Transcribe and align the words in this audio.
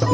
Bună 0.00 0.10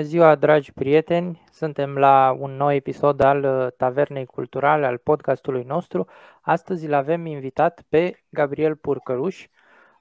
ziua, 0.00 0.34
dragi 0.34 0.72
prieteni! 0.72 1.44
Suntem 1.52 1.96
la 1.96 2.36
un 2.38 2.50
nou 2.50 2.72
episod 2.72 3.20
al 3.20 3.44
uh, 3.44 3.72
Tavernei 3.76 4.26
Culturale, 4.26 4.86
al 4.86 4.96
podcastului 4.98 5.62
nostru. 5.62 6.06
Astăzi 6.40 6.86
îl 6.86 6.94
avem 6.94 7.26
invitat 7.26 7.82
pe 7.88 8.24
Gabriel 8.28 8.76
Purcăruș, 8.76 9.46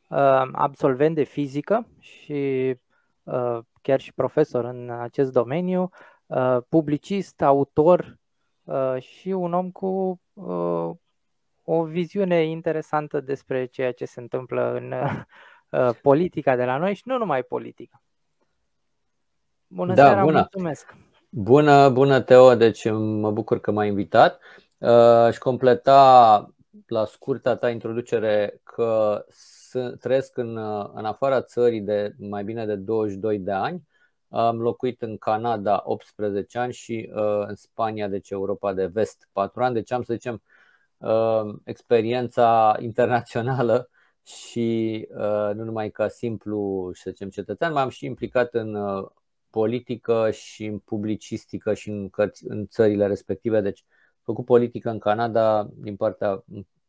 uh, 0.09 0.49
absolvent 0.51 1.15
de 1.15 1.23
fizică 1.23 1.88
și 1.99 2.75
uh, 3.23 3.59
chiar 3.81 3.99
și 3.99 4.13
profesor 4.13 4.65
în 4.65 4.89
acest 4.89 5.31
domeniu, 5.31 5.89
publicist, 6.70 7.41
autor 7.41 8.18
și 9.00 9.29
un 9.29 9.54
om 9.54 9.71
cu 9.71 10.21
o 11.64 11.84
viziune 11.84 12.43
interesantă 12.43 13.20
despre 13.21 13.65
ceea 13.65 13.92
ce 13.92 14.06
se 14.06 14.20
întâmplă 14.20 14.74
în 14.74 14.93
politica 16.01 16.56
de 16.56 16.65
la 16.65 16.78
noi 16.78 16.93
și 16.93 17.04
nu 17.06 17.18
numai 17.18 17.43
politica. 17.43 18.01
Bună 19.68 19.93
da, 19.93 20.06
seara, 20.06 20.24
bună. 20.24 20.37
mulțumesc! 20.37 20.96
Bună, 21.29 21.89
bună 21.89 22.20
Teo, 22.21 22.56
deci 22.56 22.89
mă 22.92 23.32
bucur 23.32 23.59
că 23.59 23.71
m-ai 23.71 23.87
invitat. 23.87 24.39
Uh, 24.78 25.32
și 25.32 25.39
completa 25.39 26.51
la 26.87 27.06
scurta 27.06 27.56
ta 27.56 27.70
introducere 27.70 28.62
că 28.64 29.25
trăiesc 30.00 30.37
în, 30.37 30.57
în 30.93 31.06
afara 31.06 31.42
țării 31.42 31.82
de 31.82 32.16
mai 32.17 32.44
bine 32.44 32.66
de 32.66 32.75
22 32.75 33.39
de 33.39 33.52
ani. 33.52 33.88
Am 34.30 34.61
locuit 34.61 35.02
în 35.02 35.17
Canada 35.17 35.81
18 35.86 36.58
ani 36.58 36.73
și 36.73 37.09
uh, 37.13 37.44
în 37.47 37.55
Spania, 37.55 38.08
deci 38.08 38.30
Europa 38.30 38.73
de 38.73 38.86
Vest, 38.86 39.30
4 39.31 39.63
ani. 39.63 39.73
Deci 39.73 39.91
am, 39.91 40.03
să 40.03 40.14
zicem, 40.14 40.42
uh, 40.97 41.56
experiența 41.64 42.75
internațională 42.80 43.89
și 44.23 45.08
uh, 45.11 45.52
nu 45.53 45.64
numai 45.64 45.89
ca 45.89 46.08
simplu, 46.08 46.89
să 46.94 47.09
zicem, 47.09 47.30
cetățean, 47.30 47.73
m-am 47.73 47.89
și 47.89 48.06
implicat 48.06 48.53
în 48.53 48.75
uh, 48.75 49.08
politică 49.50 50.31
și 50.31 50.66
în 50.66 50.80
publicistică 50.80 51.73
și 51.73 51.89
în, 51.89 52.09
cărți, 52.09 52.45
în 52.47 52.67
țările 52.67 53.08
respective. 53.08 53.62
Deci, 53.62 53.86
făcut 54.22 54.45
politică 54.45 54.89
în 54.89 55.00
Canada 55.00 55.67
din 55.73 55.95
partea 55.95 56.44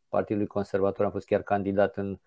Partidului 0.08 0.46
Conservator, 0.46 1.04
am 1.04 1.10
fost 1.10 1.26
chiar 1.26 1.42
candidat 1.42 1.96
în 1.96 2.18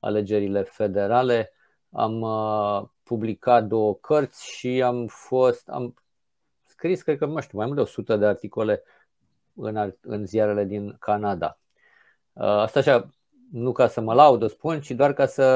alegerile 0.00 0.62
federale. 0.62 1.52
Am 1.90 2.20
uh, 2.20 2.82
publicat 3.08 3.64
două 3.64 3.94
cărți 3.94 4.46
și 4.46 4.82
am 4.82 5.06
fost, 5.06 5.68
am 5.68 5.94
scris, 6.62 7.02
cred 7.02 7.18
că, 7.18 7.26
nu 7.26 7.40
știu, 7.40 7.58
mai 7.58 7.66
mult 7.66 7.78
de 7.78 7.84
100 7.84 8.16
de 8.16 8.26
articole 8.26 8.82
în, 9.54 9.94
în 10.00 10.26
ziarele 10.26 10.64
din 10.64 10.96
Canada. 11.00 11.58
Uh, 12.32 12.44
asta 12.44 12.78
așa, 12.78 13.08
nu 13.52 13.72
ca 13.72 13.88
să 13.88 14.00
mă 14.00 14.14
laud, 14.14 14.42
o 14.42 14.48
spun, 14.48 14.80
ci 14.80 14.90
doar 14.90 15.12
ca 15.12 15.26
să 15.26 15.46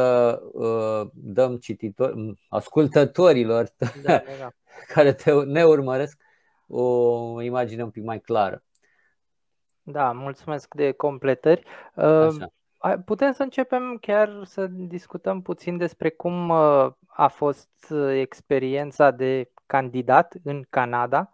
uh, 0.52 1.10
dăm 1.14 1.56
cititor, 1.56 2.36
ascultătorilor 2.48 3.68
da, 3.78 3.86
da, 4.02 4.22
da. 4.38 4.50
care 4.88 5.12
te, 5.12 5.32
ne 5.32 5.64
urmăresc 5.64 6.20
o 6.66 7.40
imagine 7.40 7.82
un 7.82 7.90
pic 7.90 8.02
mai 8.02 8.20
clară. 8.20 8.62
Da, 9.82 10.12
mulțumesc 10.12 10.74
de 10.74 10.92
completări. 10.92 11.64
Uh, 11.94 12.36
Putem 13.04 13.32
să 13.32 13.42
începem 13.42 13.98
chiar 14.00 14.44
să 14.44 14.66
discutăm 14.66 15.42
puțin 15.42 15.76
despre 15.76 16.10
cum 16.10 16.48
uh, 16.48 16.92
a 17.06 17.28
fost 17.28 17.94
experiența 18.12 19.10
de 19.10 19.50
candidat 19.66 20.34
în 20.44 20.64
Canada 20.70 21.30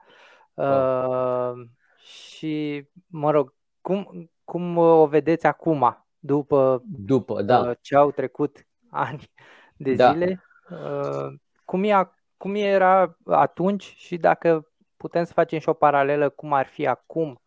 uh, 0.55 1.53
și, 1.99 2.85
mă 3.07 3.31
rog, 3.31 3.55
cum, 3.81 4.31
cum 4.45 4.77
o 4.77 5.07
vedeți 5.07 5.47
acum? 5.47 6.09
după, 6.19 6.83
după 6.85 7.43
da. 7.43 7.59
Uh, 7.59 7.77
ce 7.81 7.97
au 7.97 8.11
trecut 8.11 8.67
ani 8.91 9.31
de 9.77 9.95
da. 9.95 10.13
zile. 10.13 10.43
Uh, 10.71 11.35
cum, 11.65 11.83
e, 11.83 12.11
cum 12.37 12.55
era 12.55 13.17
atunci 13.25 13.95
și 13.97 14.17
dacă 14.17 14.69
putem 14.97 15.25
să 15.25 15.33
facem 15.33 15.59
și 15.59 15.69
o 15.69 15.73
paralelă 15.73 16.29
cum 16.29 16.53
ar 16.53 16.67
fi 16.67 16.87
acum 16.87 17.41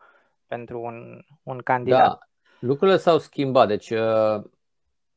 pentru 0.48 0.82
un, 0.82 1.22
un 1.44 1.58
candidat. 1.58 2.08
Da. 2.08 2.20
Lucrurile 2.62 2.98
s-au 2.98 3.20
schimbat. 3.20 3.68
Deci 3.68 3.90
uh, 3.90 4.44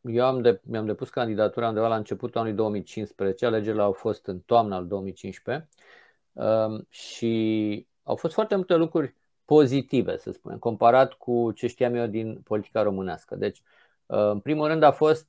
eu 0.00 0.26
am 0.26 0.40
de, 0.40 0.60
mi-am 0.62 0.86
depus 0.86 1.08
candidatura 1.08 1.68
undeva 1.68 1.88
la 1.88 1.96
începutul 1.96 2.40
anului 2.40 2.56
2015, 2.56 3.46
alegerile 3.46 3.82
au 3.82 3.92
fost 3.92 4.26
în 4.26 4.38
toamna 4.38 4.76
al 4.76 4.86
2015 4.86 5.68
și 6.88 7.86
au 8.02 8.16
fost 8.16 8.34
foarte 8.34 8.54
multe 8.54 8.74
lucruri 8.74 9.14
pozitive, 9.44 10.16
să 10.16 10.30
spunem, 10.32 10.58
comparat 10.58 11.12
cu 11.12 11.52
ce 11.52 11.66
știam 11.66 11.94
eu 11.94 12.06
din 12.06 12.40
politica 12.44 12.82
românească. 12.82 13.36
Deci, 13.36 13.62
uh, 14.06 14.18
în 14.18 14.40
primul 14.40 14.66
rând 14.66 14.82
a 14.82 14.92
fost 14.92 15.28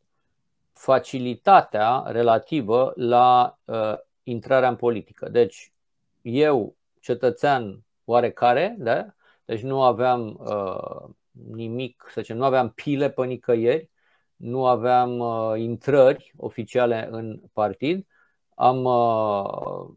facilitatea 0.73 2.03
relativă 2.07 2.93
la 2.95 3.57
uh, 3.65 3.93
intrarea 4.23 4.69
în 4.69 4.75
politică. 4.75 5.29
Deci, 5.29 5.73
eu, 6.21 6.75
cetățean 6.99 7.83
oarecare, 8.05 8.75
da? 8.79 9.05
deci 9.45 9.61
nu 9.61 9.81
aveam 9.81 10.39
uh, 10.39 11.09
nimic, 11.51 12.05
să 12.07 12.21
zicem, 12.21 12.37
nu 12.37 12.43
aveam 12.43 12.69
pile 12.69 13.09
pe 13.09 13.25
nicăieri, 13.25 13.89
nu 14.35 14.65
aveam 14.65 15.19
uh, 15.19 15.53
intrări 15.57 16.33
oficiale 16.37 17.07
în 17.11 17.41
partid, 17.53 18.07
am, 18.55 18.83
uh, 18.83 19.87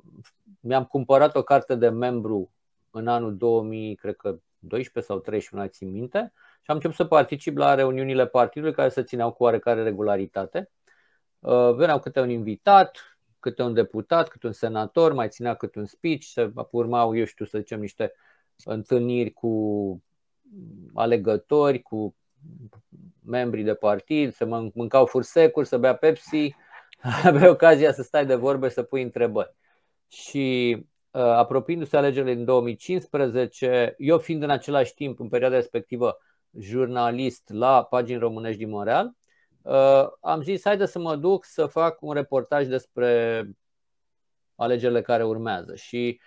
mi-am 0.61 0.85
cumpărat 0.85 1.37
o 1.37 1.43
carte 1.43 1.75
de 1.75 1.89
membru 1.89 2.51
în 2.91 3.09
anul 3.09 3.37
2000, 3.37 3.95
cred 3.95 4.17
că 4.17 4.39
12 4.59 5.13
sau 5.13 5.21
13, 5.21 5.57
nu 5.57 5.73
țin 5.73 5.91
minte, 5.99 6.33
și 6.35 6.71
am 6.71 6.75
început 6.75 6.97
să 6.97 7.05
particip 7.05 7.57
la 7.57 7.75
reuniunile 7.75 8.27
partidului 8.27 8.75
care 8.75 8.89
se 8.89 9.03
țineau 9.03 9.33
cu 9.33 9.43
oarecare 9.43 9.83
regularitate. 9.83 10.71
Uh, 11.39 11.75
veneau 11.75 12.01
câte 12.01 12.21
un 12.21 12.31
invitat, 12.31 13.19
câte 13.41 13.63
un 13.63 13.75
deputat, 13.75 14.29
câte 14.29 14.47
un 14.47 14.53
senator, 14.53 15.13
mai 15.13 15.29
ținea 15.29 15.55
câte 15.55 15.79
un 15.79 15.87
speech, 15.87 16.25
se 16.25 16.53
urmau, 16.71 17.17
eu 17.17 17.25
știu, 17.25 17.45
să 17.45 17.59
zicem, 17.59 17.81
niște 17.81 18.13
întâlniri 18.65 19.31
cu 19.31 20.03
alegători, 20.95 21.83
cu 21.83 22.17
membrii 23.25 23.65
de 23.65 23.75
partid, 23.75 24.33
să 24.33 24.71
mâncau 24.75 25.07
fursecuri, 25.07 25.67
să 25.67 25.79
bea 25.79 25.97
Pepsi, 25.97 26.55
aveai 27.25 27.49
ocazia 27.49 27.93
să 27.93 28.03
stai 28.03 28.27
de 28.27 28.35
vorbe, 28.35 28.69
să 28.69 28.83
pui 28.83 29.03
întrebări. 29.03 29.55
Și 30.09 30.77
Uh, 31.11 31.23
apropiindu-se 31.23 31.97
alegerile 31.97 32.35
din 32.35 32.45
2015, 32.45 33.95
eu 33.99 34.19
fiind 34.19 34.43
în 34.43 34.51
același 34.51 34.95
timp, 34.95 35.21
în 35.21 35.29
perioada 35.29 35.55
respectivă, 35.55 36.19
jurnalist 36.59 37.49
la 37.49 37.85
pagini 37.85 38.19
românești 38.19 38.59
din 38.59 38.69
Montreal, 38.69 39.13
uh, 39.63 40.07
am 40.21 40.43
zis, 40.43 40.65
haide 40.65 40.87
să 40.87 40.99
mă 40.99 41.17
duc 41.17 41.45
să 41.45 41.67
fac 41.67 42.03
un 42.03 42.13
reportaj 42.13 42.67
despre 42.67 43.45
alegerile 44.55 45.03
care 45.03 45.25
urmează. 45.25 45.75
Și 45.75 46.21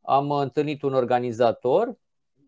am 0.00 0.30
întâlnit 0.30 0.82
un 0.82 0.94
organizator 0.94 1.96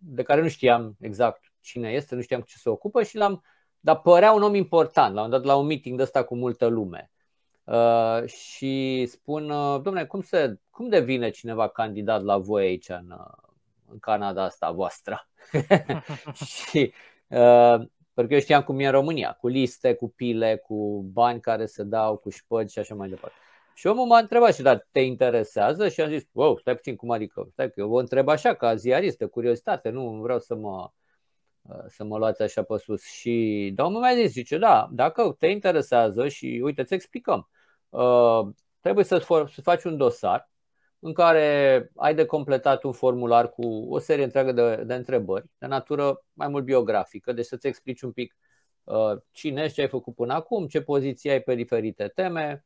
de 0.01 0.23
care 0.23 0.41
nu 0.41 0.49
știam 0.49 0.97
exact 1.01 1.53
cine 1.61 1.91
este, 1.91 2.15
nu 2.15 2.21
știam 2.21 2.41
cu 2.41 2.47
ce 2.47 2.57
se 2.57 2.69
ocupă 2.69 3.03
și 3.03 3.17
l-am, 3.17 3.45
dar 3.81 4.01
părea 4.01 4.33
un 4.33 4.43
om 4.43 4.55
important. 4.55 5.15
L-am 5.15 5.31
dat 5.31 5.45
la 5.45 5.57
un 5.57 5.67
meeting 5.67 5.97
de 5.97 6.03
ăsta 6.03 6.25
cu 6.25 6.37
multă 6.37 6.67
lume. 6.67 7.11
Uh, 7.65 8.27
și 8.27 9.07
spun, 9.07 9.51
uh, 9.51 9.81
domnule, 9.83 10.07
cum, 10.07 10.21
se, 10.21 10.59
cum 10.71 10.89
devine 10.89 11.31
cineva 11.31 11.69
candidat 11.69 12.23
la 12.23 12.39
voi 12.39 12.67
aici 12.67 12.89
în, 12.89 13.11
uh, 13.11 13.51
în 13.91 13.99
Canada 13.99 14.43
asta 14.43 14.71
voastră? 14.71 15.29
și 16.69 16.93
uh, 17.27 17.79
pentru 18.19 18.27
că 18.27 18.35
eu 18.35 18.41
știam 18.41 18.63
cum 18.63 18.81
e 18.81 18.87
în 18.87 18.93
România, 18.93 19.33
cu 19.33 19.49
liste, 19.49 19.95
cu 19.95 20.09
pile, 20.09 20.57
cu 20.57 21.03
bani 21.13 21.41
care 21.41 21.67
se 21.67 21.83
dau, 21.83 22.17
cu 22.17 22.31
șpăgi 22.31 22.73
și 22.73 22.79
așa 22.79 22.95
mai 22.95 23.09
departe. 23.09 23.37
Și 23.79 23.87
omul 23.87 24.07
m-a 24.07 24.19
întrebat 24.19 24.55
și 24.55 24.63
dar 24.63 24.87
te 24.91 25.01
interesează? 25.01 25.89
Și 25.89 26.01
am 26.01 26.09
zis, 26.09 26.23
wow, 26.33 26.59
stai 26.59 26.75
puțin 26.75 26.97
cum 26.97 27.11
adică, 27.11 27.49
stai 27.53 27.71
că 27.71 27.81
eu 27.81 27.89
vă 27.89 28.01
întreb 28.01 28.29
așa 28.29 28.55
ca 28.55 28.75
ziarist, 28.75 29.19
de 29.19 29.27
curiozitate, 29.27 29.91
nu 29.91 30.21
vreau 30.21 30.39
să 30.39 30.55
mă, 30.55 30.91
să 31.87 32.05
mă 32.05 32.19
luați 32.19 32.43
așa 32.43 32.63
pe 32.63 32.77
sus. 32.79 33.03
Și 33.05 33.71
domnul 33.75 34.01
mi-a 34.01 34.15
zis, 34.15 34.31
zice, 34.31 34.59
da, 34.59 34.89
dacă 34.93 35.37
te 35.39 35.47
interesează 35.47 36.29
și 36.29 36.61
uite, 36.65 36.81
îți 36.81 36.95
explicăm. 36.95 37.49
Uh, 37.89 38.49
trebuie 38.81 39.05
să, 39.05 39.19
să 39.53 39.61
faci 39.63 39.85
un 39.85 39.97
dosar 39.97 40.51
în 40.99 41.13
care 41.13 41.91
ai 41.97 42.15
de 42.15 42.25
completat 42.25 42.83
un 42.83 42.93
formular 42.93 43.51
cu 43.51 43.87
o 43.91 43.99
serie 43.99 44.25
întreagă 44.25 44.53
de, 44.53 44.83
de 44.85 44.95
întrebări, 44.95 45.47
de 45.59 45.67
natură 45.67 46.25
mai 46.33 46.49
mult 46.49 46.65
biografică, 46.65 47.33
deci 47.33 47.47
să-ți 47.47 47.67
explici 47.67 48.03
un 48.03 48.13
pic 48.13 48.37
uh, 48.85 49.13
cine 49.31 49.63
ești, 49.63 49.75
ce 49.75 49.81
ai 49.81 49.89
făcut 49.89 50.15
până 50.15 50.35
acum, 50.35 50.67
ce 50.67 50.83
poziție 50.83 51.31
ai 51.31 51.41
pe 51.41 51.55
diferite 51.55 52.09
teme. 52.15 52.65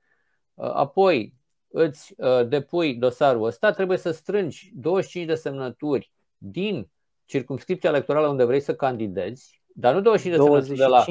Uh, 0.54 0.70
apoi 0.72 1.34
îți 1.68 2.14
uh, 2.16 2.48
depui 2.48 2.94
dosarul 2.94 3.44
ăsta, 3.44 3.72
trebuie 3.72 3.98
să 3.98 4.10
strângi 4.10 4.70
25 4.74 5.26
de 5.26 5.34
semnături 5.34 6.12
din 6.38 6.90
circumscripția 7.24 7.90
electorală 7.90 8.28
unde 8.28 8.44
vrei 8.44 8.60
să 8.60 8.74
candidezi, 8.74 9.62
dar 9.74 9.94
nu 9.94 10.00
25 10.00 10.40
de 10.40 10.48
25. 10.48 10.76
semnături 10.76 11.04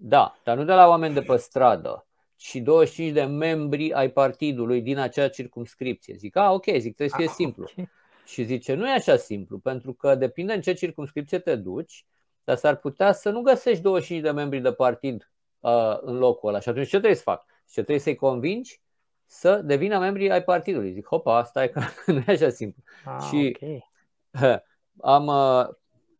de 0.00 0.14
la. 0.14 0.18
Da, 0.18 0.38
dar 0.44 0.56
nu 0.56 0.64
de 0.64 0.72
la 0.72 0.88
oameni 0.88 1.14
de 1.14 1.20
pe 1.20 1.36
stradă, 1.36 2.08
și 2.38 2.60
25 2.60 3.12
de 3.12 3.22
membri 3.22 3.92
ai 3.92 4.10
partidului 4.10 4.82
din 4.82 4.98
acea 4.98 5.28
circumscripție. 5.28 6.14
Zic, 6.14 6.36
a, 6.36 6.52
ok, 6.52 6.64
zic, 6.64 6.94
trebuie 6.94 7.08
să 7.08 7.16
fie 7.16 7.26
ah, 7.26 7.32
simplu. 7.34 7.68
Okay. 7.70 7.88
Și 8.24 8.42
zice, 8.42 8.74
nu 8.74 8.88
e 8.88 8.92
așa 8.92 9.16
simplu, 9.16 9.58
pentru 9.58 9.92
că 9.92 10.14
depinde 10.14 10.52
în 10.52 10.60
ce 10.60 10.72
circumscripție 10.72 11.38
te 11.38 11.56
duci, 11.56 12.06
dar 12.44 12.56
s-ar 12.56 12.76
putea 12.76 13.12
să 13.12 13.30
nu 13.30 13.40
găsești 13.40 13.82
25 13.82 14.22
de 14.22 14.30
membri 14.30 14.60
de 14.60 14.72
partid 14.72 15.30
uh, 15.60 15.98
în 16.00 16.16
locul 16.18 16.48
ăla. 16.48 16.60
Și 16.60 16.68
atunci 16.68 16.84
ce 16.84 16.90
trebuie 16.90 17.14
să 17.14 17.22
fac? 17.22 17.44
Și 17.68 17.74
trebuie 17.74 17.98
să-i 17.98 18.14
convingi 18.14 18.80
să 19.26 19.60
devină 19.64 19.98
membri 19.98 20.30
ai 20.30 20.42
partidului. 20.42 20.92
Zic, 20.92 21.06
hopa, 21.06 21.36
asta 21.36 21.62
e 21.62 21.68
că 21.68 21.80
nu 22.12 22.22
e 22.26 22.32
așa 22.32 22.48
simplu. 22.48 22.82
Ah, 23.04 23.22
și 23.28 23.56
okay. 23.56 23.90
am 25.14 25.26
uh, 25.26 25.68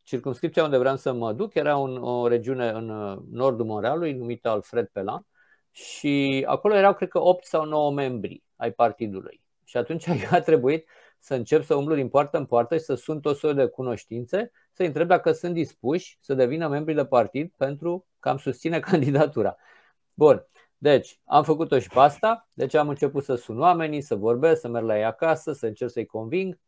circumscripția 0.03 0.65
unde 0.65 0.79
vreau 0.79 0.97
să 0.97 1.13
mă 1.13 1.33
duc, 1.33 1.55
era 1.55 1.77
un, 1.77 1.97
o 1.97 2.29
regiune 2.29 2.69
în 2.69 2.89
uh, 2.89 3.19
nordul 3.31 3.67
Montrealului 3.67 4.13
numită 4.13 4.49
Alfred 4.49 4.87
Pelan 4.87 5.27
și 5.71 6.45
acolo 6.47 6.75
erau, 6.75 6.95
cred 6.95 7.09
că, 7.09 7.21
8 7.21 7.45
sau 7.45 7.65
9 7.65 7.93
membri 7.93 8.43
ai 8.57 8.73
partidului. 8.73 9.43
Și 9.65 9.77
atunci 9.77 10.09
a 10.31 10.41
trebuit 10.41 10.89
să 11.19 11.35
încep 11.35 11.63
să 11.65 11.75
umblu 11.75 11.95
din 11.95 12.09
poartă 12.09 12.39
în 12.39 12.47
poartă 12.47 12.77
și 12.77 12.85
să 12.85 12.95
sun 12.95 13.21
tot 13.21 13.37
soiul 13.37 13.57
de 13.57 13.67
cunoștințe, 13.67 14.53
să 14.73 14.83
întreb 14.83 15.09
dacă 15.09 15.33
sunt 15.33 15.55
dispuși 15.55 16.19
să 16.21 16.35
devină 16.35 16.69
membri 16.69 16.95
de 16.95 17.05
partid 17.05 17.53
pentru 17.57 18.07
că 18.19 18.29
am 18.29 18.37
susține 18.37 18.81
candidatura. 18.81 19.57
Bun, 20.15 20.47
deci 20.79 21.21
am 21.25 21.45
făcut-o 21.45 21.79
și 21.79 21.89
pe 21.89 21.99
asta, 21.99 22.49
deci 22.55 22.75
am 22.75 22.89
început 22.89 23.25
să 23.25 23.35
sun 23.35 23.61
oamenii, 23.61 24.01
să 24.01 24.15
vorbesc, 24.15 24.61
să 24.61 24.69
merg 24.69 24.85
la 24.85 24.97
ei 24.97 25.05
acasă, 25.05 25.53
să 25.53 25.67
încerc 25.67 25.91
să-i 25.91 26.07
conving. 26.07 26.59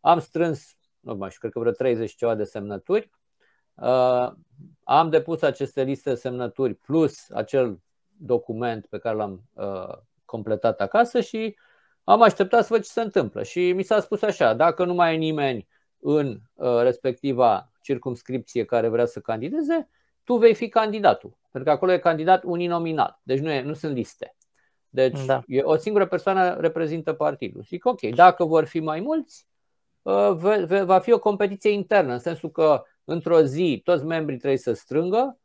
Am 0.00 0.18
strâns, 0.18 0.76
nu 1.00 1.14
mai 1.14 1.28
știu, 1.28 1.40
cred 1.40 1.52
că 1.52 1.58
vreo 1.58 1.72
30 1.72 2.14
ceva 2.14 2.34
de 2.34 2.44
semnături. 2.44 3.10
Uh, 3.74 4.32
am 4.84 5.10
depus 5.10 5.42
aceste 5.42 5.82
liste 5.82 6.10
de 6.10 6.16
semnături 6.16 6.74
plus 6.74 7.30
acel 7.30 7.80
document 8.16 8.86
pe 8.86 8.98
care 8.98 9.16
l-am 9.16 9.42
uh, 9.52 9.98
completat 10.24 10.80
acasă 10.80 11.20
și 11.20 11.56
am 12.04 12.22
așteptat 12.22 12.62
să 12.62 12.72
văd 12.72 12.82
ce 12.82 12.90
se 12.90 13.00
întâmplă. 13.00 13.42
Și 13.42 13.72
mi 13.72 13.82
s-a 13.82 14.00
spus 14.00 14.22
așa, 14.22 14.54
dacă 14.54 14.84
nu 14.84 14.94
mai 14.94 15.14
e 15.14 15.16
nimeni 15.16 15.68
în 15.98 16.40
uh, 16.54 16.80
respectiva 16.80 17.72
circumscripție 17.80 18.64
care 18.64 18.88
vrea 18.88 19.06
să 19.06 19.20
candideze, 19.20 19.88
tu 20.24 20.36
vei 20.36 20.54
fi 20.54 20.68
candidatul. 20.68 21.36
Pentru 21.52 21.70
că 21.70 21.76
acolo 21.76 21.92
e 21.92 21.98
candidat 21.98 22.42
uninominal, 22.44 23.20
deci 23.22 23.38
nu, 23.38 23.50
e, 23.50 23.62
nu 23.62 23.72
sunt 23.72 23.94
liste. 23.94 24.36
Deci 24.88 25.24
da. 25.24 25.42
e, 25.46 25.62
o 25.62 25.76
singură 25.76 26.06
persoană 26.06 26.54
reprezintă 26.60 27.12
partidul. 27.12 27.62
Zic, 27.62 27.86
ok, 27.86 28.00
dacă 28.00 28.44
vor 28.44 28.64
fi 28.64 28.80
mai 28.80 29.00
mulți, 29.00 29.46
uh, 30.02 30.30
va 30.84 30.98
fi 30.98 31.12
o 31.12 31.18
competiție 31.18 31.70
internă, 31.70 32.12
în 32.12 32.18
sensul 32.18 32.50
că 32.50 32.82
într-o 33.04 33.42
zi 33.42 33.80
toți 33.84 34.04
membrii 34.04 34.38
trebuie 34.38 34.58
să 34.58 34.72
strângă, 34.72 35.38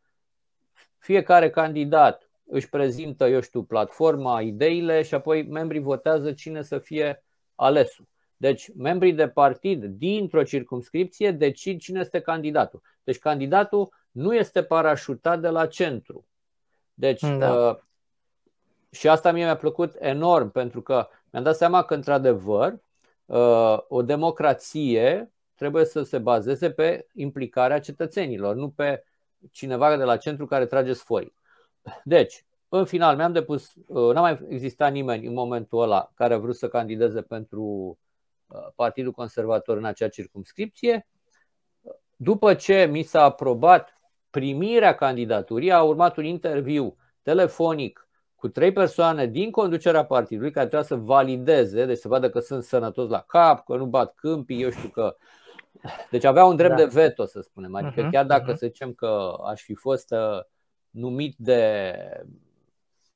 fiecare 0.97 1.49
candidat 1.49 2.29
își 2.45 2.69
prezintă, 2.69 3.27
eu 3.27 3.41
știu, 3.41 3.63
platforma, 3.63 4.41
ideile 4.41 5.01
și 5.01 5.13
apoi 5.13 5.43
membrii 5.43 5.81
votează 5.81 6.33
cine 6.33 6.61
să 6.61 6.79
fie 6.79 7.23
alesul. 7.55 8.07
Deci 8.37 8.71
membrii 8.75 9.13
de 9.13 9.27
partid 9.27 9.85
dintr-o 9.85 10.43
circumscripție 10.43 11.31
decid 11.31 11.79
cine 11.79 11.99
este 11.99 12.19
candidatul. 12.19 12.81
Deci 13.03 13.19
candidatul 13.19 13.93
nu 14.17 14.35
este 14.35 14.63
parașutat 14.63 15.39
de 15.39 15.49
la 15.49 15.67
centru. 15.67 16.25
Deci, 16.93 17.21
da. 17.21 17.53
uh, 17.53 17.77
și 18.89 19.07
asta 19.07 19.31
mie 19.31 19.43
mi-a 19.43 19.57
plăcut 19.57 19.95
enorm, 19.99 20.51
pentru 20.51 20.81
că 20.81 21.07
mi-am 21.31 21.43
dat 21.43 21.55
seama 21.55 21.83
că, 21.83 21.93
într-adevăr, 21.93 22.79
uh, 23.25 23.77
o 23.87 24.01
democrație 24.01 25.31
trebuie 25.55 25.85
să 25.85 26.03
se 26.03 26.17
bazeze 26.17 26.71
pe 26.71 27.07
implicarea 27.13 27.79
cetățenilor, 27.79 28.55
nu 28.55 28.69
pe 28.69 29.03
cineva 29.51 29.97
de 29.97 30.03
la 30.03 30.17
centru 30.17 30.45
care 30.45 30.65
trage 30.65 30.93
sfoi. 30.93 31.33
Deci, 32.03 32.45
în 32.69 32.85
final, 32.85 33.15
mi-am 33.15 33.31
depus, 33.31 33.73
uh, 33.87 34.13
n-a 34.13 34.21
mai 34.21 34.39
existat 34.49 34.91
nimeni 34.91 35.25
în 35.25 35.33
momentul 35.33 35.81
ăla 35.81 36.11
care 36.15 36.33
a 36.33 36.37
vrut 36.37 36.55
să 36.55 36.67
candideze 36.67 37.21
pentru 37.21 37.97
uh, 38.47 38.67
Partidul 38.75 39.11
Conservator 39.11 39.77
în 39.77 39.85
acea 39.85 40.07
circumscripție. 40.09 41.07
După 42.15 42.53
ce 42.53 42.85
mi 42.91 43.03
s-a 43.03 43.23
aprobat 43.23 43.96
primirea 44.37 44.95
candidaturii 44.95 45.71
a 45.71 45.81
urmat 45.81 46.17
un 46.17 46.25
interviu 46.25 46.95
telefonic 47.21 48.07
cu 48.35 48.47
trei 48.47 48.71
persoane 48.71 49.25
din 49.25 49.51
conducerea 49.51 50.05
partidului 50.05 50.51
care 50.51 50.67
trebuia 50.67 50.87
să 50.87 50.95
valideze, 50.95 51.85
deci 51.85 51.97
să 51.97 52.07
vadă 52.07 52.29
că 52.29 52.39
sunt 52.39 52.63
sănătos 52.63 53.09
la 53.09 53.21
cap, 53.27 53.65
că 53.65 53.75
nu 53.75 53.85
bat 53.85 54.13
câmpii, 54.15 54.61
eu 54.61 54.69
știu 54.69 54.89
că. 54.89 55.15
Deci 56.11 56.23
avea 56.23 56.45
un 56.45 56.55
drept 56.55 56.75
da. 56.75 56.83
de 56.83 56.85
veto, 56.85 57.25
să 57.25 57.41
spunem. 57.41 57.75
Adică 57.75 58.07
uh-huh, 58.07 58.11
chiar 58.11 58.25
dacă 58.25 58.51
uh-huh. 58.51 58.57
să 58.57 58.65
zicem 58.65 58.93
că 58.93 59.33
aș 59.45 59.61
fi 59.61 59.73
fost 59.73 60.11
uh, 60.11 60.39
numit 60.89 61.35
de 61.37 61.93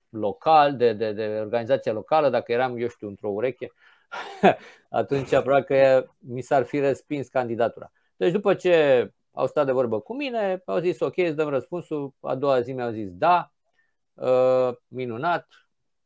local, 0.09 0.75
de, 0.75 0.93
de, 0.93 1.11
de 1.11 1.37
organizația 1.39 1.93
locală, 1.93 2.29
dacă 2.29 2.51
eram, 2.51 2.77
eu 2.77 2.87
știu, 2.87 3.07
într-o 3.07 3.29
ureche, 3.29 3.71
atunci 4.89 5.29
probabil 5.29 5.63
că 5.63 6.05
mi 6.17 6.41
s-ar 6.41 6.63
fi 6.63 6.79
respins 6.79 7.27
candidatura. 7.27 7.91
Deci 8.15 8.31
după 8.31 8.53
ce 8.53 9.07
au 9.31 9.47
stat 9.47 9.65
de 9.65 9.71
vorbă 9.71 9.99
cu 9.99 10.15
mine, 10.15 10.61
au 10.65 10.79
zis 10.79 10.99
ok, 10.99 11.17
îți 11.17 11.35
dăm 11.35 11.49
răspunsul, 11.49 12.13
a 12.19 12.35
doua 12.35 12.61
zi 12.61 12.73
mi-au 12.73 12.91
zis 12.91 13.09
da, 13.11 13.51
uh, 14.13 14.69
minunat, 14.87 15.47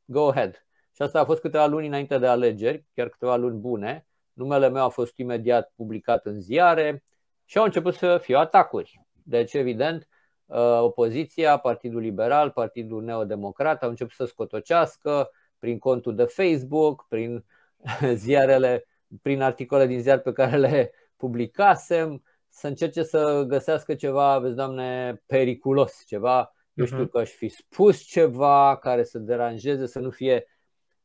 go 0.05 0.27
ahead. 0.27 0.65
Și 0.95 1.01
asta 1.01 1.19
a 1.19 1.25
fost 1.25 1.41
câteva 1.41 1.65
luni 1.65 1.87
înainte 1.87 2.17
de 2.17 2.27
alegeri, 2.27 2.85
chiar 2.93 3.09
câteva 3.09 3.35
luni 3.35 3.57
bune. 3.57 4.07
Numele 4.33 4.69
meu 4.69 4.83
a 4.83 4.89
fost 4.89 5.17
imediat 5.17 5.71
publicat 5.75 6.25
în 6.25 6.41
ziare 6.41 7.03
și 7.45 7.57
au 7.57 7.63
început 7.63 7.93
să 7.93 8.17
fie 8.17 8.35
atacuri. 8.35 9.01
Deci, 9.23 9.53
evident, 9.53 10.07
uh, 10.45 10.79
opoziția, 10.81 11.57
Partidul 11.57 12.01
Liberal, 12.01 12.51
Partidul 12.51 13.03
Neodemocrat 13.03 13.83
au 13.83 13.89
început 13.89 14.13
să 14.13 14.25
scotocească 14.25 15.29
prin 15.59 15.79
contul 15.79 16.15
de 16.15 16.23
Facebook, 16.23 17.05
prin 17.09 17.45
ziarele, 18.13 18.87
prin 19.21 19.41
articole 19.41 19.85
din 19.85 20.01
ziar 20.01 20.19
pe 20.19 20.31
care 20.31 20.57
le 20.57 20.91
publicasem, 21.15 22.23
să 22.55 22.67
încerce 22.67 23.03
să 23.03 23.43
găsească 23.47 23.95
ceva, 23.95 24.39
vezi, 24.39 24.55
doamne, 24.55 25.21
periculos, 25.25 26.03
ceva, 26.05 26.49
uh-huh. 26.49 26.73
eu 26.73 26.85
știu 26.85 27.01
mhm. 27.01 27.09
că 27.09 27.17
aș 27.17 27.29
fi 27.29 27.47
spus 27.47 28.01
ceva 28.01 28.77
care 28.77 29.03
să 29.03 29.19
deranjeze, 29.19 29.85
să 29.85 29.99
nu 29.99 30.09
fie 30.09 30.47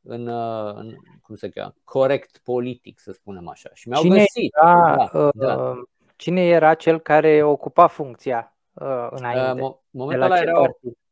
în, 0.01 0.27
uh, 0.27 0.73
în 0.75 0.95
cum 1.21 1.35
se 1.35 1.49
cheamă, 1.49 1.75
corect 1.83 2.37
politic, 2.37 2.99
să 2.99 3.11
spunem 3.11 3.47
așa. 3.47 3.69
Și 3.73 3.87
mi-au 3.87 4.01
cine 4.01 4.17
găsit. 4.17 4.55
Era, 4.55 4.95
da, 4.95 5.19
uh, 5.19 5.29
da. 5.33 5.81
Cine 6.15 6.47
era 6.47 6.73
cel 6.73 6.99
care 6.99 7.43
ocupa 7.43 7.87
funcția 7.87 8.57
uh, 8.73 9.07
înainte? 9.09 9.61
Uh, 9.61 9.73
momentul 9.89 10.25
ăla 10.25 10.39
era 10.39 10.61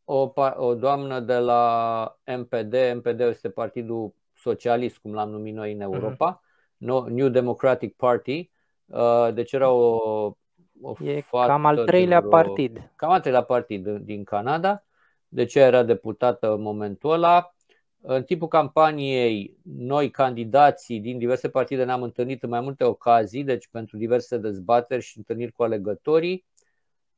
o, 0.04 0.32
o, 0.34 0.34
o 0.58 0.76
doamnă 0.76 1.20
de 1.20 1.38
la 1.38 2.18
MPD, 2.38 2.76
MPD 2.96 3.20
este 3.20 3.50
Partidul 3.50 4.14
Socialist, 4.34 4.98
cum 4.98 5.14
l-am 5.14 5.30
numit 5.30 5.54
noi 5.54 5.72
în 5.72 5.82
Europa, 5.82 6.42
uh-huh. 6.44 7.08
New 7.08 7.28
Democratic 7.28 7.96
Party, 7.96 8.40
Uh, 8.40 8.58
deci 9.34 9.52
era 9.52 9.70
o, 9.72 9.96
o 10.82 10.94
e 11.04 11.24
cam 11.30 11.66
al 11.66 11.86
treilea 11.86 12.20
vreo, 12.20 12.30
partid. 12.30 12.92
Cam 12.96 13.10
al 13.10 13.20
treilea 13.20 13.44
partid 13.44 13.88
din 13.88 14.24
Canada. 14.24 14.84
Deci 15.28 15.56
era 15.56 15.84
deputată 15.84 16.54
în 16.54 16.62
momentul 16.62 17.12
ăla. 17.12 17.54
În 18.02 18.24
timpul 18.24 18.48
campaniei, 18.48 19.58
noi 19.64 20.10
candidații 20.10 21.00
din 21.00 21.18
diverse 21.18 21.50
partide 21.50 21.84
ne-am 21.84 22.04
întâlnit 22.04 22.44
în 22.44 22.50
mai 22.50 22.62
multe 22.62 22.84
ocazii, 22.84 23.44
deci 23.44 23.68
pentru 23.72 23.98
diverse 23.98 24.38
dezbateri 24.38 25.02
și 25.02 25.18
întâlniri 25.18 25.52
cu 25.52 25.64
alegătorii. 25.64 26.46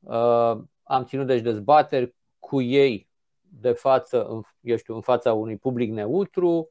Uh, 0.00 0.56
am 0.82 1.04
ținut 1.04 1.26
deci 1.26 1.40
dezbateri 1.40 2.14
cu 2.38 2.60
ei 2.60 3.08
de 3.40 3.72
față, 3.72 4.42
eu 4.60 4.76
știu, 4.76 4.94
în 4.94 5.00
fața 5.00 5.32
unui 5.32 5.56
public 5.56 5.90
neutru, 5.90 6.68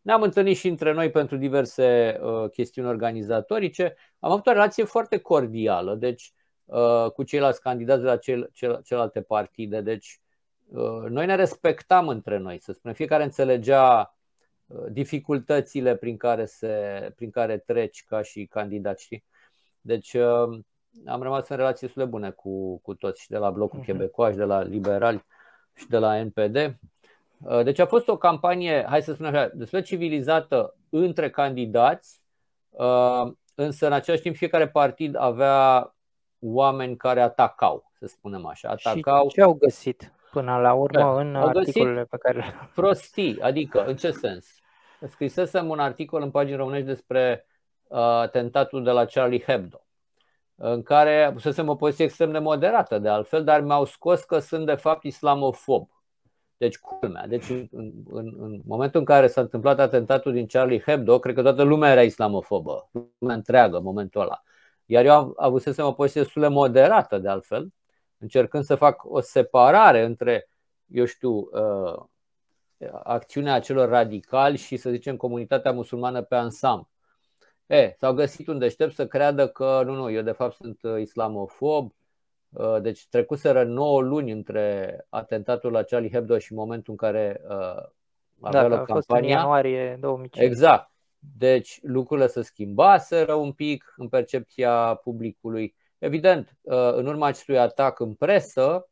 ne-am 0.00 0.22
întâlnit 0.22 0.56
și 0.56 0.68
între 0.68 0.92
noi 0.92 1.10
pentru 1.10 1.36
diverse 1.36 2.18
uh, 2.22 2.50
chestiuni 2.50 2.88
organizatorice. 2.88 3.96
Am 4.18 4.30
avut 4.30 4.46
o 4.46 4.52
relație 4.52 4.84
foarte 4.84 5.18
cordială 5.18 5.94
deci, 5.94 6.32
uh, 6.64 7.10
cu 7.10 7.22
ceilalți 7.22 7.60
candidați 7.60 8.00
de 8.00 8.06
la 8.06 8.16
cel, 8.16 8.50
cel, 8.52 8.80
celelalte 8.82 9.22
partide. 9.22 9.80
Deci, 9.80 10.20
uh, 10.68 11.08
noi 11.08 11.26
ne 11.26 11.34
respectam 11.34 12.08
între 12.08 12.38
noi, 12.38 12.60
să 12.60 12.72
spunem. 12.72 12.96
Fiecare 12.96 13.22
înțelegea 13.22 14.16
uh, 14.66 14.84
dificultățile 14.90 15.96
prin 15.96 16.16
care, 16.16 16.44
se, 16.44 17.12
prin 17.16 17.30
care 17.30 17.58
treci 17.58 18.04
ca 18.04 18.22
și 18.22 18.46
candidat. 18.46 18.98
Știi? 18.98 19.24
Deci, 19.80 20.12
uh, 20.12 20.60
am 21.06 21.22
rămas 21.22 21.48
în 21.48 21.56
relații 21.56 21.86
destul 21.86 22.04
de 22.04 22.10
bune 22.10 22.30
cu, 22.30 22.78
cu 22.78 22.94
toți, 22.94 23.20
și 23.20 23.28
de 23.28 23.36
la 23.36 23.50
Blocul 23.50 23.80
uh-huh. 23.80 23.84
Quebecois, 23.84 24.32
și 24.32 24.38
de 24.38 24.44
la 24.44 24.62
Liberali, 24.62 25.24
și 25.74 25.88
de 25.88 25.98
la 25.98 26.22
NPD. 26.22 26.78
Uh, 27.44 27.62
deci 27.62 27.78
a 27.78 27.86
fost 27.86 28.08
o 28.08 28.16
campanie, 28.16 28.84
hai 28.88 29.02
să 29.02 29.12
spunem 29.12 29.34
așa, 29.34 29.50
destul 29.54 29.78
de 29.78 29.84
civilizată 29.84 30.76
între 30.88 31.30
candidați, 31.30 32.20
uh, 32.70 33.32
însă 33.54 33.86
în 33.86 33.92
același 33.92 34.22
timp 34.22 34.36
fiecare 34.36 34.68
partid 34.68 35.16
avea 35.16 35.94
oameni 36.38 36.96
care 36.96 37.20
atacau, 37.20 37.92
să 37.98 38.06
spunem 38.06 38.46
așa. 38.46 38.68
Atacau. 38.68 39.28
Și 39.28 39.34
ce 39.34 39.42
au 39.42 39.52
găsit 39.52 40.12
până 40.30 40.56
la 40.56 40.72
urmă 40.72 40.98
da, 40.98 41.20
în 41.20 41.36
articolele 41.36 42.04
pe 42.04 42.16
care 42.16 42.44
Prostii, 42.74 43.40
adică 43.40 43.84
în 43.84 43.96
ce 43.96 44.10
sens? 44.10 44.46
Scrisesem 45.08 45.68
un 45.68 45.78
articol 45.78 46.22
în 46.22 46.30
pagini 46.30 46.56
românești 46.56 46.86
despre 46.86 47.46
uh, 47.86 47.98
atentatul 47.98 48.84
de 48.84 48.90
la 48.90 49.04
Charlie 49.04 49.42
Hebdo 49.46 49.84
în 50.62 50.82
care 50.82 51.30
pusesem 51.32 51.68
o 51.68 51.74
poziție 51.74 52.04
extrem 52.04 52.32
de 52.32 52.38
moderată 52.38 52.98
de 52.98 53.08
altfel, 53.08 53.44
dar 53.44 53.60
mi-au 53.60 53.84
scos 53.84 54.24
că 54.24 54.38
sunt 54.38 54.66
de 54.66 54.74
fapt 54.74 55.04
islamofob 55.04 55.88
Deci 56.60 56.78
culmea. 56.78 57.26
Deci 57.26 57.48
în, 57.48 57.68
în, 58.10 58.34
în 58.38 58.60
momentul 58.66 59.00
în 59.00 59.06
care 59.06 59.26
s-a 59.26 59.40
întâmplat 59.40 59.78
atentatul 59.78 60.32
din 60.32 60.46
Charlie 60.46 60.82
Hebdo, 60.86 61.18
cred 61.18 61.34
că 61.34 61.42
toată 61.42 61.62
lumea 61.62 61.90
era 61.90 62.02
islamofobă, 62.02 62.90
lumea 63.18 63.36
întreagă 63.36 63.76
în 63.76 63.82
momentul 63.82 64.20
ăla. 64.20 64.42
Iar 64.86 65.04
eu 65.04 65.12
am 65.12 65.32
avusesem 65.36 65.84
o 65.84 65.92
poziție 65.92 66.20
destul 66.22 66.42
de 66.42 66.48
moderată 66.48 67.18
de 67.18 67.28
altfel, 67.28 67.68
încercând 68.18 68.64
să 68.64 68.74
fac 68.74 69.02
o 69.04 69.20
separare 69.20 70.04
între, 70.04 70.48
eu 70.86 71.04
știu, 71.04 71.30
uh, 71.30 72.02
acțiunea 73.02 73.54
acelor 73.54 73.88
radicali 73.88 74.56
și, 74.56 74.76
să 74.76 74.90
zicem, 74.90 75.16
comunitatea 75.16 75.72
musulmană 75.72 76.22
pe 76.22 76.34
ansamblu. 76.34 76.88
E, 77.66 77.94
s-au 77.98 78.14
găsit 78.14 78.46
un 78.46 78.58
deștept 78.58 78.94
să 78.94 79.06
creadă 79.06 79.48
că 79.48 79.82
nu, 79.84 79.94
nu, 79.94 80.10
eu 80.10 80.22
de 80.22 80.32
fapt 80.32 80.54
sunt 80.54 80.82
uh, 80.82 81.00
islamofob. 81.00 81.92
Uh, 82.52 82.80
deci 82.80 83.08
trecuseră 83.08 83.64
9 83.64 84.00
luni 84.00 84.30
între 84.30 84.96
atentatul 85.08 85.72
la 85.72 85.82
Charlie 85.82 86.10
Hebdo 86.10 86.38
și 86.38 86.54
momentul 86.54 86.92
în 86.92 86.96
care 86.96 87.40
uh, 87.44 87.82
avea 88.40 88.62
da, 88.62 88.66
loc 88.66 88.86
campania. 88.86 88.94
Fost 88.94 89.10
în 89.10 89.24
ianuarie 89.24 89.96
2005. 90.00 90.50
Exact. 90.50 90.90
Deci 91.38 91.78
lucrurile 91.82 92.26
se 92.26 92.42
schimbaseră 92.42 93.34
un 93.34 93.52
pic 93.52 93.94
în 93.96 94.08
percepția 94.08 94.94
publicului. 94.94 95.74
Evident, 95.98 96.56
în 96.94 97.06
urma 97.06 97.26
acestui 97.26 97.58
atac 97.58 98.00
în 98.00 98.14
presă, 98.14 98.88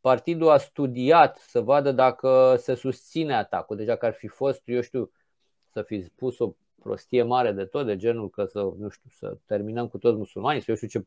partidul 0.00 0.48
a 0.48 0.56
studiat 0.56 1.36
să 1.36 1.60
vadă 1.60 1.92
dacă 1.92 2.56
se 2.58 2.74
susține 2.74 3.34
atacul. 3.34 3.76
Deci 3.76 3.86
dacă 3.86 4.06
ar 4.06 4.12
fi 4.12 4.26
fost, 4.26 4.62
eu 4.64 4.80
știu, 4.80 5.10
să 5.72 5.82
fi 5.82 6.02
spus 6.02 6.38
o 6.38 6.54
prostie 6.82 7.22
mare 7.22 7.52
de 7.52 7.64
tot, 7.64 7.86
de 7.86 7.96
genul 7.96 8.30
că 8.30 8.44
să, 8.44 8.58
nu 8.78 8.88
știu, 8.88 9.10
să 9.10 9.36
terminăm 9.46 9.88
cu 9.88 9.98
toți 9.98 10.16
musulmanii, 10.16 10.60
să 10.60 10.70
eu 10.70 10.76
știu 10.76 10.88
ce, 10.88 11.06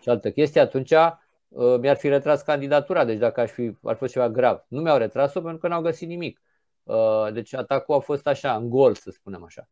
ce 0.00 0.10
altă 0.10 0.30
chestie, 0.30 0.60
atunci 0.60 0.90
uh, 0.90 1.78
mi-ar 1.80 1.96
fi 1.96 2.08
retras 2.08 2.42
candidatura, 2.42 3.04
deci 3.04 3.18
dacă 3.18 3.40
aș 3.40 3.50
fi, 3.50 3.76
ar 3.82 3.96
fi 3.96 4.06
ceva 4.06 4.30
grav. 4.30 4.64
Nu 4.68 4.80
mi-au 4.80 4.98
retras-o 4.98 5.40
pentru 5.40 5.58
că 5.58 5.68
n-au 5.68 5.82
găsit 5.82 6.08
nimic. 6.08 6.42
Uh, 6.82 7.32
deci 7.32 7.54
atacul 7.54 7.94
a 7.94 7.98
fost 7.98 8.26
așa, 8.26 8.56
în 8.56 8.68
gol, 8.68 8.94
să 8.94 9.10
spunem 9.10 9.44
așa. 9.44 9.68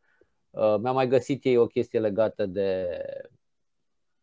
Uh, 0.50 0.76
mi-a 0.80 0.92
mai 0.92 1.08
găsit 1.08 1.44
ei 1.44 1.56
o 1.56 1.66
chestie 1.66 2.00
legată 2.00 2.46
de 2.46 2.86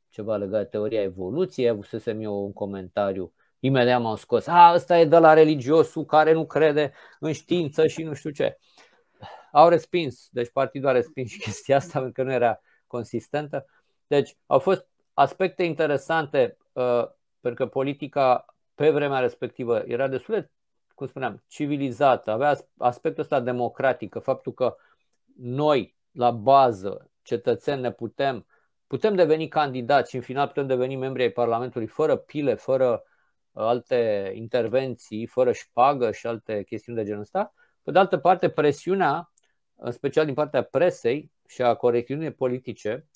ceva 0.09 0.37
legat 0.37 0.61
de 0.61 0.67
teoria 0.67 1.01
evoluției, 1.01 1.69
avusesem 1.69 2.21
eu 2.21 2.45
un 2.45 2.53
comentariu 2.53 3.33
Imediat 3.65 4.01
m-au 4.01 4.15
scos. 4.15 4.47
A, 4.47 4.71
ăsta 4.73 4.99
e 4.99 5.05
de 5.05 5.17
la 5.17 5.33
religiosul 5.33 6.05
care 6.05 6.31
nu 6.31 6.45
crede 6.45 6.93
în 7.19 7.31
știință 7.31 7.87
și 7.87 8.03
nu 8.03 8.13
știu 8.13 8.29
ce. 8.29 8.57
Au 9.51 9.69
respins, 9.69 10.27
deci 10.31 10.51
partidul 10.51 10.89
a 10.89 10.91
respins 10.91 11.29
și 11.29 11.39
chestia 11.45 11.75
asta 11.75 11.91
pentru 11.93 12.11
că 12.11 12.23
nu 12.23 12.33
era 12.33 12.61
consistentă. 12.87 13.65
Deci 14.07 14.37
au 14.45 14.59
fost 14.59 14.87
aspecte 15.15 15.63
interesante 15.63 16.57
uh, 16.73 17.07
pentru 17.39 17.63
că 17.63 17.71
politica 17.71 18.45
pe 18.75 18.89
vremea 18.89 19.19
respectivă 19.19 19.83
era 19.87 20.07
destul 20.07 20.33
de, 20.33 20.49
cum 20.95 21.07
spuneam, 21.07 21.43
civilizată, 21.47 22.31
avea 22.31 22.57
aspectul 22.77 23.23
ăsta 23.23 23.39
democratic, 23.39 24.17
faptul 24.21 24.53
că 24.53 24.75
noi, 25.37 25.95
la 26.11 26.31
bază, 26.31 27.09
cetățeni, 27.21 27.81
ne 27.81 27.91
putem, 27.91 28.45
putem 28.87 29.15
deveni 29.15 29.47
candidați 29.47 30.09
și 30.09 30.15
în 30.15 30.21
final 30.21 30.47
putem 30.47 30.67
deveni 30.67 30.95
membri 30.95 31.21
ai 31.21 31.29
Parlamentului 31.29 31.87
fără 31.87 32.15
pile, 32.15 32.53
fără 32.53 33.03
alte 33.53 34.31
intervenții 34.35 35.25
fără 35.25 35.51
șpagă 35.51 36.11
și 36.11 36.27
alte 36.27 36.63
chestiuni 36.63 36.97
de 36.97 37.03
genul 37.03 37.21
ăsta. 37.21 37.53
Pe 37.83 37.91
de 37.91 37.99
altă 37.99 38.17
parte, 38.17 38.49
presiunea, 38.49 39.31
în 39.75 39.91
special 39.91 40.25
din 40.25 40.33
partea 40.33 40.63
presei 40.63 41.31
și 41.47 41.61
a 41.61 41.73
corecțiunii 41.73 42.33
politice, 42.33 43.07
uh, 43.07 43.14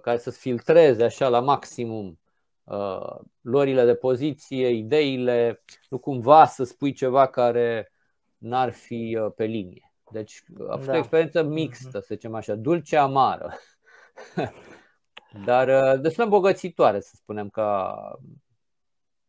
care 0.00 0.18
să 0.18 0.30
filtreze 0.30 1.04
așa 1.04 1.28
la 1.28 1.40
maximum 1.40 2.20
uh, 2.64 3.18
lorile 3.40 3.84
de 3.84 3.94
poziție, 3.94 4.68
ideile, 4.68 5.62
nu 5.88 5.98
cumva 5.98 6.46
să 6.46 6.64
spui 6.64 6.92
ceva 6.92 7.26
care 7.26 7.92
n-ar 8.38 8.72
fi 8.72 9.18
uh, 9.20 9.32
pe 9.36 9.44
linie. 9.44 9.92
Deci 10.10 10.42
a 10.68 10.76
fost 10.76 10.86
da. 10.86 10.92
o 10.92 10.96
experiență 10.96 11.42
mixtă, 11.42 11.98
să 11.98 12.14
zicem 12.14 12.34
așa, 12.34 12.54
dulce-amară. 12.54 13.52
Dar 15.44 15.96
destul 15.96 16.16
de 16.16 16.22
îmbogățitoare, 16.22 17.00
să 17.00 17.12
spunem, 17.14 17.48
ca, 17.48 17.94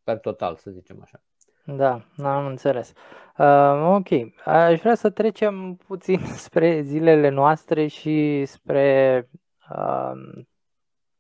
per 0.04 0.18
total, 0.18 0.56
să 0.56 0.72
zicem 0.72 1.00
așa. 1.02 1.22
Da, 1.66 2.06
am 2.18 2.46
înțeles. 2.46 2.94
Uh, 3.38 3.96
ok, 3.96 4.08
aș 4.46 4.80
vrea 4.80 4.96
să 4.96 5.10
trecem 5.10 5.76
puțin 5.76 6.20
spre 6.48 6.82
zilele 6.82 7.30
noastre 7.30 7.88
și 7.88 8.46
spre. 8.46 9.30
Uh, 9.70 10.44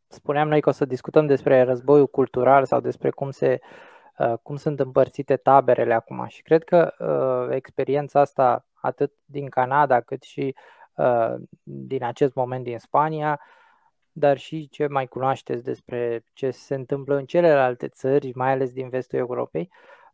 spuneam 0.08 0.48
noi 0.48 0.62
că 0.62 0.70
o 0.70 0.72
să 0.72 0.86
discutăm 0.86 1.26
despre 1.26 1.62
războiul 1.62 2.08
cultural 2.08 2.66
sau 2.66 2.80
despre 2.80 3.10
cum 3.10 3.32
se 3.32 3.60
uh, 4.18 4.34
cum 4.42 4.56
sunt 4.56 4.80
împărțite 4.80 5.36
taberele 5.36 5.94
acum 5.94 6.26
și 6.28 6.42
cred 6.42 6.64
că 6.64 6.94
uh, 7.00 7.56
experiența 7.56 8.20
asta 8.20 8.66
atât 8.74 9.12
din 9.26 9.50
Canada 9.50 10.02
cât 10.02 10.24
și 10.24 10.56
uh, 10.96 11.34
din 11.64 12.04
acest 12.04 12.34
moment 12.34 12.64
din 12.64 12.80
Spania 12.80 13.32
uh, 13.32 13.62
dar 14.14 14.38
și 14.38 14.70
ce 14.70 14.88
mai 14.88 15.08
cunoașteți 15.08 15.64
despre 15.64 16.24
ce 16.34 16.52
se 16.52 16.76
întâmplă 16.76 17.16
în 17.16 17.26
celelalte 17.26 17.88
țări, 17.88 18.32
mai 18.36 18.52
ales 18.52 18.72
din 18.74 18.90
vestul 18.90 19.20
Europei, 19.20 19.70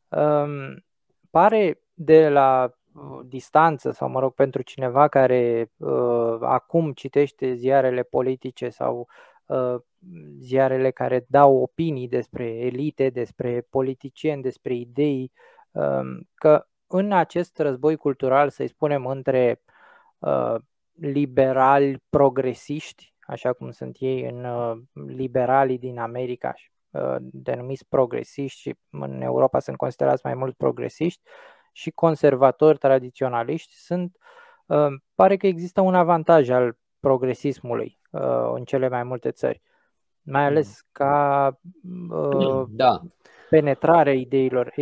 um, 0.08 0.84
pare 1.30 1.82
de 1.94 2.30
la 2.30 2.64
uh, 2.64 2.72
distanță 3.26 3.92
sau, 3.92 4.10
mă 4.10 4.20
rog, 4.20 4.34
pentru 4.34 4.62
cineva 4.62 5.08
care 5.08 5.72
uh, 5.78 6.38
acum 6.42 6.92
citește 6.94 7.54
ziarele 7.54 8.04
politice 8.04 8.70
sau 8.70 9.08
uh, 9.46 9.76
ziarele 10.40 10.92
care 10.92 11.26
dau 11.28 11.58
opinii 11.62 12.08
despre 12.08 12.46
elite, 12.46 13.10
despre 13.10 13.68
politicieni, 13.70 14.42
despre 14.42 14.74
idei, 14.74 15.32
uh, 15.72 16.20
că 16.36 16.68
în 16.88 17.12
acest 17.12 17.58
război 17.58 17.96
cultural, 17.96 18.50
să-i 18.50 18.68
spunem, 18.68 19.06
între 19.06 19.62
uh, 20.20 20.56
liberali 20.94 22.04
progresiști 22.10 23.14
așa 23.30 23.54
cum 23.54 23.72
sunt 23.72 23.96
ei 24.00 24.30
în 24.30 24.44
uh, 24.44 24.78
liberalii 24.94 25.78
din 25.78 26.00
America, 26.00 26.54
uh, 26.90 27.16
denumiți 27.20 27.88
progresiști 27.88 28.60
și 28.60 28.76
în 28.90 29.22
Europa 29.22 29.60
sunt 29.60 29.78
considerați 29.78 30.22
mai 30.24 30.34
mult 30.34 30.56
progresiști 30.58 31.22
și 31.80 31.92
conservatori 31.92 32.78
tradiționaliști, 32.78 33.74
sunt, 33.74 34.18
uh, 34.66 34.88
pare 35.16 35.38
că 35.38 35.48
există 35.48 35.82
un 35.82 35.96
avantaj 35.96 36.50
al 36.50 36.78
progresismului 37.00 38.00
în 38.54 38.64
cele 38.64 38.88
mai 38.88 39.04
multe 39.04 39.32
țări, 39.32 39.62
mai 40.22 40.46
ales 40.46 40.68
mm. 40.68 40.88
ca 40.92 41.60
da. 42.70 43.02
penetrare 43.50 44.16
ideilor. 44.16 44.74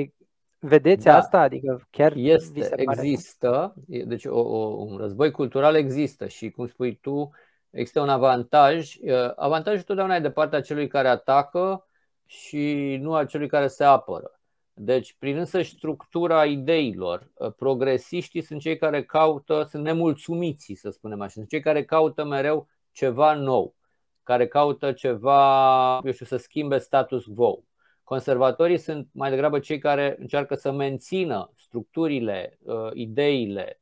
Vedeți 0.59 1.05
da. 1.05 1.15
asta? 1.15 1.39
Adică 1.39 1.87
chiar 1.89 2.13
este, 2.15 2.69
există, 2.75 3.73
deci 3.85 4.25
o, 4.25 4.39
o, 4.39 4.67
un 4.67 4.97
război 4.97 5.31
cultural 5.31 5.75
există 5.75 6.27
și 6.27 6.49
cum 6.49 6.65
spui 6.65 6.95
tu, 6.95 7.31
există 7.69 8.01
un 8.01 8.09
avantaj. 8.09 8.95
Uh, 8.95 9.31
avantajul 9.35 9.81
totdeauna 9.81 10.15
e 10.15 10.19
de 10.19 10.31
partea 10.31 10.61
celui 10.61 10.87
care 10.87 11.07
atacă 11.07 11.87
și 12.25 12.97
nu 13.01 13.13
a 13.13 13.25
celui 13.25 13.47
care 13.47 13.67
se 13.67 13.83
apără. 13.83 14.36
Deci, 14.79 15.15
prin 15.19 15.37
însăși 15.37 15.75
structura 15.75 16.45
ideilor, 16.45 17.31
uh, 17.33 17.53
progresiștii 17.53 18.41
sunt 18.41 18.61
cei 18.61 18.77
care 18.77 19.03
caută, 19.03 19.67
sunt 19.69 19.83
nemulțumiți, 19.83 20.73
să 20.73 20.89
spunem 20.89 21.21
așa, 21.21 21.29
sunt 21.29 21.47
cei 21.47 21.59
care 21.59 21.85
caută 21.85 22.23
mereu 22.23 22.67
ceva 22.91 23.33
nou, 23.33 23.75
care 24.23 24.47
caută 24.47 24.91
ceva, 24.91 25.99
eu 26.03 26.11
știu, 26.11 26.25
să 26.25 26.37
schimbe 26.37 26.77
status 26.77 27.25
quo. 27.35 27.63
Conservatorii 28.03 28.77
sunt 28.77 29.07
mai 29.11 29.29
degrabă 29.29 29.59
cei 29.59 29.79
care 29.79 30.15
încearcă 30.19 30.55
să 30.55 30.71
mențină 30.71 31.51
structurile, 31.55 32.57
uh, 32.61 32.89
ideile, 32.93 33.81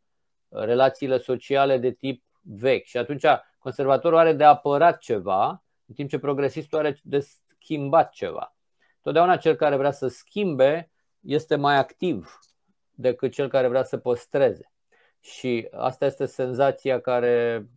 relațiile 0.50 1.18
sociale 1.18 1.78
de 1.78 1.92
tip 1.92 2.24
vechi. 2.42 2.86
Și 2.86 2.98
atunci 2.98 3.26
Conservatorul 3.66 4.18
are 4.18 4.34
de 4.34 4.44
apărat 4.44 4.98
ceva, 4.98 5.64
în 5.86 5.94
timp 5.96 6.10
ce 6.10 6.20
progresistul 6.20 6.80
are 6.80 7.00
de 7.04 7.20
schimbat 7.20 8.12
ceva. 8.12 8.55
Totdeauna 9.06 9.38
cel 9.38 9.56
care 9.56 9.76
vrea 9.76 9.92
să 9.92 10.08
schimbe 10.08 10.92
este 11.20 11.56
mai 11.56 11.78
activ 11.78 12.40
decât 12.92 13.32
cel 13.32 13.48
care 13.48 13.68
vrea 13.68 13.84
să 13.84 13.98
păstreze. 13.98 14.72
Și 15.20 15.68
asta 15.72 16.06
este 16.06 16.26
senzația 16.26 17.02
care, 17.02 17.68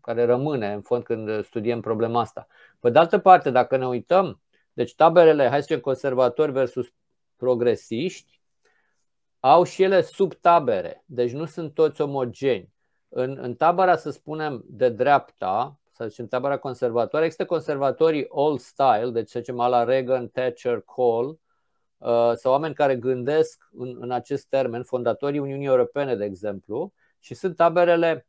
care 0.00 0.24
rămâne 0.24 0.72
în 0.72 0.80
fond 0.82 1.04
când 1.04 1.44
studiem 1.44 1.80
problema 1.80 2.20
asta. 2.20 2.46
Pe 2.80 2.90
de 2.90 2.98
altă 2.98 3.18
parte, 3.18 3.50
dacă 3.50 3.76
ne 3.76 3.86
uităm, 3.86 4.42
deci 4.72 4.94
taberele, 4.94 5.48
hai 5.48 5.58
să 5.58 5.60
zicem, 5.60 5.80
conservatori 5.80 6.52
versus 6.52 6.92
progresiști, 7.36 8.40
au 9.40 9.62
și 9.62 9.82
ele 9.82 10.02
subtabere, 10.02 11.02
deci 11.06 11.32
nu 11.32 11.44
sunt 11.44 11.74
toți 11.74 12.00
omogeni. 12.00 12.72
În, 13.08 13.38
în 13.40 13.54
tabăra, 13.54 13.96
să 13.96 14.10
spunem, 14.10 14.64
de 14.66 14.88
dreapta, 14.88 15.78
să 15.90 16.06
zicem 16.08 16.26
tabăra 16.26 16.58
conservatoare, 16.58 17.24
există 17.24 17.46
conservatorii 17.46 18.26
old 18.28 18.60
style, 18.60 19.10
deci 19.12 19.28
să 19.28 19.38
zicem 19.38 19.56
la 19.56 19.84
Reagan, 19.84 20.28
Thatcher, 20.28 20.80
Kohl, 20.80 21.28
uh, 21.98 22.32
sau 22.34 22.52
oameni 22.52 22.74
care 22.74 22.96
gândesc 22.96 23.68
în, 23.72 23.96
în 24.00 24.10
acest 24.10 24.48
termen, 24.48 24.82
fondatorii 24.82 25.38
Uniunii 25.38 25.66
Europene, 25.66 26.16
de 26.16 26.24
exemplu, 26.24 26.92
și 27.18 27.34
sunt 27.34 27.56
taberele 27.56 28.26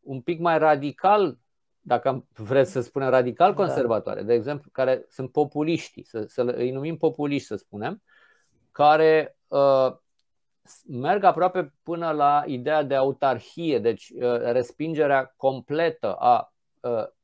un 0.00 0.20
pic 0.20 0.40
mai 0.40 0.58
radical, 0.58 1.38
dacă 1.80 2.26
vreți 2.34 2.70
să 2.70 2.80
spunem 2.80 3.08
radical 3.08 3.54
da. 3.54 3.56
conservatoare, 3.56 4.20
da. 4.20 4.26
de 4.26 4.34
exemplu, 4.34 4.70
care 4.72 5.04
sunt 5.08 5.32
populiști, 5.32 6.04
să, 6.04 6.24
să 6.28 6.42
îi 6.42 6.70
numim 6.70 6.96
populiști, 6.96 7.46
să 7.46 7.56
spunem, 7.56 8.02
care 8.72 9.38
uh, 9.48 9.92
merg 10.86 11.22
aproape 11.22 11.74
până 11.82 12.10
la 12.10 12.42
ideea 12.46 12.82
de 12.82 12.94
autarhie, 12.94 13.78
deci 13.78 14.10
uh, 14.10 14.40
respingerea 14.40 15.34
completă 15.36 16.14
a 16.14 16.38
uh, 16.38 16.55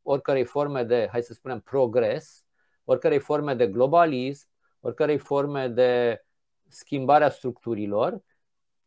oricărei 0.02 0.44
forme 0.44 0.84
de, 0.84 1.08
hai 1.10 1.22
să 1.22 1.32
spunem, 1.32 1.60
progres, 1.60 2.44
oricărei 2.84 3.18
forme 3.18 3.54
de 3.54 3.66
globalism, 3.66 4.48
oricărei 4.80 5.18
forme 5.18 5.68
de 5.68 6.22
schimbarea 6.68 7.30
structurilor 7.30 8.22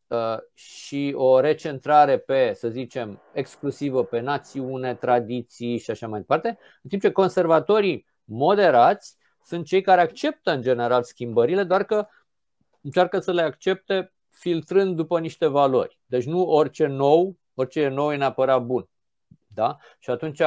uh, 0.07 0.37
și 0.53 1.13
o 1.15 1.39
recentrare 1.39 2.17
pe, 2.17 2.53
să 2.53 2.69
zicem, 2.69 3.21
exclusivă 3.33 4.03
pe 4.03 4.19
națiune, 4.19 4.95
tradiții 4.95 5.77
și 5.77 5.91
așa 5.91 6.07
mai 6.07 6.19
departe, 6.19 6.57
în 6.81 6.89
timp 6.89 7.01
ce 7.01 7.11
conservatorii 7.11 8.07
moderați 8.23 9.17
sunt 9.43 9.65
cei 9.65 9.81
care 9.81 10.01
acceptă 10.01 10.51
în 10.51 10.61
general 10.61 11.03
schimbările, 11.03 11.63
doar 11.63 11.83
că 11.83 12.07
încearcă 12.81 13.19
să 13.19 13.31
le 13.31 13.41
accepte 13.41 14.13
filtrând 14.29 14.95
după 14.95 15.19
niște 15.19 15.47
valori. 15.47 15.99
Deci 16.05 16.25
nu 16.25 16.41
orice 16.49 16.85
nou, 16.85 17.37
orice 17.53 17.81
e 17.81 17.87
nou 17.87 18.11
e 18.11 18.15
neapărat 18.15 18.63
bun. 18.63 18.89
Da? 19.55 19.77
Și 19.99 20.09
atunci 20.09 20.41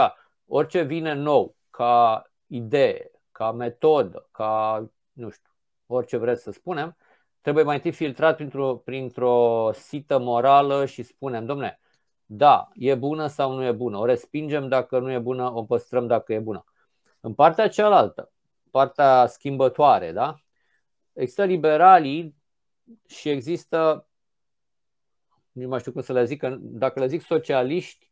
orice 0.46 0.82
vine 0.82 1.12
nou 1.12 1.56
ca 1.70 2.22
idee, 2.46 3.10
ca 3.32 3.52
metodă, 3.52 4.28
ca 4.30 4.84
nu 5.12 5.30
știu, 5.30 5.50
orice 5.86 6.16
vreți 6.16 6.42
să 6.42 6.50
spunem, 6.50 6.96
trebuie 7.40 7.64
mai 7.64 7.74
întâi 7.74 7.92
filtrat 7.92 8.36
printr-o, 8.36 8.76
printr-o 8.76 9.70
sită 9.72 10.18
morală 10.18 10.86
și 10.86 11.02
spunem, 11.02 11.46
domne, 11.46 11.80
da, 12.26 12.68
e 12.74 12.94
bună 12.94 13.26
sau 13.26 13.52
nu 13.52 13.64
e 13.64 13.72
bună, 13.72 13.98
o 13.98 14.04
respingem 14.04 14.68
dacă 14.68 14.98
nu 14.98 15.10
e 15.10 15.18
bună, 15.18 15.54
o 15.54 15.64
păstrăm 15.64 16.06
dacă 16.06 16.32
e 16.32 16.38
bună. 16.38 16.64
În 17.20 17.34
partea 17.34 17.68
cealaltă, 17.68 18.32
partea 18.70 19.26
schimbătoare, 19.26 20.12
da? 20.12 20.34
Există 21.12 21.44
liberalii 21.44 22.36
și 23.06 23.28
există, 23.28 24.08
nu 25.52 25.68
mai 25.68 25.78
știu 25.78 25.92
cum 25.92 26.00
să 26.00 26.12
le 26.12 26.24
zic, 26.24 26.42
dacă 26.58 27.00
le 27.00 27.06
zic 27.06 27.22
socialiști, 27.22 28.07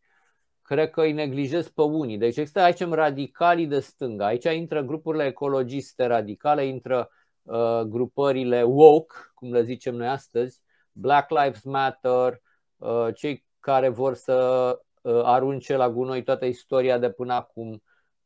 cred 0.67 0.91
că 0.91 1.01
îi 1.01 1.13
neglijez 1.13 1.69
pe 1.69 1.83
unii. 1.83 2.19
Deci 2.19 2.37
există 2.37 2.61
aici 2.61 2.89
radicalii 2.89 3.67
de 3.67 3.81
stânga. 3.81 4.27
Aici 4.27 4.45
intră 4.45 4.83
grupurile 4.83 5.25
ecologiste 5.25 6.07
radicale, 6.07 6.67
intră 6.67 7.11
uh, 7.43 7.81
grupările 7.81 8.63
woke, 8.63 9.15
cum 9.35 9.53
le 9.53 9.63
zicem 9.63 9.95
noi 9.95 10.09
astăzi, 10.09 10.63
Black 10.93 11.31
Lives 11.31 11.63
Matter, 11.63 12.43
uh, 12.77 13.09
cei 13.15 13.45
care 13.61 13.89
vor 13.89 14.15
să 14.15 14.35
uh, 15.03 15.21
arunce 15.25 15.77
la 15.77 15.91
gunoi 15.91 16.23
toată 16.23 16.45
istoria 16.45 16.99
de 16.99 17.11
până 17.11 17.35
acum, 17.35 17.83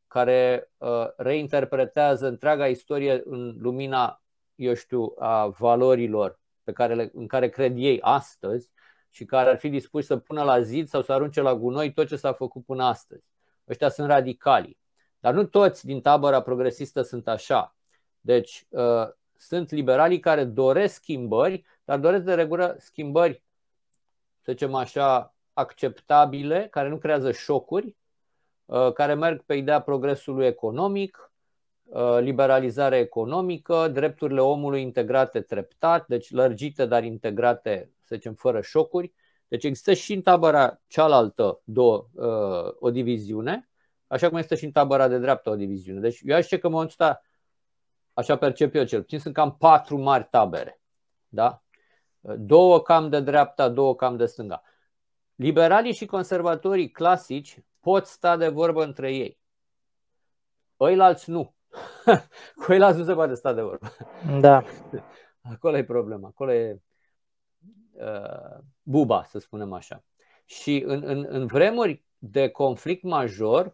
care 0.07 0.71
uh, 0.77 1.07
reinterpretează 1.17 2.27
întreaga 2.27 2.67
istorie 2.67 3.23
în 3.25 3.57
lumina, 3.59 4.23
eu 4.55 4.75
știu, 4.75 5.15
a 5.19 5.47
valorilor 5.47 6.41
pe 6.63 6.73
care 6.73 6.95
le, 6.95 7.11
în 7.15 7.27
care 7.27 7.49
cred 7.49 7.77
ei 7.77 8.01
astăzi 8.01 8.71
și 9.11 9.25
care 9.25 9.51
ar 9.51 9.59
fi 9.59 9.69
dispuși 9.69 10.07
să 10.07 10.17
pună 10.17 10.43
la 10.43 10.61
zid 10.61 10.89
sau 10.89 11.03
să 11.03 11.13
arunce 11.13 11.41
la 11.41 11.55
gunoi 11.55 11.93
tot 11.93 12.07
ce 12.07 12.17
s-a 12.17 12.33
făcut 12.33 12.65
până 12.65 12.85
astăzi. 12.85 13.25
Ăștia 13.69 13.89
sunt 13.89 14.09
radicali. 14.09 14.79
Dar 15.21 15.35
nu 15.35 15.45
toți 15.45 15.87
din 15.87 16.01
tabăra 16.01 16.43
progresistă 16.43 17.03
sunt 17.03 17.29
așa. 17.29 17.77
Deci 18.21 18.67
uh, 18.69 19.09
sunt 19.37 19.71
liberalii 19.71 20.21
care 20.21 20.45
doresc 20.45 20.95
schimbări, 20.95 21.65
dar 21.85 21.99
doresc 21.99 22.25
de 22.25 22.35
regulă 22.35 22.77
schimbări, 22.79 23.43
să 24.41 24.53
zicem 24.53 24.75
așa, 24.75 25.35
acceptabile, 25.53 26.69
care 26.71 26.89
nu 26.89 26.99
creează 26.99 27.33
șocuri, 27.33 27.97
uh, 28.65 28.93
care 28.93 29.15
merg 29.15 29.43
pe 29.43 29.55
ideea 29.55 29.81
progresului 29.81 30.47
economic, 30.47 31.31
Uh, 31.91 32.19
liberalizare 32.21 32.99
economică, 32.99 33.89
drepturile 33.89 34.41
omului 34.41 34.83
integrate 34.83 35.41
treptat, 35.41 36.07
deci 36.07 36.31
lărgite, 36.31 36.87
dar 36.87 37.05
integrate, 37.05 37.91
să 38.11 38.17
zicem, 38.17 38.35
fără 38.35 38.61
șocuri. 38.61 39.13
Deci 39.49 39.65
există 39.65 39.93
și 39.93 40.13
în 40.13 40.23
tabăra 40.23 40.81
cealaltă 40.87 41.61
două, 41.65 42.09
uh, 42.13 42.75
o 42.79 42.91
diviziune, 42.91 43.69
așa 44.07 44.29
cum 44.29 44.39
este 44.39 44.55
și 44.55 44.65
în 44.65 44.71
tabăra 44.71 45.09
de 45.09 45.19
dreapta 45.19 45.51
o 45.51 45.57
diviziune. 45.57 46.01
Deci 46.01 46.21
eu 46.25 46.37
aș 46.37 46.43
zice 46.43 46.59
că 46.59 46.67
în 46.67 46.73
momentul 46.73 46.97
ăsta, 46.99 47.23
așa 48.13 48.37
percep 48.37 48.75
eu 48.75 48.85
cel 48.85 49.01
puțin, 49.01 49.19
sunt 49.19 49.35
cam 49.35 49.57
patru 49.57 49.99
mari 49.99 50.29
tabere. 50.31 50.81
Da? 51.29 51.63
Două 52.21 52.83
cam 52.83 53.09
de 53.09 53.21
dreapta, 53.21 53.69
două 53.69 53.97
cam 53.97 54.17
de 54.17 54.27
stânga. 54.27 54.63
Liberalii 55.35 55.95
și 55.95 56.07
conservatorii 56.07 56.91
clasici 56.91 57.59
pot 57.81 58.07
sta 58.07 58.37
de 58.37 58.49
vorbă 58.49 58.85
între 58.85 59.13
ei. 59.13 59.39
Ăilalți 60.81 61.31
nu. 61.31 61.55
Cu 62.65 62.73
el 62.73 62.97
nu 62.97 63.05
se 63.05 63.15
poate 63.15 63.35
sta 63.35 63.53
de 63.53 63.63
vorbă. 63.63 63.87
Da. 64.41 64.65
Acolo 65.43 65.77
e 65.77 65.85
problema, 65.85 66.29
acolo 66.29 66.53
e 66.53 66.73
uh, 66.73 66.90
buba, 68.83 69.25
să 69.29 69.39
spunem 69.39 69.73
așa. 69.73 70.05
Și 70.45 70.83
în, 70.87 71.03
în, 71.05 71.27
în 71.29 71.47
vremuri 71.47 72.05
de 72.19 72.49
conflict 72.49 73.03
major, 73.03 73.73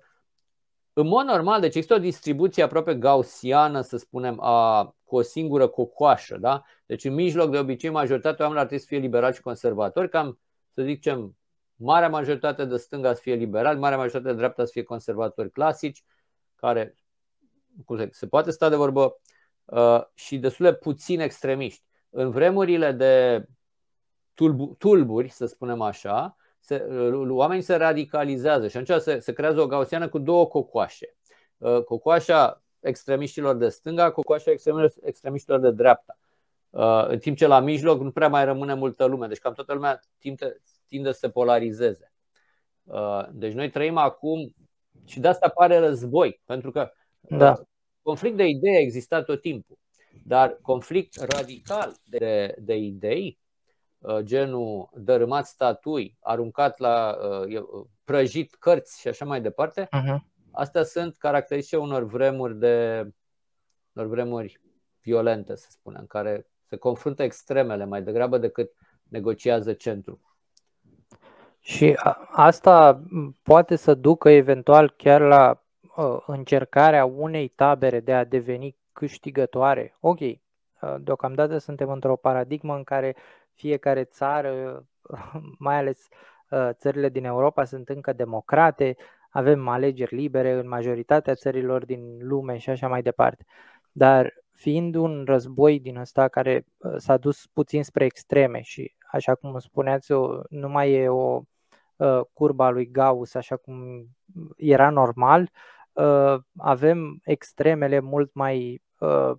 în 0.92 1.06
mod 1.06 1.24
normal, 1.26 1.60
deci 1.60 1.74
există 1.74 1.94
o 1.94 1.98
distribuție 1.98 2.62
aproape 2.62 2.94
gaussiană, 2.94 3.80
să 3.80 3.96
spunem, 3.96 4.40
a, 4.40 4.84
cu 5.04 5.16
o 5.16 5.22
singură 5.22 5.68
cocoașă. 5.68 6.36
Da? 6.36 6.62
Deci 6.86 7.04
în 7.04 7.14
mijloc, 7.14 7.50
de 7.50 7.58
obicei, 7.58 7.90
majoritatea 7.90 8.44
oamenilor 8.44 8.62
ar 8.62 8.66
trebui 8.66 8.84
să 8.84 8.88
fie 8.88 8.98
liberali 8.98 9.34
și 9.34 9.40
conservatori, 9.40 10.08
cam, 10.08 10.38
să 10.74 10.82
zicem, 10.82 11.36
marea 11.74 12.08
majoritate 12.08 12.64
de 12.64 12.76
stânga 12.76 13.14
să 13.14 13.20
fie 13.20 13.34
liberali, 13.34 13.78
marea 13.78 13.96
majoritate 13.96 14.30
de 14.30 14.36
dreapta 14.36 14.64
să 14.64 14.70
fie 14.72 14.82
conservatori 14.82 15.50
clasici, 15.50 16.04
care 16.54 16.94
se 18.10 18.26
poate 18.26 18.50
sta 18.50 18.68
de 18.68 18.76
vorbă 18.76 19.20
uh, 19.64 20.00
și 20.14 20.38
destul 20.38 20.64
de 20.64 20.74
puțin 20.74 21.20
extremiști. 21.20 21.84
În 22.10 22.30
vremurile 22.30 22.92
de 22.92 23.44
tulburi, 24.78 25.28
să 25.28 25.46
spunem 25.46 25.80
așa, 25.80 26.36
se, 26.60 26.86
uh, 26.88 27.28
oamenii 27.28 27.62
se 27.62 27.74
radicalizează 27.74 28.68
și 28.68 28.76
atunci 28.76 29.00
se, 29.00 29.18
se 29.18 29.32
creează 29.32 29.60
o 29.60 29.66
gaussiană 29.66 30.08
cu 30.08 30.18
două 30.18 30.46
cocoașe. 30.46 31.16
Uh, 31.58 31.82
cocoașa 31.84 32.62
extremiștilor 32.80 33.56
de 33.56 33.68
stânga, 33.68 34.10
cocoașa 34.10 34.50
extremiștilor 35.02 35.60
de 35.60 35.70
dreapta. 35.70 36.18
În 37.08 37.18
timp 37.18 37.36
ce 37.36 37.46
la 37.46 37.60
mijloc 37.60 38.00
nu 38.00 38.10
prea 38.10 38.28
mai 38.28 38.44
rămâne 38.44 38.74
multă 38.74 39.04
lume, 39.04 39.26
deci 39.26 39.38
cam 39.38 39.52
toată 39.52 39.72
lumea 39.72 40.00
tinde, 40.18 40.62
tinde 40.86 41.12
să 41.12 41.18
se 41.18 41.30
polarizeze. 41.30 42.12
Deci 43.30 43.52
noi 43.52 43.70
trăim 43.70 43.96
acum 43.96 44.54
și 45.04 45.20
de 45.20 45.28
asta 45.28 45.46
apare 45.46 45.78
război, 45.78 46.40
pentru 46.44 46.70
că 46.70 46.90
da. 47.20 47.60
Conflict 48.02 48.36
de 48.36 48.46
idei 48.46 48.76
a 48.76 48.80
existat 48.80 49.24
tot 49.24 49.40
timpul, 49.40 49.78
dar 50.24 50.58
conflict 50.62 51.20
radical 51.20 51.94
de, 52.04 52.54
de 52.58 52.76
idei, 52.76 53.38
uh, 53.38 53.45
genul 54.20 54.88
dărâmat 54.94 55.46
statui, 55.46 56.16
aruncat 56.20 56.78
la 56.78 57.16
uh, 57.46 57.84
prăjit 58.04 58.54
cărți 58.54 59.00
și 59.00 59.08
așa 59.08 59.24
mai 59.24 59.40
departe, 59.40 59.84
uh-huh. 59.84 60.16
astea 60.52 60.82
sunt 60.82 61.16
caracteristice 61.16 61.76
unor 61.76 62.04
vremuri 62.04 62.58
de 62.58 63.06
unor 63.92 64.08
vremuri 64.08 64.60
violente, 65.02 65.56
să 65.56 65.66
spunem, 65.70 66.00
în 66.00 66.06
care 66.06 66.46
se 66.62 66.76
confruntă 66.76 67.22
extremele 67.22 67.84
mai 67.84 68.02
degrabă 68.02 68.38
decât 68.38 68.72
negociază 69.08 69.72
centru. 69.72 70.20
Și 71.60 71.98
asta 72.30 73.02
poate 73.42 73.76
să 73.76 73.94
ducă 73.94 74.28
eventual 74.28 74.90
chiar 74.96 75.20
la 75.20 75.62
uh, 75.96 76.22
încercarea 76.26 77.04
unei 77.04 77.48
tabere 77.48 78.00
de 78.00 78.14
a 78.14 78.24
deveni 78.24 78.76
câștigătoare. 78.92 79.96
Ok, 80.00 80.20
uh, 80.20 80.36
deocamdată 81.00 81.58
suntem 81.58 81.90
într-o 81.90 82.16
paradigmă 82.16 82.74
în 82.74 82.84
care 82.84 83.16
fiecare 83.56 84.04
țară, 84.04 84.84
mai 85.58 85.76
ales 85.76 86.08
uh, 86.50 86.68
țările 86.72 87.08
din 87.08 87.24
Europa, 87.24 87.64
sunt 87.64 87.88
încă 87.88 88.12
democrate, 88.12 88.96
avem 89.30 89.68
alegeri 89.68 90.14
libere 90.14 90.52
în 90.52 90.68
majoritatea 90.68 91.34
țărilor 91.34 91.84
din 91.84 92.18
lume 92.20 92.56
și 92.56 92.70
așa 92.70 92.88
mai 92.88 93.02
departe. 93.02 93.44
Dar 93.92 94.32
fiind 94.52 94.94
un 94.94 95.24
război 95.26 95.80
din 95.80 95.96
ăsta 95.96 96.28
care 96.28 96.66
uh, 96.76 96.94
s-a 96.96 97.16
dus 97.16 97.46
puțin 97.52 97.84
spre 97.84 98.04
extreme 98.04 98.60
și, 98.60 98.94
așa 99.10 99.34
cum 99.34 99.58
spuneați, 99.58 100.12
nu 100.48 100.68
mai 100.68 100.92
e 100.92 101.08
o 101.08 101.40
uh, 101.96 102.20
curba 102.32 102.68
lui 102.68 102.90
Gauss 102.90 103.34
așa 103.34 103.56
cum 103.56 104.06
era 104.56 104.90
normal, 104.90 105.50
uh, 105.92 106.36
avem 106.56 107.20
extremele 107.24 108.00
mult 108.00 108.34
mai 108.34 108.82
uh, 108.98 109.32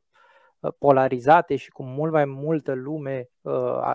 polarizate 0.72 1.56
și 1.56 1.70
cu 1.70 1.84
mult 1.84 2.12
mai 2.12 2.26
multă 2.26 2.74
lume 2.74 3.30
uh, 3.42 3.94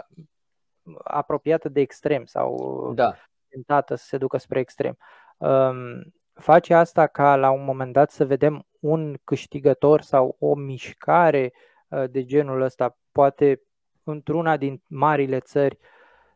apropiată 1.04 1.68
de 1.68 1.80
extrem 1.80 2.24
sau 2.24 2.92
da. 2.94 3.14
tentată 3.48 3.94
să 3.94 4.04
se 4.04 4.18
ducă 4.18 4.36
spre 4.36 4.60
extrem. 4.60 4.96
Um, 5.36 6.12
face 6.32 6.74
asta 6.74 7.06
ca 7.06 7.36
la 7.36 7.50
un 7.50 7.64
moment 7.64 7.92
dat 7.92 8.10
să 8.10 8.26
vedem 8.26 8.66
un 8.80 9.16
câștigător 9.24 10.00
sau 10.00 10.36
o 10.38 10.54
mișcare 10.54 11.52
uh, 11.88 12.10
de 12.10 12.24
genul 12.24 12.60
ăsta, 12.60 12.96
poate 13.12 13.62
într-una 14.04 14.56
din 14.56 14.82
marile 14.86 15.40
țări 15.40 15.78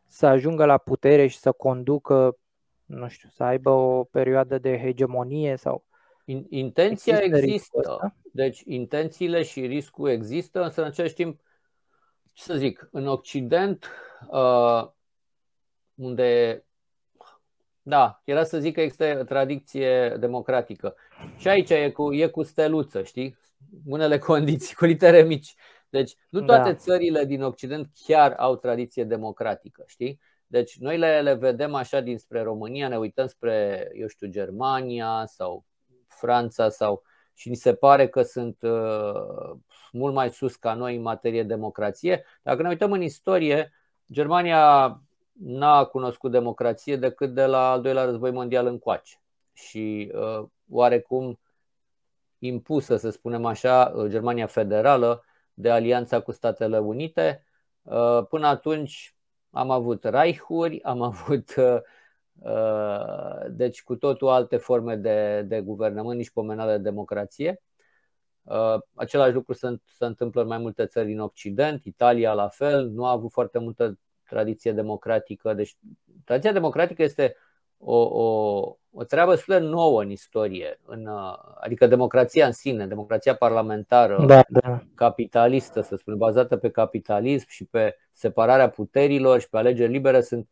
să 0.05 0.25
ajungă 0.25 0.65
la 0.65 0.77
putere 0.77 1.27
și 1.27 1.37
să 1.37 1.51
conducă, 1.51 2.37
nu 2.85 3.07
știu, 3.07 3.29
să 3.29 3.43
aibă 3.43 3.69
o 3.69 4.03
perioadă 4.03 4.57
de 4.57 4.79
hegemonie 4.79 5.55
sau 5.55 5.85
Intenția 6.49 7.17
există, 7.17 7.43
există. 7.43 8.15
deci 8.31 8.61
intențiile 8.65 9.43
și 9.43 9.65
riscul 9.65 10.09
există, 10.09 10.63
însă 10.63 10.81
în 10.81 10.87
același 10.87 11.13
timp, 11.13 11.41
ce 12.33 12.43
să 12.43 12.55
zic, 12.55 12.87
în 12.91 13.07
Occident 13.07 13.89
unde 15.95 16.61
da, 17.81 18.21
era 18.23 18.43
să 18.43 18.59
zic 18.59 18.73
că 18.73 18.81
există 18.81 19.23
tradiție 19.23 20.09
democratică. 20.19 20.95
Și 21.37 21.47
aici 21.47 21.69
e 21.69 21.91
cu, 21.91 22.13
e 22.13 22.27
cu 22.27 22.43
steluță, 22.43 23.03
știi? 23.03 23.37
Unele 23.85 24.17
condiții, 24.29 24.75
cu 24.75 24.85
litere 24.85 25.23
mici. 25.23 25.55
Deci 25.89 26.15
nu 26.29 26.41
toate 26.41 26.69
da. 26.69 26.75
țările 26.75 27.25
din 27.25 27.43
Occident 27.43 27.89
chiar 28.05 28.31
au 28.31 28.55
tradiție 28.55 29.03
democratică, 29.03 29.83
știi? 29.85 30.19
Deci 30.47 30.77
noi 30.77 30.97
le, 30.97 31.21
le 31.21 31.33
vedem 31.33 31.73
așa 31.73 31.99
dinspre 31.99 32.41
România, 32.41 32.87
ne 32.87 32.97
uităm 32.97 33.27
spre, 33.27 33.87
eu 33.93 34.07
știu, 34.07 34.27
Germania 34.27 35.23
sau 35.27 35.65
Franța 36.17 36.69
sau 36.69 37.03
și 37.33 37.49
ni 37.49 37.55
se 37.55 37.73
pare 37.73 38.07
că 38.07 38.21
sunt 38.21 38.57
uh, 38.61 39.55
mult 39.91 40.13
mai 40.13 40.29
sus 40.29 40.55
ca 40.55 40.73
noi 40.73 40.95
în 40.95 41.01
materie 41.01 41.41
de 41.41 41.47
democrație. 41.47 42.25
Dacă 42.41 42.61
ne 42.61 42.67
uităm 42.67 42.91
în 42.91 43.01
istorie, 43.01 43.73
Germania 44.11 45.01
n-a 45.31 45.85
cunoscut 45.85 46.31
democrație 46.31 46.95
decât 46.95 47.33
de 47.33 47.45
la 47.45 47.71
al 47.71 47.81
doilea 47.81 48.03
război 48.03 48.31
mondial 48.31 48.65
încoace. 48.65 49.21
Și 49.53 50.11
uh, 50.13 50.45
oarecum 50.69 51.39
impusă, 52.39 52.95
să 52.97 53.09
spunem 53.09 53.45
așa, 53.45 53.93
uh, 53.95 54.09
Germania 54.09 54.47
federală 54.47 55.25
de 55.53 55.69
alianța 55.69 56.19
cu 56.19 56.31
Statele 56.31 56.77
Unite. 56.77 57.45
Uh, 57.81 58.25
până 58.29 58.47
atunci 58.47 59.15
am 59.51 59.71
avut 59.71 60.03
Reichuri, 60.03 60.83
am 60.83 61.01
avut 61.01 61.55
uh, 61.57 61.65
uh, 61.65 61.79
deci 63.49 63.83
cu 63.83 63.95
totul 63.95 64.27
alte 64.27 64.57
forme 64.57 64.95
de, 64.95 65.41
de 65.41 65.61
guvernământ, 65.61 66.17
nici 66.17 66.31
pomenală 66.31 66.71
de 66.71 66.77
democrație. 66.77 67.61
Uh, 68.43 68.75
același 68.93 69.33
lucru 69.33 69.53
se, 69.53 69.75
se 69.97 70.05
întâmplă 70.05 70.41
în 70.41 70.47
mai 70.47 70.57
multe 70.57 70.85
țări 70.85 71.07
din 71.07 71.19
Occident, 71.19 71.85
Italia 71.85 72.33
la 72.33 72.47
fel, 72.47 72.89
nu 72.89 73.05
a 73.05 73.11
avut 73.11 73.31
foarte 73.31 73.59
multă 73.59 73.99
tradiție 74.29 74.71
democratică. 74.71 75.53
Deci, 75.53 75.77
tradiția 76.25 76.51
democratică 76.51 77.03
este 77.03 77.35
o, 77.77 77.97
o, 77.97 78.77
o 78.91 79.03
treabă 79.03 79.35
super 79.35 79.61
nouă 79.61 80.01
în 80.01 80.09
istorie, 80.09 80.79
în, 80.85 81.09
adică 81.59 81.87
democrația 81.87 82.45
în 82.45 82.51
sine, 82.51 82.87
democrația 82.87 83.35
parlamentară, 83.35 84.25
da, 84.25 84.43
da. 84.47 84.83
capitalistă, 84.95 85.81
să 85.81 85.95
spunem, 85.95 86.19
bazată 86.19 86.57
pe 86.57 86.69
capitalism 86.69 87.45
și 87.49 87.65
pe 87.65 87.95
separarea 88.11 88.69
puterilor 88.69 89.39
și 89.39 89.49
pe 89.49 89.57
alegeri 89.57 89.91
libere, 89.91 90.21
sunt 90.21 90.49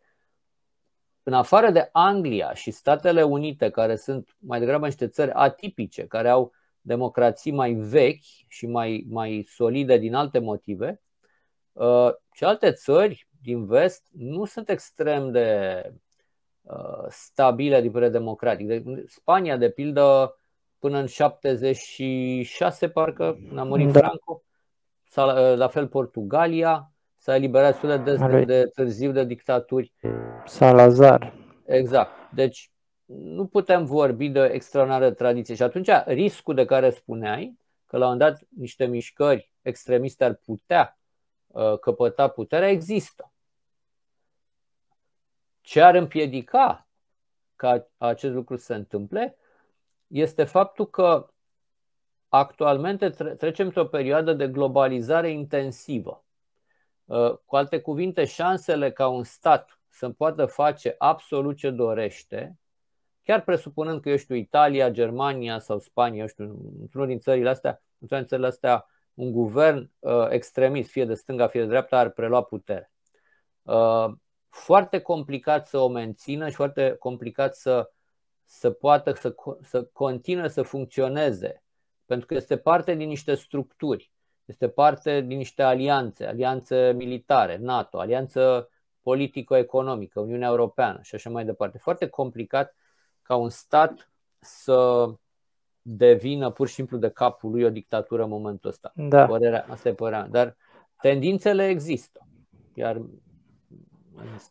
în 1.28 1.34
afară 1.34 1.70
de 1.70 1.90
Anglia 1.92 2.54
și 2.54 2.72
Statele 2.72 3.24
Unite, 3.24 3.70
care 3.70 3.96
sunt 3.96 4.36
mai 4.40 4.60
degrabă 4.60 4.86
niște 4.86 5.08
țări 5.08 5.32
atipice, 5.32 6.08
care 6.08 6.30
au 6.30 6.52
democrații 6.82 7.52
mai 7.52 7.74
vechi 7.74 8.24
și 8.48 8.68
mai, 8.68 9.06
mai 9.10 9.46
solide 9.50 9.98
din 9.98 10.14
alte 10.14 10.40
motive, 10.40 11.02
și 12.34 12.44
alte 12.44 12.72
țări 12.72 13.28
din 13.42 13.66
vest 13.66 14.06
nu 14.12 14.46
sunt 14.46 14.70
extrem 14.70 15.32
de 15.32 15.82
uh, 16.62 17.06
stabile 17.10 17.82
din 17.82 17.92
punct 17.92 18.06
de 18.06 18.18
democratic. 18.18 18.68
De, 18.68 19.04
Spania, 19.08 19.58
de 19.58 19.70
pildă, 19.70 20.38
până 20.80 20.98
în 20.98 21.06
76, 21.06 22.90
parcă, 22.90 23.38
când 23.48 23.58
a 23.58 23.64
murit 23.64 23.92
da. 23.92 24.00
Franco, 24.00 24.44
uh, 25.16 25.58
la 25.58 25.68
fel 25.68 25.88
Portugalia, 25.88 26.92
s-a 27.26 27.36
eliberat 27.36 28.04
de, 28.04 28.16
de, 28.16 28.44
de 28.44 28.66
târziu 28.66 29.12
de 29.12 29.24
dictaturi. 29.24 29.94
Salazar. 30.46 31.34
Exact. 31.66 32.12
Deci 32.34 32.72
nu 33.06 33.46
putem 33.46 33.86
vorbi 33.86 34.30
de 34.30 34.44
extraordinară 34.46 35.12
tradiție. 35.12 35.56
Și 35.56 35.64
atunci 35.64 35.90
riscul 36.06 36.56
de 36.56 36.66
care 36.66 36.90
spuneai, 36.90 37.60
că 37.86 37.98
la 37.98 38.08
un 38.08 38.18
dat 38.18 38.42
niște 38.58 38.86
mișcări 38.86 39.52
extremiste 39.62 40.24
ar 40.24 40.34
putea 40.34 41.00
uh, 41.48 41.80
căpăta 41.80 42.28
puterea, 42.28 42.70
există. 42.70 43.34
Ce 45.62 45.82
ar 45.82 45.96
împiedica 45.96 46.88
ca 47.56 47.88
acest 47.98 48.34
lucru 48.34 48.56
să 48.56 48.66
se 48.66 48.76
întâmple 48.76 49.38
este 50.08 50.44
faptul 50.44 50.90
că 50.90 51.30
actualmente 52.30 53.10
trecem 53.10 53.66
într-o 53.66 53.86
perioadă 53.86 54.34
de 54.34 54.48
globalizare 54.48 55.30
intensivă. 55.30 56.20
Uh, 57.06 57.38
cu 57.46 57.56
alte 57.56 57.80
cuvinte, 57.80 58.26
șansele 58.26 58.92
ca 58.92 59.08
un 59.08 59.24
stat 59.24 59.80
să 59.90 60.10
poată 60.10 60.46
face 60.46 60.96
absolut 60.98 61.58
ce 61.58 61.70
dorește, 61.70 62.60
chiar 63.24 63.44
presupunând 63.44 64.02
că, 64.02 64.10
eu 64.10 64.16
știu, 64.16 64.36
Italia, 64.36 64.90
Germania 64.90 65.60
sau 65.60 65.80
Spania, 65.80 66.22
eu 66.22 66.28
știu, 66.28 66.74
într-unul 66.80 67.08
din 67.08 67.20
țările 67.20 67.50
astea, 67.50 67.84
într 68.00 68.16
din 68.16 68.26
țările 68.26 68.48
astea, 68.48 68.86
un 69.14 69.32
guvern 69.32 69.92
uh, 70.00 70.28
extremist, 70.30 70.90
fie 70.90 71.06
de 71.06 71.14
stânga, 71.14 71.48
fie 71.48 71.62
de 71.62 71.68
dreapta, 71.68 71.98
ar 71.98 72.10
prelua 72.10 72.44
putere. 72.44 72.92
Uh, 73.62 74.14
foarte 74.50 75.02
complicat 75.02 75.68
să 75.68 75.78
o 75.78 75.88
mențină 75.88 76.50
și 76.50 76.56
foarte 76.56 76.96
complicat 77.00 77.56
să, 77.56 77.92
să 78.44 78.72
poată 78.72 79.14
să, 79.14 79.36
să 79.62 79.84
continue 79.84 80.48
să 80.48 80.62
funcționeze. 80.62 81.64
Pentru 82.06 82.26
că 82.26 82.34
este 82.34 82.58
parte 82.58 82.94
din 82.96 83.08
niște 83.08 83.36
structuri, 83.36 84.12
este 84.46 84.68
parte 84.68 85.22
din 85.22 85.38
niște 85.38 85.64
alianțe, 85.64 86.26
alianțe 86.26 86.92
militare, 86.96 87.58
NATO, 87.58 88.00
alianță 88.00 88.70
politico-economică, 89.02 90.20
Uniunea 90.20 90.48
Europeană 90.48 91.00
și 91.02 91.16
așa 91.16 91.30
mai 91.30 91.46
departe. 91.46 91.78
Foarte 91.78 92.08
complicat 92.08 92.76
ca 93.22 93.36
un 93.36 93.50
stat 93.50 94.12
să 94.40 95.08
devină 95.82 96.52
pur 96.52 96.68
și 96.68 96.74
simplu 96.74 96.98
de 96.98 97.10
capul 97.10 97.52
lui 97.52 97.64
o 97.64 97.70
dictatură 97.70 98.24
în 98.24 98.30
momentul 98.30 98.70
ăsta. 98.70 98.92
Da. 98.96 99.26
Părerea, 99.26 99.66
asta 99.70 99.90
e 99.90 99.94
părerea. 99.94 100.28
Dar 100.28 100.56
tendințele 101.02 101.68
există. 101.68 102.28
Iar 102.74 103.02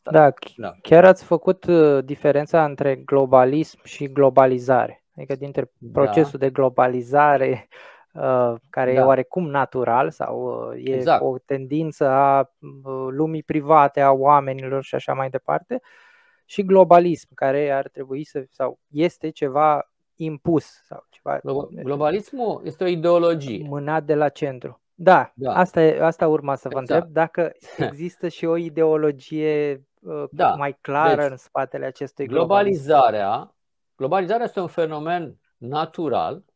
da, 0.03 0.33
da, 0.57 0.75
chiar 0.83 1.05
ați 1.05 1.25
făcut 1.25 1.65
uh, 1.65 2.05
diferența 2.05 2.65
între 2.65 2.97
globalism 2.97 3.81
și 3.85 4.13
globalizare. 4.13 5.05
Adică 5.17 5.35
dintre 5.35 5.73
da. 5.79 6.01
procesul 6.01 6.39
da. 6.39 6.47
de 6.47 6.51
globalizare 6.51 7.69
uh, 7.71 7.94
care 8.71 8.95
da. 8.95 9.01
e 9.01 9.05
oarecum 9.05 9.51
natural 9.51 10.11
sau 10.11 10.69
uh, 10.71 10.85
e 10.85 10.95
exact. 10.95 11.23
o 11.23 11.39
tendință 11.39 12.09
a 12.09 12.51
lumii 13.11 13.43
private, 13.43 14.01
a 14.01 14.11
oamenilor 14.11 14.83
și 14.83 14.95
așa 14.95 15.13
mai 15.13 15.31
departe, 15.31 15.81
și 16.45 16.65
globalism, 16.65 17.29
care 17.35 17.71
ar 17.71 17.89
trebui 17.89 18.25
să 18.25 18.45
sau 18.51 18.79
este 18.91 19.31
ceva 19.31 19.91
impus 20.15 20.67
sau 20.85 21.07
ceva. 21.09 21.39
Globalismul 21.83 22.61
este 22.65 22.85
o 22.85 22.87
ideologie. 22.87 23.67
Mânat 23.69 24.05
de 24.05 24.15
la 24.15 24.29
centru. 24.29 24.83
Da, 24.95 25.33
da. 25.35 25.55
Asta, 25.55 25.83
e, 25.83 26.03
asta 26.03 26.29
urma 26.29 26.55
să 26.55 26.69
vă 26.69 26.81
exact. 26.81 27.03
întreb, 27.03 27.15
dacă 27.15 27.53
există 27.91 28.29
și 28.29 28.45
o 28.45 28.57
ideologie 28.57 29.85
uh, 30.01 30.25
da. 30.31 30.55
mai 30.55 30.79
clară 30.81 31.21
deci, 31.21 31.31
în 31.31 31.37
spatele 31.37 31.87
acestui 31.87 32.27
globalizarea. 32.27 33.27
Globalism. 33.27 33.53
Globalizarea 33.97 34.45
este 34.45 34.61
un 34.61 34.67
fenomen 34.67 35.39
natural 35.57 36.35
uh, 36.35 36.54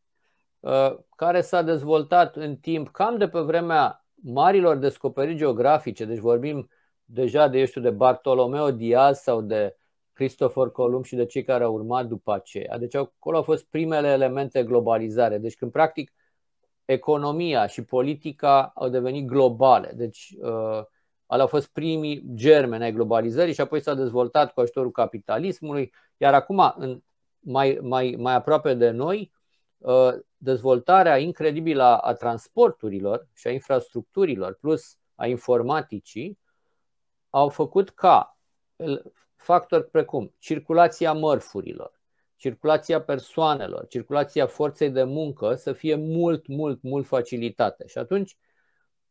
care 1.16 1.40
s-a 1.40 1.62
dezvoltat 1.62 2.36
în 2.36 2.56
timp 2.56 2.88
cam 2.88 3.18
de 3.18 3.28
pe 3.28 3.40
vremea 3.40 4.04
marilor 4.14 4.76
descoperiri 4.76 5.36
geografice, 5.36 6.04
deci 6.04 6.18
vorbim 6.18 6.68
deja 7.04 7.48
de, 7.48 7.58
eu 7.58 7.64
știu, 7.64 7.80
de 7.80 7.90
Bartolomeo 7.90 8.70
Diaz 8.70 9.18
sau 9.18 9.40
de 9.40 9.76
Cristofor 10.12 10.72
Columb 10.72 11.04
și 11.04 11.16
de 11.16 11.26
cei 11.26 11.44
care 11.44 11.64
au 11.64 11.74
urmat 11.74 12.06
după 12.06 12.34
aceea. 12.34 12.78
Deci 12.78 12.94
acolo 12.94 13.36
au 13.36 13.42
fost 13.42 13.64
primele 13.64 14.08
elemente 14.08 14.64
globalizare. 14.64 15.38
Deci 15.38 15.54
când 15.54 15.70
practic 15.70 16.12
economia 16.84 17.66
și 17.66 17.82
politica 17.82 18.72
au 18.74 18.88
devenit 18.88 19.26
globale. 19.26 19.92
Deci, 19.96 20.34
uh, 20.40 20.82
alea 21.26 21.42
au 21.42 21.46
fost 21.46 21.68
primii 21.68 22.24
germeni 22.34 22.82
ai 22.84 22.92
globalizării 22.92 23.54
și 23.54 23.60
apoi 23.60 23.80
s-a 23.80 23.94
dezvoltat 23.94 24.52
cu 24.52 24.60
ajutorul 24.60 24.90
capitalismului, 24.90 25.92
iar 26.16 26.34
acum, 26.34 26.74
în, 26.76 27.02
mai, 27.38 27.78
mai, 27.82 28.14
mai 28.18 28.34
aproape 28.34 28.74
de 28.74 28.90
noi, 28.90 29.32
uh, 29.32 29.37
dezvoltarea 30.36 31.18
incredibilă 31.18 31.82
a, 31.82 31.96
a 31.96 32.12
transporturilor 32.12 33.28
și 33.34 33.46
a 33.46 33.50
infrastructurilor, 33.50 34.58
plus 34.60 34.98
a 35.14 35.26
informaticii, 35.26 36.38
au 37.30 37.48
făcut 37.48 37.90
ca 37.90 38.38
factori 39.36 39.90
precum 39.90 40.34
circulația 40.38 41.12
mărfurilor, 41.12 42.00
circulația 42.36 43.02
persoanelor, 43.02 43.86
circulația 43.86 44.46
forței 44.46 44.90
de 44.90 45.02
muncă 45.02 45.54
să 45.54 45.72
fie 45.72 45.94
mult, 45.94 46.46
mult, 46.46 46.82
mult 46.82 47.06
facilitate. 47.06 47.86
Și 47.86 47.98
atunci, 47.98 48.36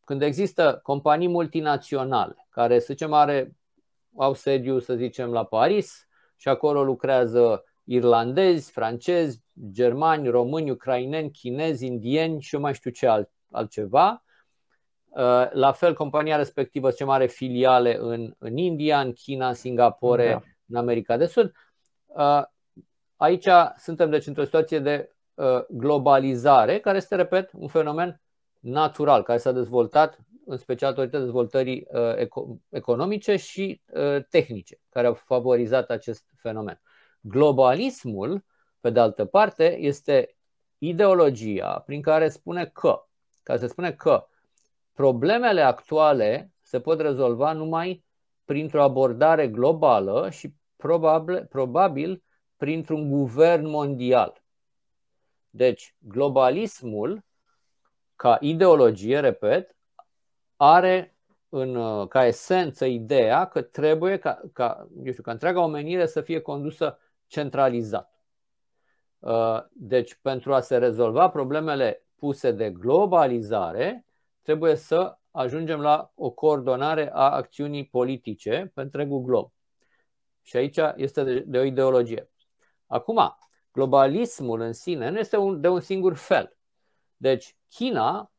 când 0.04 0.22
există 0.22 0.80
companii 0.84 1.28
multinaționale 1.28 2.48
care, 2.50 2.80
să 2.80 2.86
zicem, 2.90 3.14
are, 3.14 3.56
au 4.18 4.34
sediu, 4.34 4.80
să 4.80 4.96
zicem, 4.96 5.32
la 5.32 5.46
Paris 5.46 6.08
și 6.36 6.48
acolo 6.48 6.84
lucrează 6.84 7.64
irlandezi, 7.88 8.72
francezi, 8.72 9.42
germani, 9.72 10.30
români, 10.30 10.70
ucraineni, 10.72 11.32
chinezi, 11.32 11.86
indieni 11.86 12.42
și 12.42 12.56
eu 12.56 12.62
mai 12.62 12.74
știu 12.74 12.92
ce 12.92 13.08
alt, 13.08 13.30
altceva. 13.52 14.24
Uh, 15.08 15.52
la 15.52 15.72
fel, 15.72 15.94
compania 15.94 16.36
respectivă, 16.36 16.92
ce 16.92 17.06
are 17.08 17.28
filiale 17.28 17.98
în, 18.00 18.34
în 18.38 18.58
India, 18.58 19.00
în 19.00 19.14
China, 19.14 19.48
în 19.48 19.54
Singapore, 19.54 20.30
da. 20.30 20.42
în 20.68 20.76
America 20.76 21.18
de 21.18 21.26
Sud 21.26 21.52
uh, 22.06 22.42
Aici 23.16 23.48
suntem 23.78 24.10
deci 24.10 24.28
într-o 24.28 24.44
situație 24.44 24.80
de 24.80 25.16
uh, 25.34 25.66
globalizare, 25.70 26.80
care 26.80 26.98
este, 26.98 27.16
repet, 27.16 27.50
un 27.54 27.68
fenomen 27.68 28.22
natural, 28.60 29.24
care 29.24 29.38
s-a 29.38 29.52
dezvoltat 29.52 30.20
în 30.46 30.58
special 30.58 30.90
datorită 30.90 31.20
dezvoltării 31.20 31.88
economice 32.70 33.36
și 33.36 33.82
tehnice, 34.30 34.80
care 34.90 35.08
au 35.08 35.14
favorizat 35.14 35.90
acest 35.90 36.30
fenomen. 36.36 36.82
Globalismul, 37.22 38.46
pe 38.80 38.90
de 38.90 39.00
altă 39.00 39.26
parte, 39.26 39.78
este 39.78 40.36
ideologia 40.78 41.84
prin 41.86 42.02
care 42.02 42.30
spune 42.30 42.66
că, 42.66 43.06
ca 43.44 43.58
se 43.58 43.68
spune 43.68 43.92
că 43.92 44.28
problemele 44.94 45.62
actuale 45.62 46.52
se 46.62 46.80
pot 46.80 47.00
rezolva 47.00 47.52
numai 47.52 48.06
printr-o 48.46 48.84
abordare 48.84 49.48
globală 49.48 50.30
și 50.30 50.54
probabil, 50.76 51.46
probabil 51.46 52.24
printr-un 52.58 53.10
guvern 53.10 53.70
mondial. 53.70 54.44
Deci, 55.50 55.96
globalismul, 56.00 57.24
ca 58.16 58.38
ideologie, 58.42 59.20
repet, 59.20 59.76
are 60.56 61.16
în, 61.50 62.08
ca 62.08 62.26
esență 62.26 62.86
ideea 62.86 63.46
că 63.46 63.62
trebuie 63.62 64.18
ca, 64.18 64.42
ca, 64.54 64.88
eu 65.04 65.12
știu, 65.12 65.24
ca 65.24 65.32
întreaga 65.32 65.62
omenire 65.64 66.06
să 66.06 66.22
fie 66.22 66.40
condusă 66.40 67.00
centralizat. 67.28 68.22
Uh, 69.20 69.60
deci, 69.72 70.16
pentru 70.22 70.54
a 70.54 70.60
se 70.60 70.78
rezolva 70.78 71.30
problemele 71.30 72.06
puse 72.16 72.52
de 72.52 72.72
globalizare, 72.72 74.06
trebuie 74.42 74.76
să 74.76 75.18
ajungem 75.32 75.80
la 75.80 76.12
o 76.16 76.30
coordonare 76.30 77.12
a 77.14 77.30
acțiunii 77.30 77.86
politice 77.86 78.72
pe 78.74 78.82
întregul 78.82 79.22
glob. 79.22 79.52
Și 80.42 80.58
aici 80.58 80.78
este 80.96 81.24
de, 81.24 81.40
de 81.40 81.58
o 81.58 81.64
ideologie. 81.64 82.30
Acum, 82.86 83.38
globalismul 83.72 84.60
în 84.60 84.74
sine 84.74 85.10
nu 85.10 85.20
este 85.20 85.38
un, 85.38 85.62
de 85.62 85.68
un 85.68 85.80
singur 85.80 86.16
fel. 86.16 86.58
Deci, 87.18 87.56
China 87.70 88.32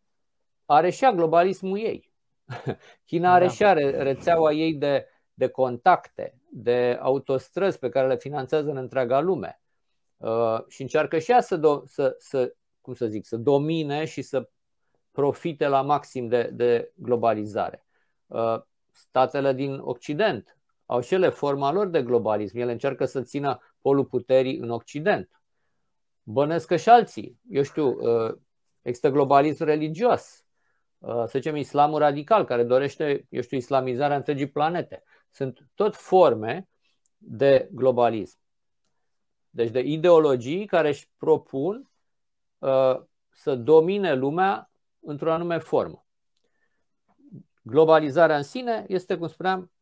are 0.65 0.91
și 0.91 1.05
ea 1.05 1.13
globalismul 1.13 1.79
ei. 1.79 2.13
China 3.07 3.33
are 3.33 3.47
da. 3.47 3.51
și 3.51 3.65
are 3.65 4.03
rețeaua 4.03 4.53
ei 4.53 4.75
de, 4.75 5.07
de 5.39 5.49
contacte, 5.49 6.35
de 6.51 6.99
autostrăzi 7.01 7.79
pe 7.79 7.89
care 7.89 8.07
le 8.07 8.17
finanțează 8.17 8.71
în 8.71 8.77
întreaga 8.77 9.21
lume. 9.21 9.61
Uh, 10.17 10.59
și 10.69 10.83
încearcă 10.83 11.19
și 11.19 11.31
ea 11.31 11.41
să, 11.41 11.57
do, 11.57 11.83
să, 11.87 12.17
să, 12.19 12.55
cum 12.81 12.95
să 12.95 13.07
zic, 13.07 13.27
să 13.27 13.37
domine 13.37 14.05
și 14.05 14.23
să 14.23 14.49
profite 15.11 15.67
la 15.67 15.83
maxim 15.83 16.29
de, 16.29 16.51
de 16.53 16.93
globalizare. 16.95 17.87
Uh, 18.27 18.61
statele 18.91 19.53
din 19.53 19.79
Occident 19.79 20.59
au 20.87 21.01
și 21.01 21.15
ele 21.15 21.29
forma 21.29 21.73
lor 21.73 21.87
de 21.87 22.03
globalism. 22.03 22.59
Ele 22.59 22.73
încearcă 22.73 23.05
să 23.05 23.23
țină 23.23 23.59
polul 23.81 24.05
puterii 24.05 24.57
în 24.57 24.71
Occident. 24.71 25.43
Bănesc 26.23 26.67
că 26.67 26.77
și 26.77 26.89
alții. 26.89 27.41
Eu 27.51 27.63
știu, 27.63 27.87
uh, 27.89 28.35
există 28.83 29.09
globalism 29.11 29.65
religios. 29.65 30.47
Uh, 30.99 31.15
să 31.15 31.31
zicem 31.39 31.57
islamul 31.57 31.99
radical, 31.99 32.45
care 32.45 32.65
dorește, 32.65 33.27
eu 33.29 33.41
știu, 33.41 33.57
islamizarea 33.57 34.17
întregii 34.17 34.49
planete. 34.49 35.03
Sunt 35.31 35.69
tot 35.75 35.97
forme 35.97 36.69
de 37.17 37.69
globalism. 37.73 38.39
Deci 39.51 39.71
de 39.71 39.81
ideologii 39.81 40.67
care 40.67 40.89
își 40.89 41.11
propun 41.17 41.91
uh, 42.59 43.01
să 43.31 43.55
domine 43.55 44.15
lumea 44.15 44.71
într-o 45.01 45.33
anume 45.33 45.59
formă. 45.59 46.07
Globalizarea 47.63 48.37
în 48.37 48.43
sine 48.43 48.85
este, 48.89 49.17
cum 49.17 49.29
spuneam, 49.29 49.73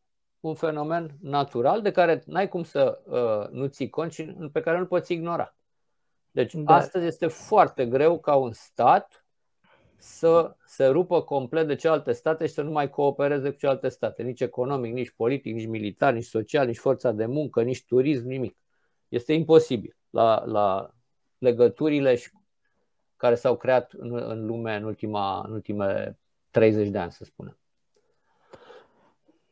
un 0.41 0.55
fenomen 0.55 1.17
natural 1.21 1.83
de 1.83 1.91
care 1.91 2.23
n-ai 2.27 2.49
cum 2.49 2.65
să 2.65 3.03
uh, 3.05 3.51
nu 3.51 3.67
ții 3.67 3.91
cont 3.91 4.13
și 4.13 4.25
pe 4.53 4.61
care 4.61 4.79
nu 4.79 4.87
poți 4.87 5.13
ignora. 5.13 5.57
Deci 6.31 6.55
da. 6.55 6.75
astăzi 6.75 7.07
este 7.07 7.27
foarte 7.27 7.87
greu 7.87 8.21
ca 8.21 8.35
un 8.35 8.53
stat 8.53 9.26
să 10.07 10.57
se 10.65 10.87
rupă 10.87 11.23
complet 11.23 11.67
de 11.67 11.75
celelalte 11.75 12.13
state 12.13 12.47
și 12.47 12.53
să 12.53 12.63
nu 12.63 12.71
mai 12.71 12.91
coopereze 12.91 13.51
cu 13.51 13.57
celelalte 13.57 13.89
state, 13.89 14.23
nici 14.23 14.41
economic, 14.41 14.93
nici 14.93 15.11
politic, 15.11 15.55
nici 15.55 15.67
militar, 15.67 16.13
nici 16.13 16.25
social, 16.25 16.67
nici 16.67 16.79
forța 16.79 17.13
de 17.13 17.27
muncă, 17.27 17.63
nici 17.63 17.85
turism, 17.85 18.27
nimic. 18.27 18.57
Este 19.09 19.33
imposibil 19.33 19.97
la, 20.11 20.45
la 20.45 20.91
legăturile 21.39 22.19
care 23.17 23.35
s-au 23.35 23.57
creat 23.57 23.93
în, 23.93 24.17
în 24.17 24.47
lume 24.47 24.77
în, 24.77 24.85
ultima, 24.85 25.45
în 25.47 25.53
ultimele 25.53 26.19
30 26.51 26.89
de 26.89 26.99
ani, 26.99 27.11
să 27.11 27.25
spunem. 27.25 27.59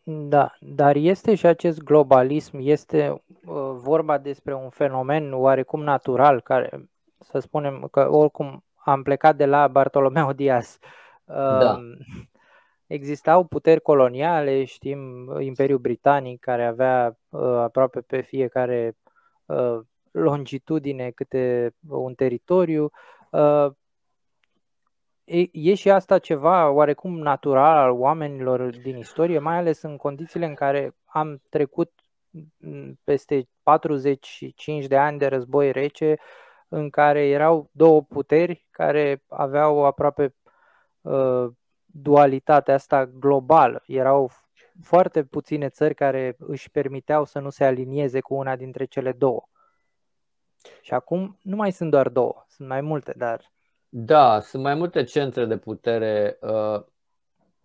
Da, 0.03 0.55
dar 0.61 0.97
este 0.97 1.35
și 1.35 1.47
acest 1.47 1.83
globalism, 1.83 2.57
este 2.61 3.09
uh, 3.11 3.71
vorba 3.75 4.19
despre 4.19 4.55
un 4.55 4.69
fenomen 4.69 5.33
oarecum 5.33 5.83
natural, 5.83 6.41
care 6.41 6.89
să 7.19 7.39
spunem 7.39 7.89
că 7.91 8.09
oricum 8.11 8.64
am 8.85 9.03
plecat 9.03 9.37
de 9.37 9.45
la 9.45 9.69
Bartolomeo 9.69 10.33
Diaz. 10.33 10.79
Uh, 11.25 11.35
da. 11.35 11.81
Existau 12.87 13.45
puteri 13.45 13.81
coloniale, 13.81 14.65
știm, 14.65 15.31
Imperiul 15.41 15.79
Britanic 15.79 16.41
care 16.41 16.67
avea 16.67 17.19
uh, 17.29 17.41
aproape 17.41 18.01
pe 18.01 18.21
fiecare 18.21 18.97
uh, 19.47 19.81
longitudine 20.11 21.11
câte 21.11 21.75
un 21.89 22.15
teritoriu. 22.15 22.91
Uh, 23.31 23.67
E, 25.25 25.49
e 25.53 25.75
și 25.75 25.91
asta 25.91 26.19
ceva 26.19 26.71
oarecum 26.71 27.19
natural 27.19 27.77
al 27.77 27.91
oamenilor 27.91 28.77
din 28.77 28.97
istorie, 28.97 29.39
mai 29.39 29.57
ales 29.57 29.83
în 29.83 29.97
condițiile 29.97 30.47
în 30.47 30.55
care 30.55 30.97
am 31.05 31.43
trecut 31.49 31.93
peste 33.05 33.49
45 33.63 34.87
de 34.87 34.97
ani 34.97 35.19
de 35.19 35.27
război 35.27 35.73
rece, 35.73 36.19
în 36.75 36.91
care 36.91 37.27
erau 37.29 37.69
două 37.73 38.03
puteri 38.03 38.67
care 38.71 39.25
aveau 39.29 39.85
aproape 39.85 40.35
uh, 41.01 41.47
dualitatea 41.85 42.75
asta 42.75 43.07
globală. 43.07 43.83
Erau 43.87 44.31
foarte 44.83 45.25
puține 45.25 45.69
țări 45.69 45.95
care 45.95 46.37
își 46.39 46.71
permiteau 46.71 47.25
să 47.25 47.39
nu 47.39 47.51
se 47.51 47.65
alinieze 47.65 48.21
cu 48.21 48.35
una 48.35 48.57
dintre 48.57 48.85
cele 48.85 49.13
două. 49.13 49.49
Și 50.81 50.95
acum 50.95 51.39
nu 51.43 51.57
mai 51.57 51.73
sunt 51.73 51.91
doar 51.91 52.09
două, 52.09 52.45
sunt 52.49 52.69
mai 52.69 52.81
multe, 52.81 53.15
dar 53.17 53.53
da, 53.97 54.41
sunt 54.41 54.63
mai 54.63 54.75
multe 54.75 55.05
centre 55.05 55.45
de 55.45 55.57
putere. 55.57 56.39
Uh, 56.41 56.83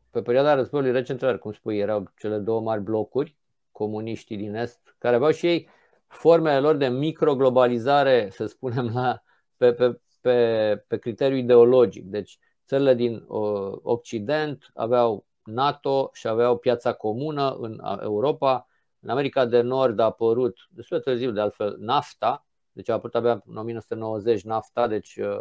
pe 0.09 0.21
perioada 0.21 0.53
războiului 0.53 0.91
rece, 0.91 1.35
cum 1.35 1.51
spui, 1.51 1.77
erau 1.77 2.11
cele 2.17 2.37
două 2.37 2.61
mari 2.61 2.81
blocuri, 2.81 3.37
comuniștii 3.71 4.37
din 4.37 4.55
Est, 4.55 4.95
care 4.97 5.15
aveau 5.15 5.31
și 5.31 5.47
ei 5.47 5.69
formele 6.09 6.59
lor 6.59 6.75
de 6.75 6.87
microglobalizare, 6.87 8.29
să 8.31 8.45
spunem, 8.45 8.91
la, 8.93 9.21
pe, 9.57 9.73
pe, 9.73 9.99
pe, 10.21 10.83
pe 10.87 10.97
criteriu 10.97 11.37
ideologic. 11.37 12.05
Deci, 12.05 12.39
țările 12.65 12.93
din 12.93 13.25
uh, 13.27 13.77
Occident 13.81 14.71
aveau 14.73 15.25
NATO 15.43 16.09
și 16.13 16.27
aveau 16.27 16.57
piața 16.57 16.93
comună 16.93 17.57
în 17.59 17.81
Europa. 18.01 18.67
În 18.99 19.09
America 19.09 19.45
de 19.45 19.61
Nord 19.61 19.99
a 19.99 20.03
apărut, 20.03 20.57
destul 20.69 20.97
de 20.97 21.03
târziu 21.03 21.31
de 21.31 21.39
altfel, 21.39 21.75
NAFTA, 21.79 22.45
deci 22.71 22.89
a 22.89 22.93
apărut 22.93 23.15
abia 23.15 23.43
în 23.45 23.57
1990 23.57 24.43
NAFTA, 24.43 24.87
deci 24.87 25.15
uh, 25.15 25.39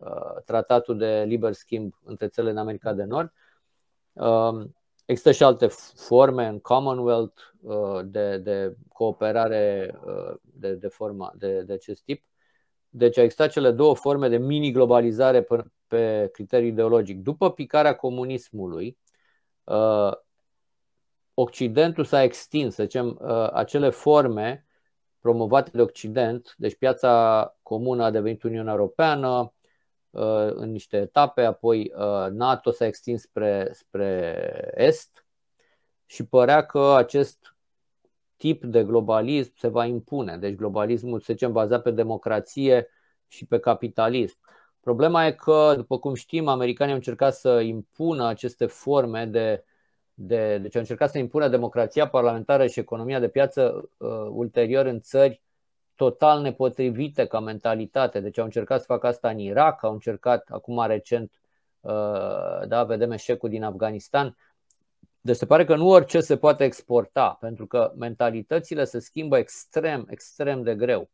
Uh, 0.00 0.42
tratatul 0.44 0.98
de 0.98 1.24
liber 1.26 1.52
schimb 1.52 1.94
între 2.04 2.28
țările 2.28 2.52
în 2.52 2.58
America 2.58 2.92
de 2.92 3.04
Nord. 3.04 3.32
Um, 5.10 5.16
există 5.16 5.32
și 5.32 5.42
alte 5.42 5.66
forme 5.94 6.46
în 6.46 6.58
Commonwealth 6.58 7.42
uh, 7.60 8.00
de, 8.04 8.38
de 8.38 8.76
cooperare 8.92 9.94
uh, 10.04 10.34
de, 10.42 10.74
de, 10.74 10.88
forma, 10.88 11.32
de, 11.38 11.62
de 11.62 11.72
acest 11.72 12.02
tip. 12.02 12.24
Deci 12.88 13.18
au 13.18 13.24
existat 13.24 13.50
cele 13.50 13.70
două 13.70 13.94
forme 13.94 14.28
de 14.28 14.36
mini-globalizare 14.36 15.42
pe, 15.42 15.64
pe 15.86 16.28
criteriu 16.32 16.66
ideologic. 16.66 17.22
După 17.22 17.52
picarea 17.52 17.96
comunismului, 17.96 18.98
Occidentul 21.34 22.04
s-a 22.04 22.22
extins, 22.22 22.74
să 22.74 22.82
zicem, 22.82 23.18
acele 23.52 23.90
forme 23.90 24.66
promovate 25.20 25.70
de 25.74 25.82
Occident, 25.82 26.54
deci 26.58 26.76
piața 26.76 27.56
comună 27.62 28.04
a 28.04 28.10
devenit 28.10 28.42
Uniunea 28.42 28.72
Europeană, 28.72 29.28
Uh, 29.38 29.59
în 30.54 30.70
niște 30.70 30.96
etape, 30.96 31.42
apoi 31.42 31.92
uh, 31.96 32.26
NATO 32.30 32.70
s-a 32.70 32.86
extins 32.86 33.22
spre, 33.22 33.70
spre 33.72 34.72
est 34.74 35.26
și 36.06 36.24
părea 36.24 36.66
că 36.66 36.94
acest 36.96 37.56
tip 38.36 38.64
de 38.64 38.84
globalism 38.84 39.52
se 39.56 39.68
va 39.68 39.84
impune. 39.84 40.36
Deci 40.36 40.54
globalismul, 40.54 41.20
să 41.20 41.32
zicem, 41.32 41.52
bazat 41.52 41.82
pe 41.82 41.90
democrație 41.90 42.88
și 43.28 43.46
pe 43.46 43.58
capitalism. 43.58 44.38
Problema 44.80 45.26
e 45.26 45.32
că, 45.32 45.72
după 45.76 45.98
cum 45.98 46.14
știm, 46.14 46.48
americanii 46.48 46.92
au 46.92 46.98
încercat 46.98 47.34
să 47.34 47.60
impună 47.60 48.26
aceste 48.26 48.66
forme 48.66 49.26
de, 49.26 49.64
de 50.14 50.58
deci 50.58 50.74
au 50.74 50.80
încercat 50.80 51.10
să 51.10 51.18
impună 51.18 51.48
democrația 51.48 52.08
parlamentară 52.08 52.66
și 52.66 52.80
economia 52.80 53.18
de 53.18 53.28
piață 53.28 53.90
uh, 53.96 54.08
ulterior 54.30 54.86
în 54.86 55.00
țări 55.00 55.42
total 56.00 56.40
nepotrivite 56.40 57.26
ca 57.26 57.40
mentalitate. 57.40 58.20
Deci 58.20 58.38
au 58.38 58.44
încercat 58.44 58.80
să 58.80 58.84
facă 58.86 59.06
asta 59.06 59.28
în 59.28 59.38
Irak, 59.38 59.84
au 59.84 59.92
încercat 59.92 60.48
acum 60.50 60.86
recent, 60.86 61.32
uh, 61.80 62.66
da, 62.66 62.84
vedem 62.84 63.10
eșecul 63.10 63.48
din 63.48 63.62
Afganistan. 63.62 64.36
Deci 65.20 65.36
se 65.36 65.46
pare 65.46 65.64
că 65.64 65.76
nu 65.76 65.88
orice 65.88 66.20
se 66.20 66.36
poate 66.36 66.64
exporta, 66.64 67.36
pentru 67.40 67.66
că 67.66 67.92
mentalitățile 67.96 68.84
se 68.84 68.98
schimbă 68.98 69.38
extrem, 69.38 70.06
extrem 70.10 70.62
de 70.62 70.74
greu. 70.74 71.10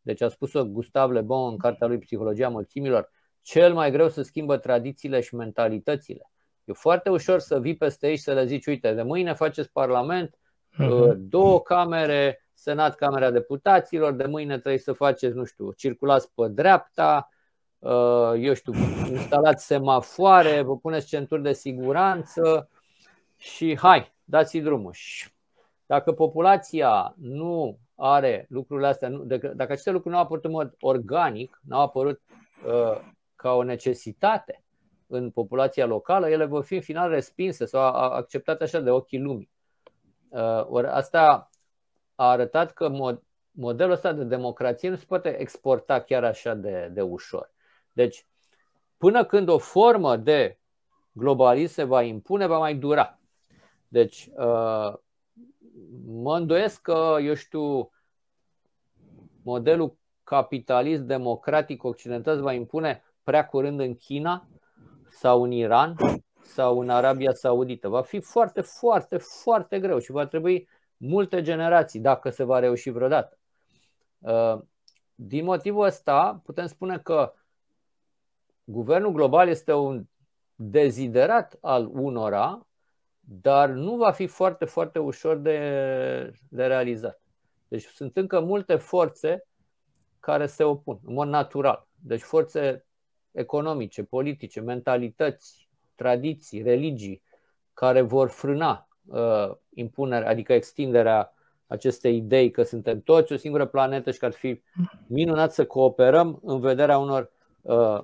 Deci 0.00 0.20
a 0.20 0.28
spus-o 0.28 0.64
Gustave 0.64 1.12
Le 1.12 1.20
Bon 1.20 1.50
în 1.50 1.58
cartea 1.58 1.86
lui 1.86 1.98
Psihologia 1.98 2.48
mulțimilor, 2.48 3.10
cel 3.42 3.74
mai 3.74 3.90
greu 3.90 4.08
se 4.08 4.22
schimbă 4.22 4.56
tradițiile 4.56 5.20
și 5.20 5.34
mentalitățile. 5.34 6.30
E 6.64 6.72
foarte 6.72 7.10
ușor 7.10 7.38
să 7.38 7.60
vii 7.60 7.76
peste 7.76 8.08
ei 8.08 8.16
și 8.16 8.22
să 8.22 8.32
le 8.32 8.44
zici, 8.44 8.66
uite, 8.66 8.92
de 8.92 9.02
mâine 9.02 9.32
faceți 9.32 9.72
parlament, 9.72 10.38
uh-huh. 10.78 11.14
două 11.16 11.60
camere, 11.60 12.46
Senat, 12.52 12.94
Camera 12.94 13.30
Deputaților, 13.30 14.12
de 14.12 14.26
mâine 14.26 14.58
trebuie 14.58 14.78
să 14.78 14.92
faceți, 14.92 15.36
nu 15.36 15.44
știu, 15.44 15.72
circulați 15.72 16.32
pe 16.34 16.48
dreapta, 16.48 17.28
uh, 17.78 18.32
eu 18.38 18.54
știu, 18.54 18.72
instalați 19.10 19.66
semafoare, 19.66 20.62
vă 20.62 20.76
puneți 20.76 21.06
centuri 21.06 21.42
de 21.42 21.52
siguranță 21.52 22.68
și 23.36 23.78
hai, 23.78 24.14
dați-i 24.24 24.60
drumul. 24.60 24.92
Și 24.92 25.28
dacă 25.86 26.12
populația 26.12 27.14
nu 27.16 27.78
are 27.94 28.46
lucrurile 28.48 28.86
astea, 28.86 29.08
nu, 29.08 29.24
dacă 29.24 29.72
aceste 29.72 29.90
lucruri 29.90 30.14
nu 30.14 30.20
au 30.20 30.24
apărut 30.24 30.44
în 30.44 30.50
mod 30.50 30.74
organic, 30.80 31.60
nu 31.62 31.76
au 31.76 31.82
apărut 31.82 32.20
uh, 32.66 32.98
ca 33.36 33.52
o 33.52 33.62
necesitate 33.62 34.64
în 35.06 35.30
populația 35.30 35.86
locală, 35.86 36.28
ele 36.28 36.44
vor 36.44 36.64
fi 36.64 36.74
în 36.74 36.80
final 36.80 37.10
respinse 37.10 37.64
sau 37.64 37.80
acceptate 37.92 38.62
așa 38.62 38.80
de 38.80 38.90
ochii 38.90 39.18
lumii. 39.18 39.50
Uh, 40.28 40.66
ori 40.68 40.86
asta 40.86 41.50
a 42.14 42.30
arătat 42.30 42.72
că 42.72 42.88
mod, 42.88 43.22
modelul 43.50 43.92
ăsta 43.92 44.12
de 44.12 44.24
democrație 44.24 44.88
nu 44.88 44.96
se 44.96 45.04
poate 45.08 45.40
exporta 45.40 46.00
chiar 46.00 46.24
așa 46.24 46.54
de, 46.54 46.90
de 46.92 47.02
ușor. 47.02 47.50
Deci, 47.92 48.26
până 48.96 49.24
când 49.24 49.48
o 49.48 49.58
formă 49.58 50.16
de 50.16 50.58
globalism 51.12 51.72
se 51.72 51.84
va 51.84 52.02
impune, 52.02 52.46
va 52.46 52.58
mai 52.58 52.74
dura. 52.74 53.18
Deci, 53.88 54.28
uh, 54.36 54.94
mă 56.06 56.36
îndoiesc 56.36 56.80
că, 56.80 57.16
eu 57.20 57.34
știu, 57.34 57.90
modelul 59.42 59.96
capitalist 60.24 61.02
democratic 61.02 61.84
occidental 61.84 62.40
va 62.40 62.52
impune 62.52 63.02
prea 63.22 63.46
curând 63.46 63.80
în 63.80 63.96
China 63.96 64.48
sau 65.08 65.42
în 65.42 65.50
Iran 65.50 65.96
sau 66.46 66.80
în 66.80 66.90
Arabia 66.90 67.32
Saudită. 67.32 67.88
Va 67.88 68.02
fi 68.02 68.20
foarte, 68.20 68.60
foarte, 68.60 69.16
foarte 69.16 69.80
greu 69.80 69.98
și 69.98 70.10
va 70.10 70.26
trebui 70.26 70.68
multe 70.96 71.42
generații 71.42 72.00
dacă 72.00 72.30
se 72.30 72.44
va 72.44 72.58
reuși 72.58 72.90
vreodată. 72.90 73.38
Uh, 74.18 74.62
din 75.14 75.44
motivul 75.44 75.84
ăsta 75.84 76.40
putem 76.44 76.66
spune 76.66 76.98
că 76.98 77.32
guvernul 78.64 79.12
global 79.12 79.48
este 79.48 79.72
un 79.72 80.04
deziderat 80.54 81.58
al 81.60 81.88
unora, 81.92 82.66
dar 83.20 83.68
nu 83.68 83.96
va 83.96 84.10
fi 84.10 84.26
foarte, 84.26 84.64
foarte 84.64 84.98
ușor 84.98 85.36
de, 85.36 85.58
de 86.48 86.66
realizat. 86.66 87.20
Deci 87.68 87.84
sunt 87.84 88.16
încă 88.16 88.40
multe 88.40 88.76
forțe 88.76 89.46
care 90.20 90.46
se 90.46 90.64
opun 90.64 90.98
în 91.04 91.12
mod 91.12 91.28
natural. 91.28 91.86
Deci 91.94 92.22
forțe 92.22 92.86
economice, 93.32 94.02
politice, 94.02 94.60
mentalități, 94.60 95.65
tradiții, 95.96 96.62
religii 96.62 97.22
care 97.74 98.00
vor 98.00 98.28
frâna 98.28 98.88
uh, 99.06 99.50
impunerea, 99.74 100.28
adică 100.28 100.52
extinderea 100.52 101.34
acestei 101.66 102.16
idei 102.16 102.50
că 102.50 102.62
suntem 102.62 103.00
toți 103.00 103.32
o 103.32 103.36
singură 103.36 103.66
planetă 103.66 104.10
și 104.10 104.18
că 104.18 104.24
ar 104.24 104.32
fi 104.32 104.62
minunat 105.06 105.52
să 105.52 105.64
cooperăm 105.64 106.40
în 106.44 106.60
vederea 106.60 106.98
unor 106.98 107.30
uh, 107.62 108.00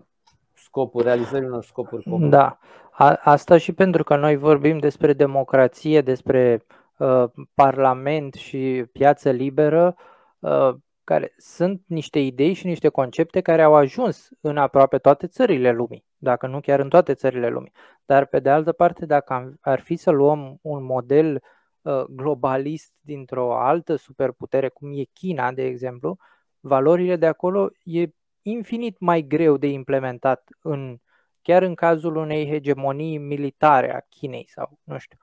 scopuri, 0.55 1.05
realizării 1.05 1.47
unor 1.47 1.65
scopuri 1.65 2.03
comune. 2.03 2.29
Da, 2.29 2.59
A, 2.91 3.21
asta 3.23 3.57
și 3.57 3.73
pentru 3.73 4.05
că 4.05 4.17
noi 4.17 4.37
vorbim 4.37 4.79
despre 4.79 5.13
democrație, 5.13 6.01
despre 6.01 6.67
uh, 6.97 7.25
parlament 7.55 8.35
și 8.35 8.85
piață 8.93 9.31
liberă, 9.31 9.97
uh, 10.39 10.75
care 11.05 11.33
sunt 11.37 11.83
niște 11.87 12.19
idei 12.19 12.53
și 12.53 12.67
niște 12.67 12.89
concepte 12.89 13.41
care 13.41 13.63
au 13.63 13.75
ajuns 13.75 14.29
în 14.41 14.57
aproape 14.57 14.99
toate 14.99 15.27
țările 15.27 15.73
lumii, 15.73 16.05
dacă 16.17 16.47
nu 16.47 16.61
chiar 16.61 16.81
în 16.81 16.89
toate 16.89 17.15
țările 17.15 17.49
lumii. 17.49 17.73
Dar 18.05 18.27
pe 18.27 18.41
de 18.41 18.51
altă 18.51 18.73
parte, 18.73 19.07
dacă 19.07 19.55
ar 19.61 19.81
fi 19.81 19.97
să 19.97 20.11
luăm 20.11 20.59
un 20.63 20.85
model 20.85 21.43
uh, 21.83 22.05
globalist 22.09 22.93
dintr-o 23.01 23.57
altă 23.57 23.97
superputere, 23.97 24.69
cum 24.69 24.93
e 24.99 25.03
China, 25.13 25.53
de 25.53 25.65
exemplu, 25.65 26.19
valorile 26.61 27.17
de 27.17 27.27
acolo 27.27 27.71
e 27.85 28.07
infinit 28.43 28.99
mai 28.99 29.23
greu 29.23 29.57
de 29.57 29.67
implementat 29.67 30.49
în 30.63 30.99
chiar 31.43 31.63
în 31.63 31.75
cazul 31.75 32.17
unei 32.17 32.49
hegemonii 32.49 33.19
militare 33.19 33.95
a 33.95 34.01
Chinei 34.09 34.47
sau 34.49 34.79
nu 34.85 34.99
știu. 34.99 35.19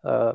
Uh, 0.00 0.32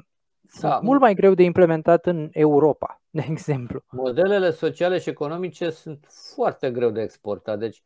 sunt 0.47 0.71
da. 0.71 0.79
mult 0.81 0.99
mai 0.99 1.13
greu 1.13 1.33
de 1.33 1.43
implementat 1.43 2.05
în 2.05 2.29
Europa, 2.31 2.98
de 3.17 3.25
exemplu. 3.29 3.83
Modelele 3.89 4.51
sociale 4.51 4.99
și 4.99 5.09
economice 5.09 5.69
sunt 5.69 6.07
foarte 6.33 6.71
greu 6.71 6.89
de 6.89 7.01
exportat. 7.01 7.59
Deci, 7.59 7.81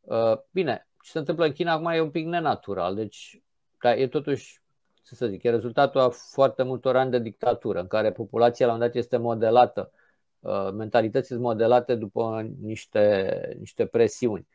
uh, 0.00 0.38
bine, 0.50 0.88
ce 1.02 1.10
se 1.10 1.18
întâmplă 1.18 1.44
în 1.44 1.52
China 1.52 1.72
acum 1.72 1.86
e 1.86 2.00
un 2.00 2.10
pic 2.10 2.26
nenatural. 2.26 2.94
Deci, 2.94 3.42
da, 3.80 3.94
e 3.94 4.08
totuși, 4.08 4.60
ce 5.02 5.14
să 5.14 5.26
zic, 5.26 5.42
e 5.42 5.50
rezultatul 5.50 6.00
a 6.00 6.08
foarte 6.08 6.62
multor 6.62 6.96
ani 6.96 7.10
de 7.10 7.18
dictatură, 7.18 7.80
în 7.80 7.86
care 7.86 8.12
populația 8.12 8.66
la 8.66 8.72
un 8.72 8.78
dat 8.78 8.94
este 8.94 9.16
modelată, 9.16 9.92
uh, 10.40 10.70
mentalități 10.72 11.26
sunt 11.26 11.40
modelate 11.40 11.94
după 11.94 12.50
niște, 12.60 13.56
niște 13.58 13.86
presiuni. 13.86 14.46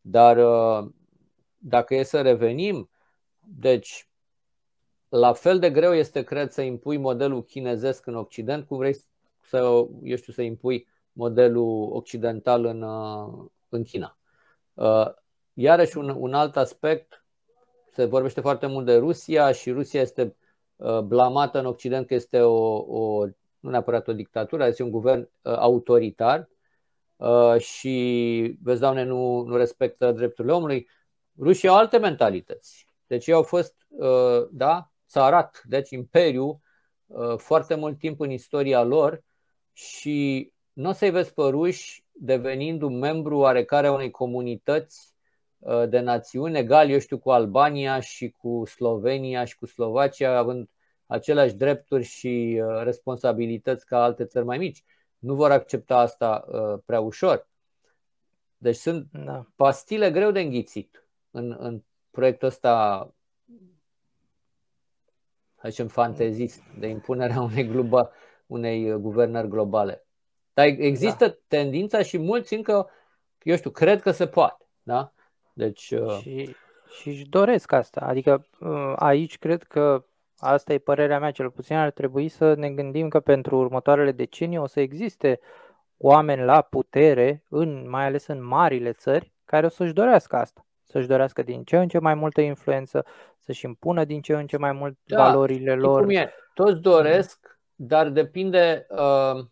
Dar 0.00 0.36
uh, 0.36 0.90
dacă 1.56 1.94
e 1.94 2.02
să 2.02 2.22
revenim, 2.22 2.90
deci 3.40 4.08
la 5.08 5.32
fel 5.32 5.58
de 5.58 5.70
greu 5.70 5.94
este, 5.94 6.22
cred, 6.22 6.50
să 6.50 6.62
impui 6.62 6.96
modelul 6.96 7.44
chinezesc 7.44 8.06
în 8.06 8.14
Occident, 8.14 8.66
cum 8.66 8.76
vrei 8.76 8.96
să, 9.48 9.86
eu 10.02 10.16
știu, 10.16 10.32
să 10.32 10.42
impui 10.42 10.88
modelul 11.12 11.88
occidental 11.92 12.64
în, 12.64 12.82
uh, 12.82 13.46
în 13.68 13.82
China. 13.82 14.18
Uh, 14.74 15.06
iarăși 15.52 15.98
un, 15.98 16.08
un 16.08 16.34
alt 16.34 16.56
aspect, 16.56 17.24
se 17.88 18.04
vorbește 18.04 18.40
foarte 18.40 18.66
mult 18.66 18.86
de 18.86 18.96
Rusia 18.96 19.52
și 19.52 19.70
Rusia 19.70 20.00
este 20.00 20.36
uh, 20.76 21.00
blamată 21.00 21.58
în 21.58 21.66
Occident 21.66 22.06
că 22.06 22.14
este 22.14 22.40
o, 22.40 22.76
o 22.76 23.24
nu 23.58 23.70
neapărat 23.70 24.08
o 24.08 24.12
dictatură, 24.12 24.66
este 24.66 24.82
un 24.82 24.90
guvern 24.90 25.30
autoritar 25.42 26.48
și, 27.58 28.58
vezi, 28.62 28.80
doamne, 28.80 29.02
nu, 29.02 29.42
nu 29.42 29.56
respectă 29.56 30.12
drepturile 30.12 30.54
omului. 30.54 30.88
Rușii 31.38 31.68
au 31.68 31.76
alte 31.76 31.98
mentalități. 31.98 32.88
Deci 33.06 33.26
ei 33.26 33.34
au 33.34 33.42
fost, 33.42 33.74
da, 34.50 34.90
țarat, 35.08 35.62
deci 35.64 35.90
imperiu, 35.90 36.62
uh, 37.06 37.36
foarte 37.36 37.74
mult 37.74 37.98
timp 37.98 38.20
în 38.20 38.30
istoria 38.30 38.82
lor 38.82 39.22
și 39.76 40.52
nu 40.72 40.88
o 40.88 40.92
să-i 40.92 41.10
vezi 41.10 41.34
pe 41.34 41.42
ruși 41.42 42.04
devenind 42.12 42.82
un 42.82 42.98
membru 42.98 43.36
oarecare 43.36 43.86
a 43.86 43.92
unei 43.92 44.10
comunități 44.10 45.14
uh, 45.58 45.88
de 45.88 45.98
națiuni 45.98 46.58
egal, 46.58 46.90
eu 46.90 46.98
știu, 46.98 47.18
cu 47.18 47.30
Albania 47.30 48.00
și 48.00 48.30
cu 48.30 48.62
Slovenia 48.64 49.44
și 49.44 49.56
cu 49.56 49.66
Slovacia, 49.66 50.38
având 50.38 50.68
aceleași 51.06 51.54
drepturi 51.54 52.02
și 52.02 52.62
uh, 52.62 52.82
responsabilități 52.82 53.86
ca 53.86 54.02
alte 54.02 54.24
țări 54.24 54.44
mai 54.44 54.58
mici. 54.58 54.84
Nu 55.18 55.34
vor 55.34 55.50
accepta 55.50 55.98
asta 55.98 56.44
prea 56.86 57.00
ușor. 57.00 57.48
Deci 58.56 58.76
sunt 58.76 59.08
da. 59.12 59.46
pastile 59.56 60.10
greu 60.10 60.30
de 60.30 60.40
înghițit 60.40 61.06
în, 61.30 61.56
în 61.58 61.82
proiectul 62.10 62.48
ăsta 62.48 63.08
zicem, 65.68 65.88
fantezist 65.88 66.62
de 66.78 66.86
impunerea 66.86 67.40
unei, 67.50 67.66
globa, 67.66 68.10
unei 68.46 68.92
uh, 68.92 68.98
guvernări 68.98 69.48
globale. 69.48 70.06
Dar 70.52 70.66
există 70.66 71.26
da. 71.26 71.36
tendința 71.48 72.02
și 72.02 72.18
mulți 72.18 72.54
încă, 72.54 72.90
eu 73.42 73.56
știu, 73.56 73.70
cred 73.70 74.00
că 74.02 74.10
se 74.10 74.26
poate. 74.26 74.66
Da? 74.82 75.12
Deci, 75.52 75.90
uh... 75.90 76.18
și, 76.20 76.54
și 76.98 77.08
își 77.08 77.28
doresc 77.28 77.72
asta. 77.72 78.00
Adică 78.00 78.46
uh, 78.60 78.92
aici 78.96 79.38
cred 79.38 79.62
că 79.62 80.04
asta 80.38 80.72
e 80.72 80.78
părerea 80.78 81.18
mea, 81.18 81.30
cel 81.30 81.50
puțin 81.50 81.76
ar 81.76 81.90
trebui 81.90 82.28
să 82.28 82.54
ne 82.54 82.70
gândim 82.70 83.08
că 83.08 83.20
pentru 83.20 83.56
următoarele 83.56 84.12
decenii 84.12 84.58
o 84.58 84.66
să 84.66 84.80
existe 84.80 85.40
oameni 85.96 86.44
la 86.44 86.60
putere, 86.60 87.42
în, 87.48 87.88
mai 87.88 88.04
ales 88.04 88.26
în 88.26 88.44
marile 88.44 88.92
țări, 88.92 89.32
care 89.44 89.66
o 89.66 89.68
să-și 89.68 89.92
dorească 89.92 90.36
asta 90.36 90.66
să-și 90.86 91.06
dorească 91.06 91.42
din 91.42 91.64
ce 91.64 91.76
în 91.76 91.88
ce 91.88 91.98
mai 91.98 92.14
multă 92.14 92.40
influență, 92.40 93.04
să-și 93.38 93.64
impună 93.64 94.04
din 94.04 94.20
ce 94.20 94.32
în 94.32 94.46
ce 94.46 94.56
mai 94.56 94.72
mult 94.72 94.98
da, 95.04 95.16
valorile 95.16 95.74
lor. 95.74 96.00
Cum 96.00 96.10
e? 96.10 96.32
Toți 96.54 96.80
doresc, 96.80 97.55
dar 97.76 98.08
depinde. 98.08 98.86
Uh, 98.90 99.44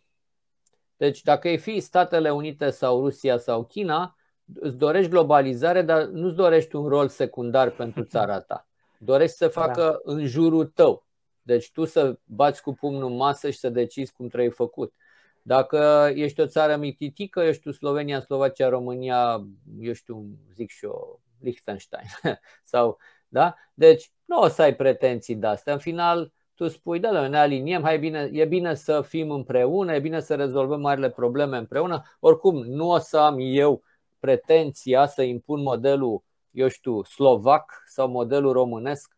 deci, 0.97 1.21
dacă 1.21 1.49
e 1.49 1.55
fi 1.55 1.79
Statele 1.79 2.29
Unite 2.29 2.69
sau 2.69 3.01
Rusia 3.01 3.37
sau 3.37 3.65
China, 3.65 4.15
îți 4.53 4.77
dorești 4.77 5.09
globalizare, 5.09 5.81
dar 5.81 6.03
nu-ți 6.03 6.35
dorești 6.35 6.75
un 6.75 6.87
rol 6.87 7.07
secundar 7.07 7.69
pentru 7.69 8.03
țara 8.13 8.39
ta. 8.39 8.67
Dorești 8.99 9.35
să 9.35 9.47
facă 9.47 10.01
da. 10.05 10.13
în 10.13 10.25
jurul 10.25 10.65
tău. 10.65 11.05
Deci 11.41 11.71
tu 11.71 11.85
să 11.85 12.19
bați 12.23 12.61
cu 12.61 12.73
pumnul 12.73 13.11
în 13.11 13.15
masă 13.15 13.49
și 13.49 13.57
să 13.57 13.69
decizi 13.69 14.13
cum 14.13 14.27
trebuie 14.27 14.49
făcut. 14.49 14.93
Dacă 15.41 16.11
ești 16.13 16.41
o 16.41 16.47
țară 16.47 16.75
mititică, 16.75 17.41
eu 17.41 17.51
știu, 17.51 17.71
Slovenia, 17.71 18.19
Slovacia, 18.19 18.69
România, 18.69 19.47
eu 19.79 19.93
știu, 19.93 20.25
zic 20.53 20.69
și 20.69 20.85
eu, 20.85 21.21
Liechtenstein. 21.39 22.05
Sau, 22.63 22.97
da? 23.27 23.55
Deci 23.73 24.11
nu 24.25 24.41
o 24.41 24.47
să 24.47 24.61
ai 24.61 24.75
pretenții 24.75 25.35
de 25.35 25.47
astea. 25.47 25.73
În 25.73 25.79
final, 25.79 26.33
tu 26.55 26.67
spui, 26.67 26.99
da, 26.99 27.11
da, 27.11 27.27
ne 27.27 27.37
aliniem, 27.37 27.83
hai 27.83 27.99
bine, 27.99 28.29
e 28.31 28.45
bine 28.45 28.73
să 28.73 29.01
fim 29.01 29.31
împreună, 29.31 29.93
e 29.93 29.99
bine 29.99 30.19
să 30.19 30.35
rezolvăm 30.35 30.81
marile 30.81 31.09
probleme 31.09 31.57
împreună. 31.57 32.03
Oricum, 32.19 32.55
nu 32.55 32.89
o 32.89 32.97
să 32.97 33.17
am 33.17 33.35
eu 33.39 33.83
pretenția 34.19 35.05
să 35.05 35.21
impun 35.21 35.61
modelul, 35.61 36.23
eu 36.51 36.67
știu, 36.67 37.03
slovac 37.03 37.83
sau 37.85 38.07
modelul 38.09 38.51
românesc 38.51 39.13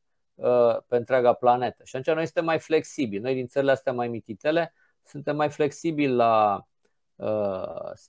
pe 0.87 0.95
întreaga 0.95 1.33
planetă. 1.33 1.83
Și 1.83 1.95
atunci 1.95 2.15
noi 2.15 2.25
suntem 2.25 2.45
mai 2.45 2.59
flexibili. 2.59 3.21
Noi 3.21 3.33
din 3.33 3.47
țările 3.47 3.71
astea 3.71 3.93
mai 3.93 4.07
mititele 4.07 4.73
suntem 5.03 5.35
mai 5.35 5.49
flexibili 5.49 6.13
la 6.15 6.65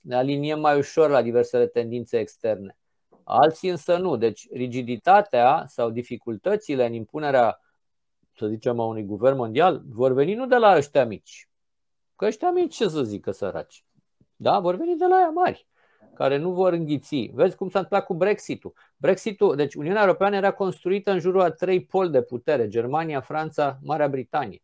ne 0.01 0.15
aliniem 0.15 0.59
mai 0.59 0.77
ușor 0.77 1.09
la 1.09 1.21
diversele 1.21 1.67
tendințe 1.67 2.19
externe. 2.19 2.77
Alții 3.23 3.69
însă 3.69 3.97
nu. 3.97 4.15
Deci 4.15 4.47
rigiditatea 4.51 5.63
sau 5.67 5.89
dificultățile 5.89 6.85
în 6.85 6.93
impunerea, 6.93 7.59
să 8.39 8.47
zicem, 8.47 8.79
a 8.79 8.85
unui 8.85 9.03
guvern 9.03 9.35
mondial 9.35 9.81
vor 9.89 10.13
veni 10.13 10.33
nu 10.33 10.47
de 10.47 10.55
la 10.55 10.75
ăștia 10.75 11.05
mici. 11.05 11.49
Că 12.15 12.25
ăștia 12.25 12.51
mici 12.51 12.75
ce 12.75 12.87
să 12.87 13.03
zică 13.03 13.31
săraci? 13.31 13.85
Da? 14.35 14.59
Vor 14.59 14.75
veni 14.75 14.97
de 14.97 15.05
la 15.05 15.19
ea 15.19 15.29
mari 15.29 15.67
care 16.19 16.37
nu 16.37 16.51
vor 16.51 16.73
înghiți. 16.73 17.31
Vezi 17.33 17.55
cum 17.55 17.69
s-a 17.69 17.79
întâmplat 17.79 18.05
cu 18.05 18.13
Brexitul. 18.13 18.73
Brexitul, 18.97 19.55
deci 19.55 19.75
Uniunea 19.75 20.01
Europeană 20.01 20.35
era 20.35 20.51
construită 20.51 21.11
în 21.11 21.19
jurul 21.19 21.41
a 21.41 21.51
trei 21.51 21.85
poli 21.85 22.09
de 22.09 22.21
putere, 22.21 22.67
Germania, 22.67 23.21
Franța, 23.21 23.79
Marea 23.81 24.07
Britanie, 24.07 24.61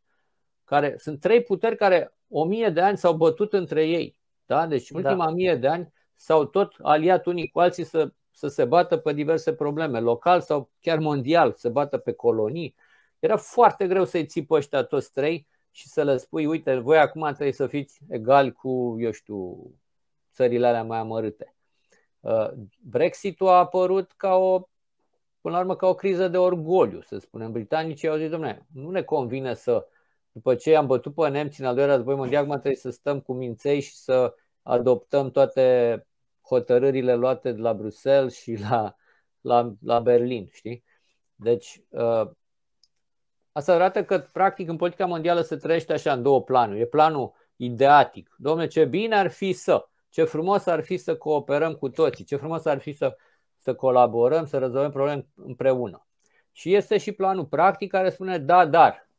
care 0.63 0.95
sunt 0.97 1.19
trei 1.19 1.43
puteri 1.43 1.75
care 1.75 2.17
o 2.29 2.45
mie 2.45 2.69
de 2.69 2.81
ani 2.81 2.97
s-au 2.97 3.13
bătut 3.13 3.53
între 3.53 3.87
ei. 3.87 4.19
Da? 4.45 4.67
Deci 4.67 4.89
în 4.89 5.01
da. 5.01 5.09
ultima 5.09 5.25
da. 5.25 5.31
mie 5.31 5.55
de 5.55 5.67
ani 5.67 5.93
s-au 6.13 6.45
tot 6.45 6.73
aliat 6.81 7.25
unii 7.25 7.49
cu 7.49 7.59
alții 7.59 7.83
să, 7.83 8.11
să 8.31 8.47
se 8.47 8.65
bată 8.65 8.97
pe 8.97 9.13
diverse 9.13 9.53
probleme, 9.53 9.99
local 9.99 10.41
sau 10.41 10.69
chiar 10.81 10.99
mondial, 10.99 11.53
să 11.53 11.69
bată 11.69 11.97
pe 11.97 12.11
colonii. 12.11 12.75
Era 13.19 13.37
foarte 13.37 13.87
greu 13.87 14.05
să-i 14.05 14.25
ții 14.25 14.45
pe 14.45 14.53
ăștia 14.53 14.83
toți 14.83 15.11
trei 15.11 15.47
și 15.71 15.87
să 15.87 16.03
le 16.03 16.17
spui, 16.17 16.45
uite, 16.45 16.75
voi 16.77 16.97
acum 16.97 17.23
trebuie 17.23 17.51
să 17.51 17.67
fiți 17.67 18.01
egali 18.09 18.51
cu, 18.51 18.95
eu 18.99 19.11
știu, 19.11 19.71
țările 20.31 20.67
alea 20.67 20.83
mai 20.83 20.97
amărâte. 20.97 21.55
Uh, 22.19 22.49
Brexitul 22.79 23.47
a 23.47 23.57
apărut 23.57 24.11
ca 24.11 24.35
o, 24.35 24.59
până 25.41 25.55
la 25.55 25.59
urmă, 25.59 25.75
ca 25.75 25.87
o 25.87 25.95
criză 25.95 26.27
de 26.27 26.37
orgoliu, 26.37 27.01
să 27.01 27.17
spunem. 27.17 27.51
Britanicii 27.51 28.07
au 28.07 28.17
zis, 28.17 28.29
domnule, 28.29 28.65
nu 28.73 28.89
ne 28.89 29.03
convine 29.03 29.53
să, 29.53 29.87
după 30.31 30.55
ce 30.55 30.75
am 30.75 30.87
bătut 30.87 31.13
pe 31.13 31.29
nemți 31.29 31.61
în 31.61 31.67
al 31.67 31.75
doilea 31.75 31.95
război 31.95 32.15
mondial, 32.15 32.43
acum 32.43 32.53
trebuie 32.53 32.75
să 32.75 32.89
stăm 32.89 33.19
cu 33.19 33.33
minței 33.33 33.79
și 33.79 33.95
să 33.95 34.35
adoptăm 34.61 35.31
toate 35.31 36.07
hotărârile 36.41 37.15
luate 37.15 37.51
de 37.51 37.61
la 37.61 37.73
Bruxelles 37.73 38.35
și 38.35 38.55
la, 38.69 38.95
la, 39.41 39.73
la 39.81 39.99
Berlin, 39.99 40.49
știi? 40.51 40.83
Deci, 41.35 41.81
uh, 41.89 42.29
asta 43.57 43.73
arată 43.73 44.03
că, 44.03 44.19
practic, 44.19 44.69
în 44.69 44.75
politica 44.75 45.05
mondială 45.05 45.41
se 45.41 45.55
trăiește 45.55 45.93
așa 45.93 46.13
în 46.13 46.21
două 46.21 46.43
planuri. 46.43 46.79
E 46.79 46.85
planul 46.85 47.33
ideatic. 47.55 48.35
Domnule, 48.37 48.67
ce 48.67 48.85
bine 48.85 49.15
ar 49.15 49.31
fi 49.31 49.53
să. 49.53 49.87
Ce 50.09 50.23
frumos 50.23 50.65
ar 50.65 50.83
fi 50.83 50.97
să 50.97 51.15
cooperăm 51.15 51.73
cu 51.73 51.89
toții, 51.89 52.23
ce 52.23 52.35
frumos 52.35 52.65
ar 52.65 52.79
fi 52.79 52.93
să, 52.93 53.17
să 53.57 53.75
colaborăm, 53.75 54.45
să 54.45 54.57
rezolvăm 54.57 54.91
probleme 54.91 55.27
împreună. 55.35 56.07
Și 56.51 56.73
este 56.73 56.97
și 56.97 57.11
planul 57.11 57.45
practic 57.45 57.91
care 57.91 58.09
spune 58.09 58.37
da, 58.37 58.65
dar. 58.65 59.09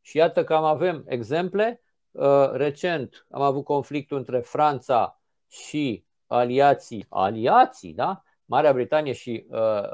Și 0.00 0.16
iată 0.16 0.44
că 0.44 0.54
am 0.54 0.64
avem 0.64 1.04
exemple. 1.06 1.82
Uh, 2.10 2.50
recent 2.52 3.26
am 3.30 3.42
avut 3.42 3.64
conflictul 3.64 4.16
între 4.16 4.40
Franța 4.40 5.20
și 5.48 6.04
aliații, 6.26 7.06
aliații, 7.08 7.92
da? 7.92 8.22
Marea 8.44 8.72
Britanie 8.72 9.12
și 9.12 9.46
uh, 9.48 9.88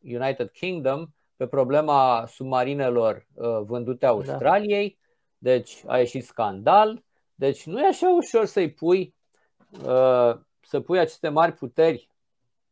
United 0.00 0.50
Kingdom 0.50 1.08
pe 1.38 1.46
problema 1.46 2.24
submarinelor 2.26 3.26
uh, 3.34 3.60
vândute 3.64 4.06
da. 4.06 4.12
Australiei. 4.12 4.98
Deci 5.38 5.82
a 5.86 5.98
ieșit 5.98 6.24
scandal. 6.24 7.02
Deci 7.34 7.66
nu 7.66 7.80
e 7.80 7.86
așa 7.86 8.08
ușor 8.08 8.44
să-i 8.44 8.72
pui 8.72 9.16
Uh, 9.70 10.36
să 10.60 10.80
pui 10.80 10.98
aceste 10.98 11.28
mari 11.28 11.52
puteri 11.52 12.10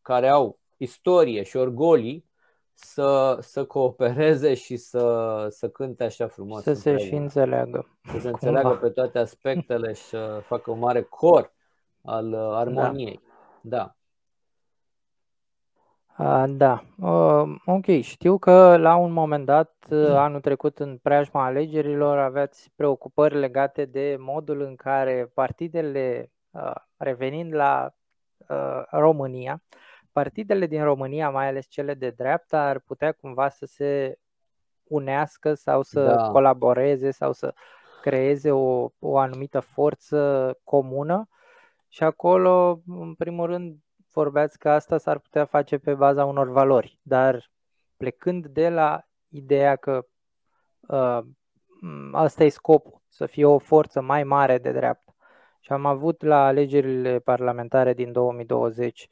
care 0.02 0.28
au 0.28 0.58
istorie 0.76 1.42
și 1.42 1.56
orgolii 1.56 2.24
să, 2.74 3.38
să 3.40 3.64
coopereze 3.64 4.54
și 4.54 4.76
să, 4.76 5.46
să 5.50 5.68
cânte 5.68 6.04
așa 6.04 6.26
frumos. 6.26 6.62
Să 6.62 6.72
se 6.72 6.96
și 6.96 7.14
înțeleagă. 7.14 7.98
Să 8.12 8.18
se 8.18 8.28
înțeleagă 8.28 8.68
Cumva. 8.68 8.82
pe 8.82 8.90
toate 8.90 9.18
aspectele 9.18 9.92
și 9.92 10.02
să 10.02 10.42
facă 10.46 10.70
un 10.70 10.78
mare 10.78 11.02
cor 11.02 11.52
al 12.02 12.32
uh, 12.32 12.50
armoniei. 12.52 13.20
Da. 13.60 13.76
da. 13.76 13.96
Da, 16.46 16.82
ok. 17.64 17.86
Știu 18.00 18.38
că 18.38 18.76
la 18.76 18.96
un 18.96 19.12
moment 19.12 19.44
dat, 19.44 19.86
anul 20.10 20.40
trecut, 20.40 20.78
în 20.78 20.98
preajma 21.02 21.44
alegerilor, 21.44 22.18
aveați 22.18 22.72
preocupări 22.76 23.38
legate 23.38 23.84
de 23.84 24.16
modul 24.18 24.60
în 24.60 24.74
care 24.76 25.30
partidele 25.34 26.30
Uh, 26.56 26.74
revenind 26.96 27.54
la 27.54 27.94
uh, 28.48 28.82
România, 28.90 29.62
partidele 30.12 30.66
din 30.66 30.84
România, 30.84 31.30
mai 31.30 31.48
ales 31.48 31.66
cele 31.68 31.94
de 31.94 32.10
dreapta, 32.10 32.62
ar 32.62 32.78
putea 32.78 33.12
cumva 33.12 33.48
să 33.48 33.66
se 33.66 34.18
unească 34.84 35.54
sau 35.54 35.82
să 35.82 36.04
da. 36.04 36.30
colaboreze 36.30 37.10
sau 37.10 37.32
să 37.32 37.54
creeze 38.02 38.50
o, 38.50 38.88
o 38.98 39.18
anumită 39.18 39.60
forță 39.60 40.52
comună 40.64 41.28
și 41.88 42.02
acolo, 42.02 42.80
în 42.86 43.14
primul 43.14 43.46
rând, 43.46 43.76
vorbeați 44.20 44.58
că 44.58 44.70
asta 44.70 44.98
s-ar 44.98 45.18
putea 45.18 45.44
face 45.44 45.78
pe 45.78 45.94
baza 45.94 46.24
unor 46.24 46.48
valori, 46.48 46.98
dar 47.02 47.50
plecând 47.96 48.46
de 48.46 48.68
la 48.68 49.02
ideea 49.28 49.76
că 49.76 50.06
uh, 50.80 51.20
asta 52.12 52.44
e 52.44 52.48
scopul, 52.48 53.02
să 53.08 53.26
fie 53.26 53.44
o 53.44 53.58
forță 53.58 54.00
mai 54.00 54.24
mare 54.24 54.58
de 54.58 54.72
dreapta 54.72 55.14
și 55.60 55.72
am 55.72 55.86
avut 55.86 56.22
la 56.22 56.46
alegerile 56.46 57.18
parlamentare 57.18 57.94
din 57.94 58.12
2020 58.12 59.08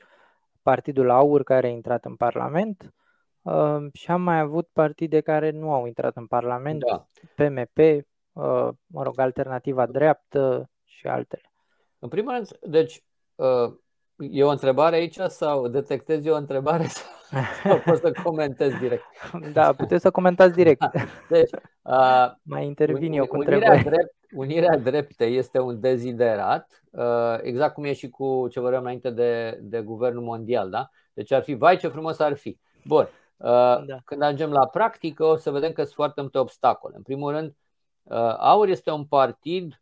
Partidul 0.63 1.11
Aur 1.11 1.43
care 1.43 1.67
a 1.67 1.71
intrat 1.71 2.05
în 2.05 2.17
Parlament 2.17 2.95
uh, 3.43 3.87
și 3.93 4.11
am 4.11 4.23
mai 4.23 4.39
avut 4.39 4.69
partide 4.73 5.21
care 5.21 5.51
nu 5.51 5.73
au 5.73 5.87
intrat 5.87 6.17
în 6.17 6.27
Parlament, 6.27 6.85
da. 6.85 7.07
PMP, 7.35 7.79
uh, 7.79 8.69
mă 8.87 9.03
rog, 9.03 9.19
Alternativa 9.19 9.87
Dreaptă 9.87 10.71
și 10.85 11.07
altele. 11.07 11.53
În 11.99 12.09
primul 12.09 12.33
rând, 12.33 12.59
deci, 12.61 13.03
uh, 13.35 13.75
e 14.17 14.45
o 14.45 14.49
întrebare 14.49 14.97
aici 14.97 15.19
sau 15.19 15.69
detectezi 15.69 16.29
o 16.29 16.37
întrebare 16.37 16.87
sau 17.63 17.79
poți 17.85 18.01
să 18.01 18.13
comentez 18.23 18.73
direct? 18.73 19.05
Da, 19.53 19.73
puteți 19.73 20.03
să 20.03 20.11
comentați 20.11 20.55
direct. 20.55 20.81
Da. 20.81 20.91
Deci, 21.29 21.51
uh, 21.83 22.33
mai 22.43 22.67
intervin 22.67 23.13
eu 23.13 23.27
cu 23.27 23.37
întrebări. 23.37 23.83
Drept, 23.83 24.15
unirea 24.35 24.77
drepte 24.77 25.25
este 25.25 25.59
un 25.59 25.81
deziderat, 25.81 26.83
uh, 26.91 27.39
exact 27.43 27.75
cum 27.75 27.85
e 27.85 27.93
și 27.93 28.11
cu 28.11 28.49
ce 28.51 28.61
vorbeam 28.61 28.83
înainte 28.83 29.11
de, 29.11 29.59
de 29.63 29.81
guvernul 29.81 30.23
mondial. 30.23 30.71
Da? 30.71 30.91
Deci 31.13 31.33
ar 31.33 31.43
fi, 31.43 31.55
vai 31.55 31.77
ce 31.77 31.89
frumos 31.89 32.19
ar 32.19 32.35
fi. 32.35 32.59
Bun, 32.85 33.09
uh, 33.37 33.49
da. 33.87 33.97
când 34.05 34.23
ajungem 34.23 34.51
la 34.51 34.67
practică 34.67 35.25
o 35.25 35.37
să 35.37 35.51
vedem 35.51 35.73
că 35.73 35.83
sunt 35.83 35.95
foarte 35.95 36.21
multe 36.21 36.39
obstacole. 36.39 36.97
În 36.97 37.03
primul 37.03 37.33
rând, 37.33 37.55
uh, 38.03 38.35
AUR 38.39 38.69
este 38.69 38.91
un 38.91 39.05
partid, 39.05 39.79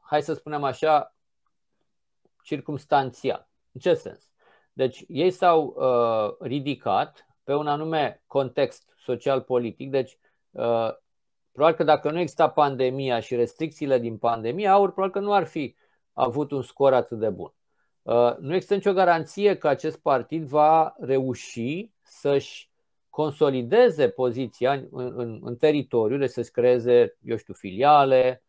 hai 0.00 0.22
să 0.22 0.34
spunem 0.34 0.64
așa, 0.64 1.15
circumstanțial. 2.46 3.48
În 3.72 3.80
ce 3.80 3.94
sens? 3.94 4.32
Deci 4.72 5.04
ei 5.08 5.30
s-au 5.30 5.76
ridicat 6.40 7.26
pe 7.44 7.54
un 7.54 7.66
anume 7.66 8.22
context 8.26 8.94
social-politic, 8.98 9.90
deci 9.90 10.18
Probabil 11.56 11.76
că 11.76 11.84
dacă 11.84 12.10
nu 12.10 12.18
exista 12.18 12.48
pandemia 12.48 13.20
și 13.20 13.34
restricțiile 13.34 13.98
din 13.98 14.16
pandemie, 14.16 14.68
aur 14.68 14.92
probabil 14.92 15.20
că 15.20 15.26
nu 15.26 15.32
ar 15.32 15.46
fi 15.46 15.76
avut 16.12 16.50
un 16.50 16.62
scor 16.62 16.92
atât 16.92 17.18
de 17.18 17.28
bun. 17.28 17.52
Uh, 18.02 18.36
nu 18.38 18.54
există 18.54 18.74
nicio 18.74 18.92
garanție 18.92 19.56
că 19.56 19.68
acest 19.68 19.98
partid 19.98 20.44
va 20.44 20.94
reuși 20.98 21.90
să-și 22.02 22.70
consolideze 23.10 24.08
poziția 24.08 24.72
în, 24.72 24.88
în, 24.90 25.40
în 25.42 25.56
teritoriu, 25.56 26.18
de 26.18 26.26
să-și 26.26 26.50
creeze, 26.50 27.16
eu 27.22 27.36
știu, 27.36 27.54
filiale, 27.54 28.44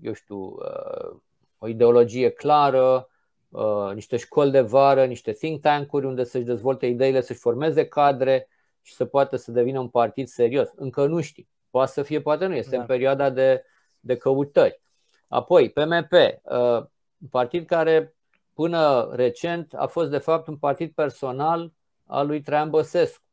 eu 0.00 0.12
știu, 0.12 0.38
uh, 0.38 1.16
o 1.58 1.68
ideologie 1.68 2.30
clară, 2.30 3.08
uh, 3.48 3.90
niște 3.94 4.16
școli 4.16 4.50
de 4.50 4.60
vară, 4.60 5.04
niște 5.04 5.32
think 5.32 5.60
tank-uri 5.60 6.06
unde 6.06 6.24
să-și 6.24 6.44
dezvolte 6.44 6.86
ideile, 6.86 7.20
să-și 7.20 7.38
formeze 7.38 7.86
cadre 7.86 8.48
și 8.82 8.94
să 8.94 9.04
poată 9.04 9.36
să 9.36 9.52
devină 9.52 9.78
un 9.80 9.88
partid 9.88 10.28
serios. 10.28 10.68
Încă 10.74 11.06
nu 11.06 11.20
știm. 11.20 11.48
Poate 11.70 11.90
să 11.90 12.02
fie, 12.02 12.20
poate 12.20 12.46
nu. 12.46 12.54
Este 12.54 12.74
da. 12.74 12.80
în 12.80 12.86
perioada 12.86 13.30
de, 13.30 13.64
de 14.00 14.16
căutări. 14.16 14.80
Apoi, 15.28 15.70
PMP, 15.70 16.12
uh, 16.12 16.86
un 17.18 17.28
partid 17.30 17.66
care 17.66 18.14
până 18.54 19.10
recent 19.12 19.74
a 19.74 19.86
fost 19.86 20.10
de 20.10 20.18
fapt 20.18 20.46
un 20.46 20.56
partid 20.56 20.92
personal 20.92 21.72
al 22.06 22.26
lui 22.26 22.40
Traian 22.40 22.70
Băsescu, 22.70 23.24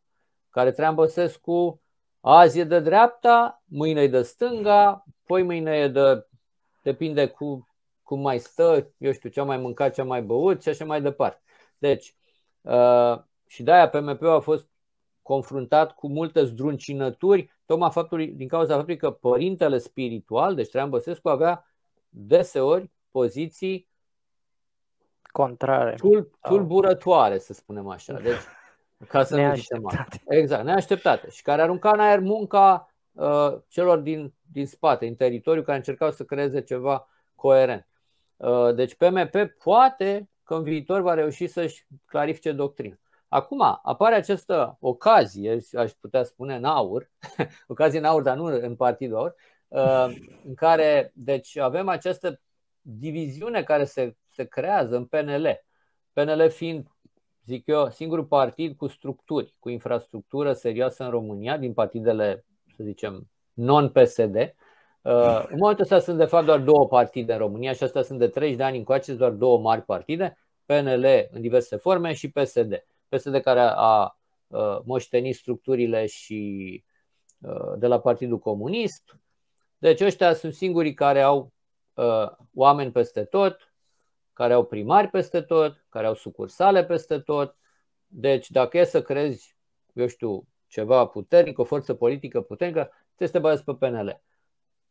care 0.49 0.71
Traian 0.71 0.95
Băsescu 0.95 1.81
azi 2.19 2.59
e 2.59 2.63
de 2.63 2.79
dreapta, 2.79 3.63
mâine 3.65 4.01
e 4.01 4.07
de 4.07 4.21
stânga, 4.21 5.03
poi 5.25 5.43
mâine 5.43 5.77
e 5.77 5.87
de, 5.87 6.27
depinde 6.81 7.27
cu 7.27 7.74
cum 8.05 8.19
mai 8.19 8.39
stă, 8.39 8.91
eu 8.97 9.11
știu, 9.11 9.29
ce 9.29 9.39
a 9.39 9.43
mai 9.43 9.57
mâncat, 9.57 9.93
ce 9.93 10.01
a 10.01 10.03
mai 10.03 10.21
băut 10.21 10.61
și 10.61 10.69
așa 10.69 10.85
mai 10.85 11.01
departe. 11.01 11.41
Deci, 11.77 12.15
uh, 12.61 13.19
și 13.47 13.63
de-aia 13.63 13.89
PMP-ul 13.89 14.29
a 14.29 14.39
fost 14.39 14.67
confruntat 15.21 15.95
cu 15.95 16.07
multe 16.07 16.43
zdruncinături, 16.43 17.51
tocmai 17.65 17.91
faptului, 17.91 18.27
din 18.27 18.47
cauza 18.47 18.73
faptului 18.73 18.97
că 18.97 19.11
părintele 19.11 19.77
spiritual, 19.77 20.55
deci 20.55 20.69
Traian 20.69 20.89
Băsescu, 20.89 21.29
avea 21.29 21.73
deseori 22.09 22.91
poziții 23.11 23.87
contrare. 25.21 25.95
Tul, 25.95 26.29
tulburătoare, 26.41 27.37
să 27.37 27.53
spunem 27.53 27.87
așa. 27.87 28.13
Deci, 28.13 28.41
Ca 29.07 29.23
să 29.23 29.35
neașteptate. 29.35 30.21
Nu 30.27 30.35
exact, 30.35 30.63
neașteptate. 30.63 31.29
Și 31.29 31.41
care 31.41 31.61
arunca 31.61 31.89
în 31.89 31.99
aer 31.99 32.19
munca 32.19 32.93
uh, 33.11 33.53
celor 33.67 33.97
din, 33.97 34.33
din 34.51 34.67
spate, 34.67 35.07
în 35.07 35.15
teritoriu, 35.15 35.63
care 35.63 35.77
încercau 35.77 36.11
să 36.11 36.23
creeze 36.23 36.61
ceva 36.61 37.07
coerent. 37.35 37.87
Uh, 38.37 38.73
deci 38.75 38.95
PMP 38.95 39.35
poate 39.63 40.29
că 40.43 40.55
în 40.55 40.63
viitor 40.63 41.01
va 41.01 41.13
reuși 41.13 41.47
să-și 41.47 41.85
clarifice 42.05 42.51
doctrina. 42.51 42.95
Acum 43.27 43.61
apare 43.83 44.15
această 44.15 44.77
ocazie, 44.79 45.59
aș 45.73 45.91
putea 45.91 46.23
spune 46.23 46.55
în 46.55 46.63
aur, 46.63 47.11
ocazie 47.67 47.99
în 47.99 48.05
aur, 48.05 48.21
dar 48.21 48.37
nu 48.37 48.45
în 48.45 48.75
partidul 48.75 49.17
aur, 49.17 49.35
uh, 49.67 50.15
în 50.45 50.53
care 50.53 51.11
deci 51.15 51.57
avem 51.57 51.87
această 51.87 52.41
diviziune 52.81 53.63
care 53.63 53.83
se, 53.83 54.15
se 54.25 54.43
creează 54.43 54.95
în 54.95 55.05
PNL. 55.05 55.65
PNL 56.13 56.49
fiind, 56.49 56.87
zic 57.45 57.67
eu, 57.67 57.89
singurul 57.89 58.25
partid 58.25 58.77
cu 58.77 58.87
structuri, 58.87 59.55
cu 59.59 59.69
infrastructură 59.69 60.53
serioasă 60.53 61.03
în 61.03 61.09
România, 61.09 61.57
din 61.57 61.73
partidele, 61.73 62.45
să 62.75 62.83
zicem, 62.83 63.29
non-PSD. 63.53 64.55
Uh, 65.05 65.45
în 65.47 65.57
momentul 65.57 65.83
ăsta 65.83 65.99
sunt 65.99 66.17
de 66.17 66.25
fapt 66.25 66.45
doar 66.45 66.59
două 66.59 66.87
partide 66.87 67.33
în 67.33 67.39
România 67.39 67.73
și 67.73 67.83
astea 67.83 68.01
sunt 68.01 68.19
de 68.19 68.27
30 68.27 68.57
de 68.57 68.63
ani 68.63 68.77
încoace, 68.77 69.13
doar 69.13 69.31
două 69.31 69.59
mari 69.59 69.81
partide, 69.81 70.37
PNL 70.65 71.27
în 71.31 71.41
diverse 71.41 71.75
forme 71.75 72.13
și 72.13 72.31
PSD. 72.31 72.85
PSD 73.09 73.37
care 73.37 73.59
a 73.75 74.17
moștenit 74.83 75.35
structurile 75.35 76.05
și 76.05 76.83
de 77.77 77.87
la 77.87 77.99
Partidul 77.99 78.39
Comunist. 78.39 79.17
Deci 79.77 80.01
ăștia 80.01 80.33
sunt 80.33 80.53
singurii 80.53 80.93
care 80.93 81.21
au 81.21 81.53
oameni 82.53 82.91
peste 82.91 83.23
tot, 83.23 83.73
care 84.33 84.53
au 84.53 84.65
primari 84.65 85.07
peste 85.07 85.41
tot, 85.41 85.85
care 85.89 86.07
au 86.07 86.13
sucursale 86.13 86.85
peste 86.85 87.19
tot. 87.19 87.55
Deci 88.07 88.49
dacă 88.49 88.77
e 88.77 88.83
să 88.83 89.01
crezi, 89.01 89.57
eu 89.93 90.07
știu, 90.07 90.47
ceva 90.67 91.05
puternic, 91.05 91.59
o 91.59 91.63
forță 91.63 91.93
politică 91.93 92.41
puternică, 92.41 92.91
trebuie 93.15 93.27
să 93.27 93.33
te 93.33 93.39
bazezi 93.39 93.63
pe 93.63 93.73
PNL. 93.73 94.21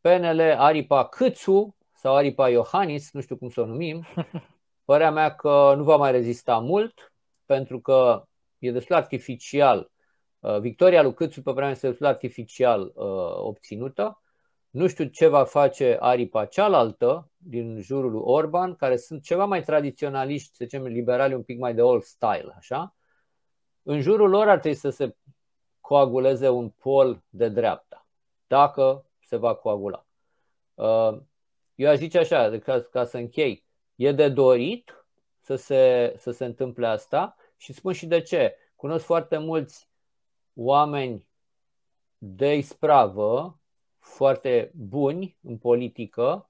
PNL, 0.04 0.40
aripa 0.40 1.08
Câțu 1.08 1.76
sau 1.92 2.14
aripa 2.14 2.48
Iohannis, 2.48 3.12
nu 3.12 3.20
știu 3.20 3.36
cum 3.36 3.48
să 3.48 3.60
o 3.60 3.66
numim, 3.66 4.04
părea 4.90 5.10
mea 5.10 5.34
că 5.34 5.74
nu 5.76 5.82
va 5.82 5.96
mai 5.96 6.10
rezista 6.10 6.58
mult 6.58 7.12
pentru 7.44 7.80
că 7.80 8.24
e 8.58 8.70
destul 8.70 8.94
artificial. 8.94 9.90
Uh, 10.38 10.58
victoria 10.58 11.02
lui 11.02 11.14
Câțu 11.14 11.42
pe 11.42 11.50
vremea 11.50 11.70
este 11.70 11.88
destul 11.88 12.06
artificial 12.06 12.92
uh, 12.94 13.36
obținută. 13.36 14.22
Nu 14.70 14.86
știu 14.86 15.04
ce 15.04 15.26
va 15.26 15.44
face 15.44 15.96
aripa 16.00 16.44
cealaltă 16.44 17.30
din 17.36 17.80
jurul 17.80 18.10
lui 18.10 18.22
Orban, 18.24 18.74
care 18.74 18.96
sunt 18.96 19.22
ceva 19.22 19.44
mai 19.44 19.62
tradiționaliști, 19.62 20.54
să 20.54 20.64
zicem 20.64 20.82
liberali 20.82 21.34
un 21.34 21.42
pic 21.42 21.58
mai 21.58 21.74
de 21.74 21.82
old 21.82 22.02
style, 22.02 22.54
așa. 22.56 22.96
În 23.82 24.00
jurul 24.00 24.28
lor 24.28 24.48
ar 24.48 24.58
trebui 24.58 24.78
să 24.78 24.90
se 24.90 25.16
coaguleze 25.80 26.48
un 26.48 26.68
pol 26.68 27.22
de 27.28 27.48
dreapta, 27.48 28.06
dacă 28.46 29.04
se 29.26 29.36
va 29.36 29.54
coagula. 29.54 30.06
Uh, 30.74 31.18
eu 31.74 31.90
aș 31.90 31.96
zice 31.96 32.18
așa, 32.18 32.58
ca, 32.58 32.80
ca 32.80 33.04
să 33.04 33.16
închei, 33.16 33.64
e 33.94 34.12
de 34.12 34.28
dorit 34.28 35.06
să 35.40 35.56
se, 35.56 36.14
să 36.16 36.30
se 36.30 36.44
întâmple 36.44 36.86
asta 36.86 37.36
și 37.56 37.72
spun 37.72 37.92
și 37.92 38.06
de 38.06 38.20
ce. 38.20 38.56
Cunosc 38.76 39.04
foarte 39.04 39.38
mulți 39.38 39.88
oameni 40.54 41.26
de 42.18 42.56
ispravă, 42.56 43.58
foarte 43.98 44.70
buni 44.74 45.38
în 45.42 45.58
politică, 45.58 46.48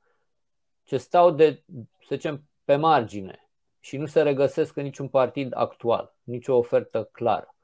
ce 0.85 0.97
stau 0.97 1.31
de, 1.31 1.63
să 2.07 2.15
zicem, 2.15 2.49
pe 2.65 2.77
margine 2.77 3.49
și 3.81 3.97
nu 3.97 4.07
se 4.07 4.23
regăsesc 4.23 4.77
în 4.77 4.83
niciun 4.83 5.09
partid 5.09 5.53
actual, 5.57 6.15
nicio 6.23 6.55
ofertă 6.57 7.05
clară. 7.05 7.55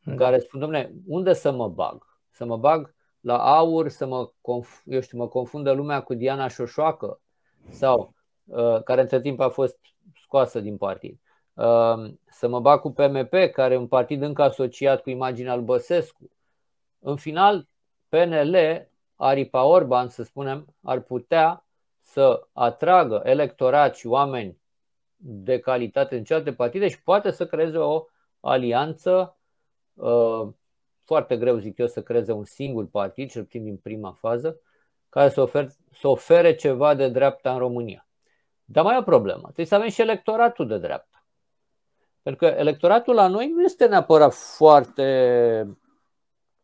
Da. 0.00 0.10
În 0.10 0.16
care 0.16 0.38
spun, 0.38 0.60
domne, 0.60 0.92
unde 1.06 1.32
să 1.32 1.50
mă 1.50 1.68
bag? 1.68 2.18
Să 2.30 2.44
mă 2.44 2.56
bag 2.56 2.94
la 3.20 3.56
aur, 3.56 3.88
să 3.88 4.06
mă, 4.06 4.30
conf- 4.30 4.82
eu 4.84 5.00
știu, 5.00 5.18
mă 5.18 5.28
confundă 5.28 5.72
lumea 5.72 6.02
cu 6.02 6.14
Diana 6.14 6.48
Șoșoacă? 6.48 7.20
Sau, 7.68 8.14
uh, 8.44 8.82
care 8.82 9.00
între 9.00 9.20
timp 9.20 9.40
a 9.40 9.48
fost 9.48 9.78
scoasă 10.14 10.60
din 10.60 10.76
partid. 10.76 11.20
Ehm, 11.60 12.20
să 12.30 12.48
mă 12.48 12.60
bag 12.60 12.80
cu 12.80 12.92
PMP, 12.92 13.34
care 13.52 13.74
e 13.74 13.76
un 13.76 13.86
partid 13.86 14.22
încă 14.22 14.42
asociat 14.42 15.02
cu 15.02 15.10
imaginea 15.10 15.52
al 15.52 15.60
Băsescu. 15.60 16.30
În 16.98 17.16
final, 17.16 17.68
PNL, 18.08 18.56
Aripa 19.16 19.64
Orban, 19.64 20.08
să 20.08 20.22
spunem, 20.22 20.74
ar 20.82 21.00
putea 21.00 21.64
să 22.00 22.46
atragă 22.52 23.20
electorat 23.24 23.96
și 23.96 24.06
oameni 24.06 24.58
de 25.16 25.58
calitate 25.58 26.16
în 26.16 26.24
celelalte 26.24 26.54
partide 26.54 26.88
și 26.88 27.02
poate 27.02 27.30
să 27.30 27.46
creeze 27.46 27.78
o 27.78 28.04
alianță 28.40 29.36
ehm, 30.02 30.58
foarte 31.10 31.36
greu, 31.36 31.56
zic 31.56 31.78
eu, 31.78 31.86
să 31.86 32.02
creeze 32.02 32.32
un 32.32 32.44
singur 32.44 32.86
partid, 32.86 33.30
cel 33.30 33.42
puțin 33.42 33.64
din 33.64 33.76
prima 33.76 34.12
fază, 34.12 34.60
care 35.08 35.28
să 35.28 35.40
ofere, 35.40 35.72
să 35.92 36.08
ofere 36.08 36.54
ceva 36.54 36.94
de 36.94 37.08
dreapta 37.08 37.52
în 37.52 37.58
România. 37.58 38.08
Dar 38.64 38.84
mai 38.84 38.94
e 38.94 38.98
o 38.98 39.02
problemă. 39.02 39.42
Trebuie 39.42 39.66
să 39.66 39.74
avem 39.74 39.88
și 39.88 40.00
electoratul 40.00 40.66
de 40.66 40.78
dreapta. 40.78 41.24
Pentru 42.22 42.46
că 42.46 42.54
electoratul 42.58 43.14
la 43.14 43.26
noi 43.26 43.48
nu 43.48 43.62
este 43.62 43.86
neapărat 43.86 44.34
foarte, 44.34 45.78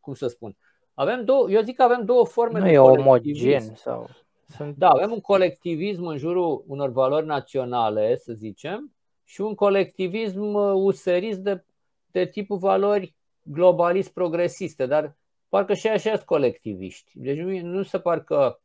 cum 0.00 0.14
să 0.14 0.26
spun, 0.26 0.56
avem 0.94 1.24
două, 1.24 1.50
eu 1.50 1.62
zic 1.62 1.76
că 1.76 1.82
avem 1.82 2.04
două 2.04 2.24
forme 2.24 2.58
nu 2.58 2.64
de 2.64 2.72
e 2.72 2.78
omogen 2.78 3.74
sau... 3.74 4.08
Sunt... 4.48 4.76
Da, 4.76 4.88
avem 4.88 5.12
un 5.12 5.20
colectivism 5.20 6.04
în 6.04 6.16
jurul 6.16 6.64
unor 6.66 6.90
valori 6.90 7.26
naționale, 7.26 8.16
să 8.16 8.32
zicem, 8.32 8.92
și 9.24 9.40
un 9.40 9.54
colectivism 9.54 10.54
userist 10.74 11.38
de, 11.38 11.64
de 12.10 12.26
tipul 12.26 12.58
valori 12.58 13.15
globalist 13.46 14.12
progresiste, 14.12 14.86
dar 14.86 15.16
parcă 15.48 15.74
și 15.74 15.88
așa 15.88 16.10
sunt 16.14 16.26
colectiviști. 16.26 17.10
Deci 17.14 17.38
nu, 17.38 17.58
nu 17.60 17.82
se 17.82 17.98
par 17.98 18.24
că 18.24 18.58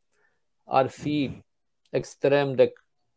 ar 0.64 0.86
fi 0.86 1.42
extrem 1.90 2.54
de 2.54 2.72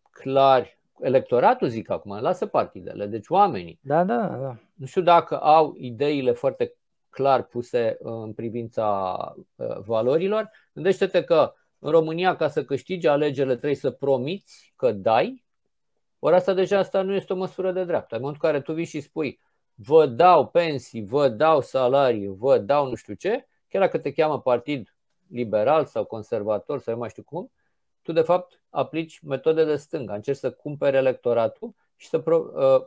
clari. 0.10 0.80
Electoratul, 1.00 1.68
zic 1.68 1.90
acum, 1.90 2.20
lasă 2.22 2.46
partidele, 2.46 3.06
deci 3.06 3.30
oamenii. 3.30 3.80
Da, 3.82 4.04
da, 4.04 4.28
da. 4.28 4.58
Nu 4.74 4.86
știu 4.86 5.02
dacă 5.02 5.40
au 5.40 5.76
ideile 5.78 6.32
foarte 6.32 6.74
clar 7.10 7.44
puse 7.44 7.98
în 8.00 8.34
privința 8.34 9.18
uh, 9.56 9.78
valorilor. 9.86 10.52
Gândește-te 10.74 11.24
că 11.24 11.54
în 11.80 11.92
România, 11.92 12.36
ca 12.36 12.48
să 12.48 12.64
câștigi 12.64 13.08
alegerile, 13.08 13.56
trebuie 13.56 13.76
să 13.76 13.92
promiți 13.92 14.74
că 14.76 14.92
dai. 14.92 15.44
Ori 16.20 16.36
asta 16.36 16.54
deja 16.54 16.78
asta 16.78 17.02
nu 17.02 17.14
este 17.14 17.34
o 17.34 17.36
măsură 17.36 17.72
de 17.72 17.84
dreapta. 17.84 18.16
În 18.16 18.22
momentul 18.22 18.46
în 18.46 18.52
care 18.52 18.64
tu 18.64 18.74
vii 18.74 18.86
și 18.86 19.00
spui 19.00 19.40
vă 19.76 20.06
dau 20.06 20.48
pensii, 20.48 21.06
vă 21.06 21.28
dau 21.30 21.62
salarii, 21.62 22.28
vă 22.28 22.58
dau 22.58 22.88
nu 22.88 22.96
știu 22.96 23.14
ce, 23.14 23.48
chiar 23.68 23.82
dacă 23.82 23.98
te 23.98 24.12
cheamă 24.12 24.42
partid 24.42 24.96
liberal 25.28 25.86
sau 25.86 26.06
conservator 26.06 26.80
sau 26.80 26.98
mai 26.98 27.10
știu 27.10 27.24
cum, 27.24 27.52
tu 28.02 28.12
de 28.12 28.22
fapt 28.22 28.62
aplici 28.70 29.20
metode 29.20 29.66
de 29.66 29.76
stânga, 29.76 30.14
încerci 30.14 30.38
să 30.38 30.52
cumperi 30.52 30.96
electoratul 30.96 31.76
și 31.96 32.08
să, 32.08 32.20
pro, 32.20 32.52
uh, 32.54 32.86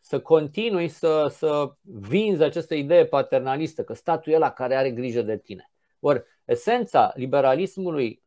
să 0.00 0.20
continui 0.20 0.88
să, 0.88 1.26
să 1.30 1.72
vinzi 1.82 2.42
această 2.42 2.74
idee 2.74 3.06
paternalistă, 3.06 3.84
că 3.84 3.92
statul 3.92 4.32
e 4.32 4.36
ăla 4.36 4.50
care 4.50 4.76
are 4.76 4.90
grijă 4.90 5.22
de 5.22 5.38
tine. 5.38 5.70
Ori 6.00 6.24
esența 6.44 7.12
liberalismului 7.14 8.22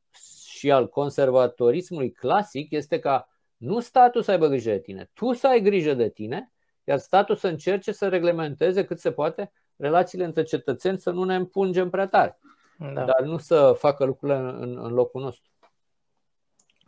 și 0.45 0.71
al 0.71 0.89
conservatorismului 0.89 2.11
clasic 2.11 2.71
este 2.71 2.99
ca 2.99 3.29
nu 3.57 3.79
statul 3.79 4.21
să 4.21 4.31
aibă 4.31 4.47
grijă 4.47 4.69
de 4.69 4.79
tine, 4.79 5.09
tu 5.13 5.33
să 5.33 5.47
ai 5.47 5.61
grijă 5.61 5.93
de 5.93 6.09
tine, 6.09 6.50
iar 6.83 6.97
statul 6.97 7.35
să 7.35 7.47
încerce 7.47 7.91
să 7.91 8.07
reglementeze 8.07 8.85
cât 8.85 8.99
se 8.99 9.11
poate 9.11 9.51
relațiile 9.75 10.25
între 10.25 10.43
cetățeni, 10.43 10.97
să 10.97 11.11
nu 11.11 11.23
ne 11.23 11.35
împungem 11.35 11.89
prea 11.89 12.07
tare, 12.07 12.39
da. 12.77 13.05
dar 13.05 13.21
nu 13.21 13.37
să 13.37 13.75
facă 13.77 14.05
lucrurile 14.05 14.37
în, 14.37 14.77
în 14.77 14.93
locul 14.93 15.21
nostru. 15.21 15.51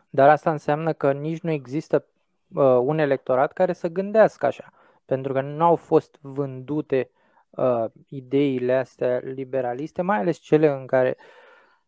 Dar 0.09 0.29
asta 0.29 0.51
înseamnă 0.51 0.93
că 0.93 1.11
nici 1.11 1.41
nu 1.41 1.51
există 1.51 2.05
uh, 2.53 2.63
un 2.63 2.97
electorat 2.97 3.53
care 3.53 3.73
să 3.73 3.87
gândească 3.87 4.45
așa, 4.45 4.73
pentru 5.05 5.33
că 5.33 5.41
nu 5.41 5.63
au 5.63 5.75
fost 5.75 6.17
vândute 6.21 7.09
uh, 7.49 7.85
ideile 8.07 8.73
astea 8.73 9.17
liberaliste, 9.17 10.01
mai 10.01 10.17
ales 10.17 10.37
cele 10.37 10.67
în 10.67 10.85
care 10.85 11.17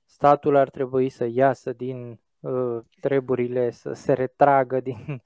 statul 0.06 0.56
ar 0.56 0.70
trebui 0.70 1.10
să 1.10 1.26
iasă 1.32 1.74
din 1.74 2.20
uh, 2.40 2.78
treburile, 3.00 3.72
să 3.72 3.94
se 3.94 4.14
retragă 4.14 4.80
din. 4.80 5.22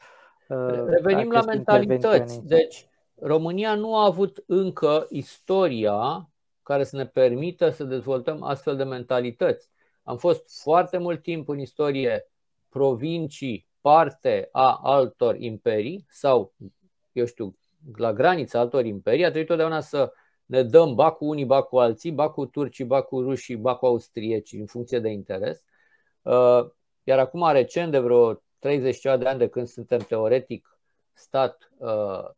Uh, 0.50 0.86
Revenim 0.86 1.32
la 1.32 1.42
mentalități. 1.42 2.46
Deci, 2.46 2.88
România 3.16 3.76
nu 3.76 3.96
a 3.96 4.06
avut 4.06 4.44
încă 4.48 5.06
istoria 5.10 6.30
care 6.64 6.84
să 6.84 6.96
ne 6.96 7.06
permită 7.06 7.70
să 7.70 7.84
dezvoltăm 7.84 8.44
astfel 8.44 8.76
de 8.76 8.84
mentalități. 8.84 9.70
Am 10.04 10.18
fost 10.18 10.62
foarte 10.62 10.98
mult 10.98 11.22
timp 11.22 11.50
în 11.50 11.60
istorie 11.60 12.32
provincii 12.70 13.68
parte 13.82 14.50
a 14.52 14.80
altor 14.84 15.36
imperii 15.40 16.06
sau, 16.10 16.54
eu 17.12 17.26
știu, 17.26 17.58
la 17.96 18.14
granița 18.14 18.60
altor 18.60 18.86
imperii, 18.86 19.24
a 19.24 19.28
trebuit 19.28 19.48
totdeauna 19.48 19.80
să 19.80 20.12
ne 20.46 20.64
dăm 20.64 20.96
ba 20.96 21.12
cu 21.12 21.26
unii, 21.26 21.46
ba 21.46 21.62
cu 21.62 21.78
alții, 21.78 22.12
ba 22.12 22.30
cu 22.30 22.46
turcii, 22.46 22.86
ba 22.86 23.02
cu 23.02 23.22
rușii, 23.22 23.56
ba 23.56 23.76
cu 23.76 23.86
austrieci, 23.86 24.54
în 24.54 24.66
funcție 24.66 25.00
de 25.00 25.10
interes. 25.10 25.64
Uh, 26.22 26.66
iar 27.04 27.20
acum, 27.20 27.52
recent, 27.52 27.92
de 27.92 28.00
vreo 28.00 28.42
30 28.60 29.02
de 29.02 29.10
ani 29.10 29.40
de 29.40 29.48
când 29.48 29.68
suntem 29.68 30.00
teoretic 30.00 30.80
stat 31.14 31.72
uh, 31.78 32.30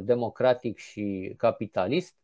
democratic 0.00 0.78
și 0.78 1.34
capitalist. 1.36 2.16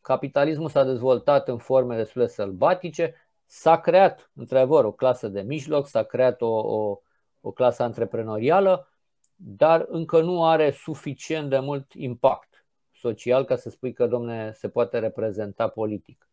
Capitalismul 0.00 0.68
s-a 0.68 0.84
dezvoltat 0.84 1.48
în 1.48 1.58
forme 1.58 1.96
destul 1.96 2.22
de 2.22 2.28
sălbatice, 2.28 3.14
s-a 3.44 3.80
creat, 3.80 4.30
într-adevăr, 4.34 4.84
o 4.84 4.92
clasă 4.92 5.28
de 5.28 5.40
mijloc, 5.40 5.86
s-a 5.86 6.02
creat 6.02 6.40
o, 6.40 6.46
o, 6.46 7.00
o 7.40 7.50
clasă 7.50 7.82
antreprenorială, 7.82 8.88
dar 9.36 9.86
încă 9.88 10.20
nu 10.20 10.44
are 10.44 10.70
suficient 10.70 11.50
de 11.50 11.58
mult 11.58 11.92
impact 11.92 12.64
social 12.92 13.44
ca 13.44 13.56
să 13.56 13.70
spui 13.70 13.92
că, 13.92 14.06
domne, 14.06 14.52
se 14.52 14.68
poate 14.68 14.98
reprezenta 14.98 15.68
politic. 15.68 16.26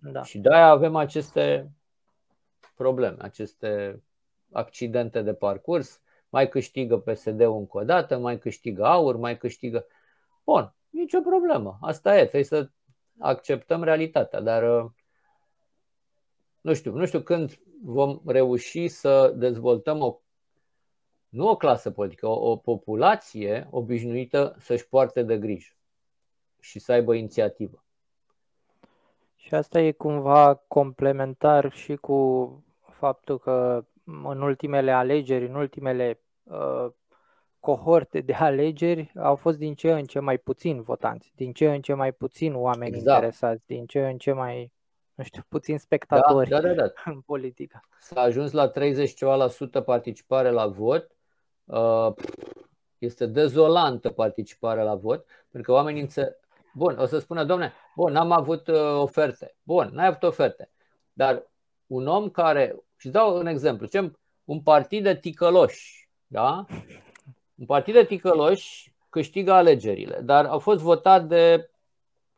Da. 0.00 0.22
Și 0.22 0.38
de-aia 0.38 0.66
avem 0.66 0.96
aceste 0.96 1.70
probleme, 2.74 3.16
aceste 3.18 4.02
accidente 4.52 5.22
de 5.22 5.34
parcurs. 5.34 6.02
Mai 6.28 6.48
câștigă 6.48 6.98
PSD-ul 6.98 7.56
încă 7.58 7.78
o 7.78 7.84
dată, 7.84 8.18
mai 8.18 8.38
câștigă 8.38 8.84
aur, 8.84 9.16
mai 9.16 9.36
câștigă. 9.36 9.86
Bun, 10.44 10.74
nicio 10.90 11.20
problemă. 11.20 11.78
Asta 11.80 12.16
e, 12.16 12.20
trebuie 12.20 12.44
să 12.44 12.70
acceptăm 13.18 13.82
realitatea, 13.82 14.40
dar 14.40 14.92
nu 16.60 16.74
știu, 16.74 16.92
nu 16.92 17.06
știu 17.06 17.20
când 17.20 17.58
vom 17.82 18.20
reuși 18.26 18.88
să 18.88 19.32
dezvoltăm 19.36 20.00
o 20.00 20.18
nu 21.28 21.48
o 21.48 21.56
clasă 21.56 21.90
politică, 21.90 22.26
o, 22.26 22.50
o 22.50 22.56
populație 22.56 23.68
obișnuită 23.70 24.56
să-și 24.58 24.88
poarte 24.88 25.22
de 25.22 25.38
grijă 25.38 25.74
și 26.60 26.78
să 26.78 26.92
aibă 26.92 27.14
inițiativă. 27.14 27.84
Și 29.36 29.54
asta 29.54 29.80
e 29.80 29.92
cumva 29.92 30.54
complementar 30.54 31.72
și 31.72 31.96
cu 31.96 32.63
faptul 33.04 33.38
că 33.38 33.84
în 34.04 34.42
ultimele 34.42 34.92
alegeri, 34.92 35.46
în 35.46 35.54
ultimele 35.54 36.20
uh, 36.42 36.86
cohorte 37.60 38.20
de 38.20 38.32
alegeri, 38.32 39.12
au 39.22 39.36
fost 39.36 39.58
din 39.58 39.74
ce 39.74 39.92
în 39.92 40.04
ce 40.04 40.18
mai 40.18 40.38
puțin 40.38 40.80
votanți, 40.80 41.32
din 41.34 41.52
ce 41.52 41.74
în 41.74 41.80
ce 41.80 41.94
mai 41.94 42.12
puțin 42.12 42.54
oameni 42.54 42.96
exact. 42.96 43.16
interesați, 43.16 43.66
din 43.66 43.86
ce 43.86 44.06
în 44.06 44.18
ce 44.18 44.32
mai, 44.32 44.72
nu 45.14 45.24
știu, 45.24 45.42
puțin 45.48 45.78
spectatori 45.78 46.48
da, 46.48 46.60
da, 46.60 46.68
da, 46.68 46.74
da. 46.74 46.92
în 47.12 47.20
politică. 47.20 47.80
S-a 47.98 48.20
ajuns 48.20 48.52
la 48.52 48.68
30 48.68 49.14
ceva 49.14 49.34
la 49.34 49.48
sută 49.48 49.80
participare 49.80 50.50
la 50.50 50.66
vot. 50.66 51.10
Uh, 51.64 52.12
este 52.98 53.26
dezolantă 53.26 54.10
participarea 54.10 54.84
la 54.84 54.94
vot, 54.94 55.26
pentru 55.50 55.72
că 55.72 55.78
oamenii 55.78 56.00
înțe- 56.00 56.38
Bun, 56.74 56.98
o 56.98 57.06
să 57.06 57.18
spună, 57.18 57.44
domne, 57.44 57.72
bun, 57.96 58.12
n-am 58.12 58.32
avut 58.32 58.66
uh, 58.66 58.96
oferte. 58.96 59.56
Bun, 59.62 59.90
n-ai 59.92 60.06
avut 60.06 60.22
oferte. 60.22 60.70
Dar 61.12 61.52
un 61.94 62.06
om 62.06 62.30
care, 62.30 62.76
și 62.96 63.08
dau 63.08 63.36
un 63.36 63.46
exemplu, 63.46 63.86
ce 63.86 64.12
un 64.44 64.60
partid 64.60 65.02
de 65.02 65.16
ticăloși, 65.16 66.08
da? 66.26 66.64
Un 67.54 67.66
partid 67.66 67.94
de 67.94 68.04
ticăloși 68.04 68.92
câștigă 69.08 69.52
alegerile, 69.52 70.20
dar 70.20 70.44
au 70.44 70.58
fost 70.58 70.80
votat 70.80 71.26
de 71.26 71.70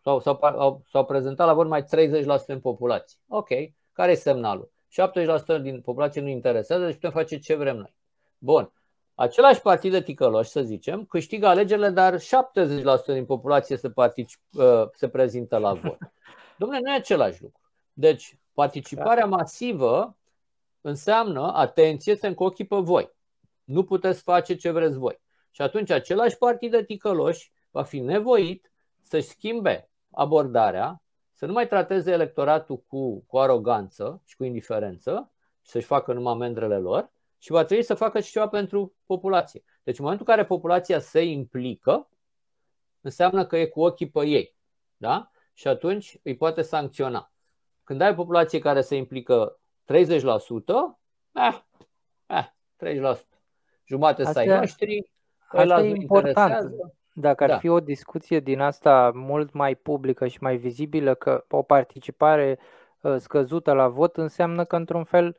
sau 0.02 0.20
s-au, 0.20 0.82
s-au 0.88 1.04
prezentat 1.04 1.46
la 1.46 1.54
vot 1.54 1.68
mai 1.68 1.82
30% 1.82 1.86
în 2.46 2.60
populație. 2.60 3.18
Ok, 3.28 3.48
care 3.92 4.10
e 4.10 4.14
semnalul? 4.14 4.70
70% 5.58 5.62
din 5.62 5.80
populație 5.80 6.20
nu 6.20 6.28
interesează, 6.28 6.84
deci 6.84 6.94
putem 6.94 7.10
face 7.10 7.38
ce 7.38 7.54
vrem 7.54 7.76
noi. 7.76 7.94
Bun. 8.38 8.72
Același 9.14 9.60
partid 9.60 9.90
de 9.90 10.02
ticăloși, 10.02 10.50
să 10.50 10.62
zicem, 10.62 11.04
câștigă 11.04 11.46
alegerile, 11.46 11.90
dar 11.90 12.18
70% 12.18 12.22
din 13.06 13.24
populație 13.24 13.76
se, 13.76 13.90
particip, 13.90 14.40
uh, 14.52 14.88
se 14.94 15.08
prezintă 15.08 15.58
la 15.58 15.72
vot. 15.72 15.98
Domnule, 16.58 16.80
nu 16.82 16.92
e 16.92 16.96
același 16.96 17.42
lucru. 17.42 17.60
Deci, 17.92 18.38
participarea 18.56 19.26
masivă 19.26 20.16
înseamnă, 20.80 21.52
atenție, 21.54 22.16
să 22.16 22.34
cu 22.34 22.44
ochii 22.44 22.66
pe 22.66 22.76
voi. 22.76 23.10
Nu 23.64 23.84
puteți 23.84 24.22
face 24.22 24.54
ce 24.54 24.70
vreți 24.70 24.98
voi. 24.98 25.20
Și 25.50 25.62
atunci 25.62 25.90
același 25.90 26.36
partid 26.36 26.70
de 26.70 26.84
ticăloși 26.84 27.52
va 27.70 27.82
fi 27.82 27.98
nevoit 27.98 28.72
să-și 29.02 29.28
schimbe 29.28 29.90
abordarea, 30.10 31.02
să 31.32 31.46
nu 31.46 31.52
mai 31.52 31.66
trateze 31.66 32.12
electoratul 32.12 32.84
cu, 32.86 33.20
cu 33.20 33.38
aroganță 33.38 34.22
și 34.24 34.36
cu 34.36 34.44
indiferență, 34.44 35.32
să-și 35.62 35.86
facă 35.86 36.12
numai 36.12 36.34
mendrele 36.34 36.78
lor, 36.78 37.10
și 37.38 37.50
va 37.50 37.64
trebui 37.64 37.84
să 37.84 37.94
facă 37.94 38.20
și 38.20 38.30
ceva 38.30 38.48
pentru 38.48 38.94
populație. 39.06 39.64
Deci 39.82 39.98
în 39.98 40.04
momentul 40.04 40.26
în 40.28 40.34
care 40.34 40.46
populația 40.46 40.98
se 40.98 41.22
implică, 41.22 42.08
înseamnă 43.00 43.46
că 43.46 43.56
e 43.56 43.66
cu 43.66 43.84
ochii 43.84 44.10
pe 44.10 44.26
ei. 44.26 44.56
Da? 44.96 45.30
Și 45.52 45.68
atunci 45.68 46.18
îi 46.22 46.36
poate 46.36 46.62
sancționa. 46.62 47.30
Când 47.86 48.00
ai 48.00 48.10
o 48.10 48.14
populație 48.14 48.58
care 48.58 48.80
se 48.80 48.96
implică 48.96 49.58
30%, 49.84 50.98
eh, 51.32 51.58
eh, 52.26 52.44
30%. 52.76 53.18
Jumate 53.84 54.24
să 54.24 54.38
ai 54.38 54.46
noștri, 54.46 55.10
asta 55.48 55.80
e 55.80 55.88
important. 55.88 56.70
Dacă 57.12 57.44
ar 57.44 57.48
da. 57.48 57.58
fi 57.58 57.68
o 57.68 57.80
discuție 57.80 58.40
din 58.40 58.60
asta 58.60 59.10
mult 59.14 59.52
mai 59.52 59.74
publică 59.74 60.26
și 60.26 60.38
mai 60.40 60.56
vizibilă, 60.56 61.14
că 61.14 61.44
o 61.48 61.62
participare 61.62 62.58
uh, 63.00 63.16
scăzută 63.18 63.72
la 63.72 63.88
vot 63.88 64.16
înseamnă 64.16 64.64
că, 64.64 64.76
într-un 64.76 65.04
fel, 65.04 65.36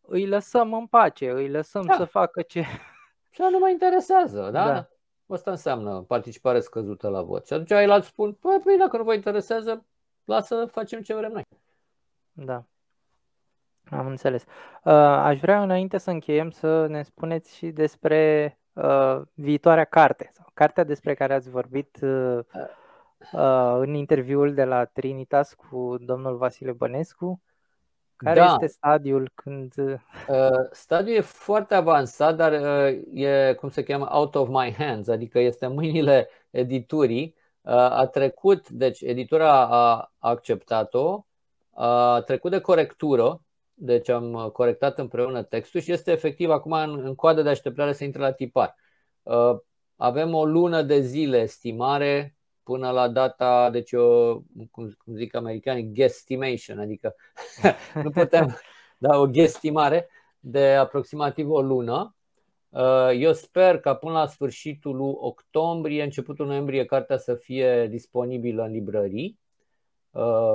îi 0.00 0.26
lăsăm 0.26 0.74
în 0.74 0.86
pace, 0.86 1.30
îi 1.30 1.48
lăsăm 1.48 1.84
da. 1.86 1.94
să 1.94 2.04
facă 2.04 2.42
ce. 2.42 2.64
Și 3.30 3.40
nu 3.50 3.58
mă 3.58 3.68
interesează, 3.68 4.40
da? 4.52 4.66
da? 4.66 4.88
Asta 5.26 5.50
înseamnă 5.50 6.04
participare 6.06 6.60
scăzută 6.60 7.08
la 7.08 7.22
vot. 7.22 7.46
Și 7.46 7.52
atunci 7.52 7.70
ai 7.70 7.84
alți 7.84 8.08
spun, 8.08 8.32
păi, 8.32 8.60
păi 8.64 8.76
dacă 8.78 8.96
nu 8.96 9.04
vă 9.04 9.14
interesează, 9.14 9.84
lasă, 10.28 10.66
facem 10.66 11.00
ce 11.00 11.14
vrem 11.14 11.32
noi. 11.32 11.42
Da. 12.32 12.64
Am 13.90 14.06
înțeles. 14.06 14.44
Uh, 14.84 14.92
aș 14.92 15.40
vrea 15.40 15.62
înainte 15.62 15.98
să 15.98 16.10
încheiem 16.10 16.50
să 16.50 16.86
ne 16.86 17.02
spuneți 17.02 17.56
și 17.56 17.70
despre 17.70 18.52
uh, 18.72 19.20
viitoarea 19.34 19.84
carte, 19.84 20.30
sau 20.32 20.46
cartea 20.54 20.84
despre 20.84 21.14
care 21.14 21.34
ați 21.34 21.50
vorbit 21.50 21.98
uh, 22.02 22.38
uh, 23.32 23.76
în 23.78 23.94
interviul 23.94 24.54
de 24.54 24.64
la 24.64 24.84
Trinitas 24.84 25.54
cu 25.54 25.96
domnul 26.00 26.36
Vasile 26.36 26.72
Bănescu. 26.72 27.42
Care 28.16 28.38
da. 28.38 28.52
este 28.52 28.66
stadiul 28.66 29.30
când... 29.34 29.74
Uh, 29.76 30.68
stadiul 30.70 31.16
e 31.16 31.20
foarte 31.20 31.74
avansat, 31.74 32.36
dar 32.36 32.52
uh, 32.52 33.00
e, 33.12 33.54
cum 33.54 33.68
se 33.68 33.82
cheamă, 33.82 34.08
out 34.16 34.34
of 34.34 34.48
my 34.48 34.74
hands, 34.78 35.08
adică 35.08 35.38
este 35.38 35.66
în 35.66 35.72
mâinile 35.72 36.28
editurii. 36.50 37.34
Uh, 37.68 37.74
a 37.74 38.06
trecut, 38.06 38.68
deci 38.68 39.00
editura 39.00 39.66
a 39.66 40.12
acceptat-o, 40.18 41.26
a 41.74 42.20
trecut 42.26 42.50
de 42.50 42.60
corectură, 42.60 43.42
deci 43.74 44.08
am 44.08 44.50
corectat 44.52 44.98
împreună 44.98 45.42
textul 45.42 45.80
și 45.80 45.92
este 45.92 46.10
efectiv 46.10 46.50
acum 46.50 46.72
în, 46.72 47.04
în 47.04 47.14
coadă 47.14 47.42
de 47.42 47.48
așteptare 47.48 47.92
să 47.92 48.04
intre 48.04 48.20
la 48.20 48.32
tipar. 48.32 48.74
Uh, 49.22 49.56
avem 49.96 50.34
o 50.34 50.44
lună 50.44 50.82
de 50.82 51.00
zile 51.00 51.38
estimare 51.38 52.36
până 52.62 52.90
la 52.90 53.08
data, 53.08 53.70
deci 53.70 53.92
o, 53.92 54.34
cum, 54.70 54.96
cum 54.98 55.14
zic 55.14 55.34
americanii, 55.34 55.92
guesstimation, 55.94 56.78
adică 56.78 57.14
nu 58.04 58.10
putem 58.10 58.58
da 58.98 59.18
o 59.18 59.26
guestimare 59.26 60.08
de 60.40 60.74
aproximativ 60.74 61.50
o 61.50 61.60
lună. 61.60 62.16
Uh, 62.68 63.10
eu 63.14 63.32
sper 63.32 63.80
că 63.80 63.94
până 63.94 64.12
la 64.12 64.26
sfârșitul 64.26 64.96
lui 64.96 65.14
octombrie, 65.18 66.02
începutul 66.02 66.46
noiembrie, 66.46 66.84
cartea 66.84 67.16
să 67.16 67.34
fie 67.34 67.86
disponibilă 67.86 68.62
în 68.62 68.70
librării. 68.70 69.38
Uh, 70.10 70.54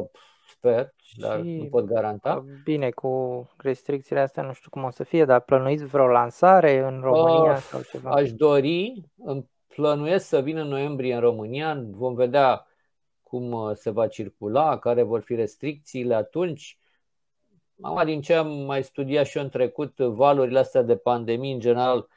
sper, 0.50 0.94
dar 1.18 1.40
și, 1.40 1.58
nu 1.58 1.66
pot 1.66 1.86
garanta. 1.86 2.46
Bine, 2.64 2.90
cu 2.90 3.50
restricțiile 3.58 4.22
astea 4.22 4.44
nu 4.44 4.54
știu 4.54 4.70
cum 4.70 4.84
o 4.84 4.90
să 4.90 5.04
fie, 5.04 5.26
dar 5.26 5.42
plănuiți 5.42 5.86
vreo 5.86 6.08
lansare 6.08 6.78
în 6.78 7.02
România 7.02 7.52
uh, 7.52 7.58
sau 7.58 7.82
ceva? 7.82 8.12
Aș 8.12 8.32
dori, 8.32 9.04
în 9.18 9.46
plănuiesc 9.68 10.28
să 10.28 10.42
vină 10.42 10.62
în 10.62 10.68
noiembrie 10.68 11.14
în 11.14 11.20
România, 11.20 11.84
vom 11.92 12.14
vedea 12.14 12.68
cum 13.24 13.52
uh, 13.52 13.76
se 13.76 13.90
va 13.90 14.08
circula, 14.08 14.78
care 14.78 15.02
vor 15.02 15.22
fi 15.22 15.36
restricțiile 15.36 16.16
atunci. 16.16 16.78
Mama, 17.76 18.06
din 18.06 18.22
ce 18.22 18.34
am 18.34 18.52
mai 18.52 18.84
studiat 18.84 19.26
și 19.26 19.38
eu 19.38 19.44
în 19.44 19.50
trecut, 19.50 19.98
valurile 19.98 20.60
astea 20.60 20.82
de 20.82 20.96
pandemie 20.96 21.54
în 21.54 21.60
general 21.60 22.08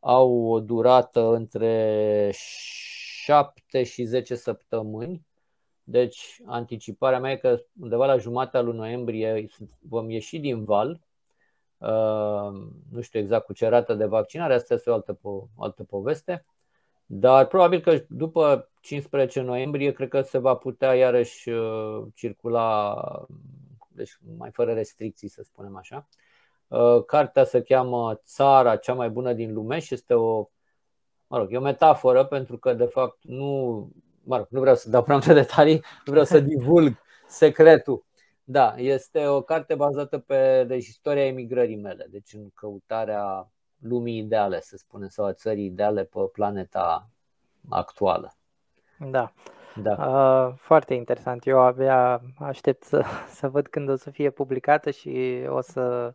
au 0.00 0.44
o 0.44 0.60
durată 0.60 1.20
între 1.20 2.30
7 2.34 3.82
și 3.82 4.04
10 4.04 4.34
săptămâni. 4.34 5.26
Deci 5.82 6.40
anticiparea 6.44 7.18
mea 7.18 7.30
e 7.30 7.36
că 7.36 7.58
undeva 7.80 8.06
la 8.06 8.16
jumatea 8.16 8.60
lui 8.60 8.76
noiembrie 8.76 9.48
vom 9.78 10.10
ieși 10.10 10.38
din 10.38 10.64
val. 10.64 11.00
Uh, 11.78 12.68
nu 12.90 13.00
știu 13.00 13.20
exact 13.20 13.44
cu 13.44 13.52
ce 13.52 13.68
rată 13.68 13.94
de 13.94 14.04
vaccinare, 14.04 14.54
asta 14.54 14.74
este 14.74 14.90
o 14.90 14.92
altă, 14.92 15.18
po- 15.18 15.48
altă 15.56 15.84
poveste. 15.84 16.44
Dar 17.06 17.46
probabil 17.46 17.80
că 17.80 18.04
după 18.08 18.70
15 18.80 19.40
noiembrie 19.40 19.92
cred 19.92 20.08
că 20.08 20.20
se 20.20 20.38
va 20.38 20.54
putea 20.54 20.94
iarăși 20.94 21.48
uh, 21.50 22.04
circula, 22.14 22.94
deci 23.96 24.18
mai 24.36 24.50
fără 24.50 24.72
restricții 24.72 25.28
să 25.28 25.42
spunem 25.42 25.76
așa. 25.76 26.08
Uh, 26.68 27.04
cartea 27.04 27.44
se 27.44 27.62
cheamă 27.62 28.20
Țara 28.24 28.76
cea 28.76 28.94
mai 28.94 29.10
bună 29.10 29.32
din 29.32 29.52
lume 29.52 29.78
și 29.78 29.94
este 29.94 30.14
o, 30.14 30.48
mă 31.26 31.38
rog, 31.38 31.52
e 31.52 31.56
o 31.56 31.60
metaforă 31.60 32.24
pentru 32.24 32.58
că 32.58 32.74
de 32.74 32.84
fapt 32.84 33.18
nu, 33.22 33.90
mă 34.22 34.36
rog, 34.36 34.46
nu 34.50 34.60
vreau 34.60 34.74
să 34.74 34.90
dau 34.90 35.02
prea 35.02 35.16
multe 35.16 35.32
detalii, 35.32 35.74
nu 35.74 36.10
vreau 36.10 36.24
să 36.24 36.40
divulg 36.40 36.96
secretul. 37.28 38.04
Da, 38.44 38.74
este 38.76 39.26
o 39.26 39.42
carte 39.42 39.74
bazată 39.74 40.18
pe 40.18 40.64
deci, 40.64 40.86
istoria 40.86 41.26
emigrării 41.26 41.76
mele, 41.76 42.06
deci 42.10 42.32
în 42.32 42.50
căutarea 42.54 43.50
lumii 43.78 44.18
ideale, 44.18 44.60
să 44.60 44.76
spunem, 44.76 45.08
sau 45.08 45.24
a 45.24 45.32
țării 45.32 45.64
ideale 45.64 46.04
pe 46.04 46.18
planeta 46.32 47.10
actuală. 47.68 48.36
Da. 49.10 49.32
Da. 49.82 49.92
Uh, 49.92 50.54
foarte 50.56 50.94
interesant. 50.94 51.46
Eu 51.46 51.60
abia 51.60 52.20
aștept 52.38 52.82
să, 52.82 53.04
să 53.38 53.48
văd 53.48 53.66
când 53.66 53.88
o 53.88 53.96
să 53.96 54.10
fie 54.10 54.30
publicată 54.30 54.90
și 54.90 55.44
o 55.48 55.60
să, 55.60 56.14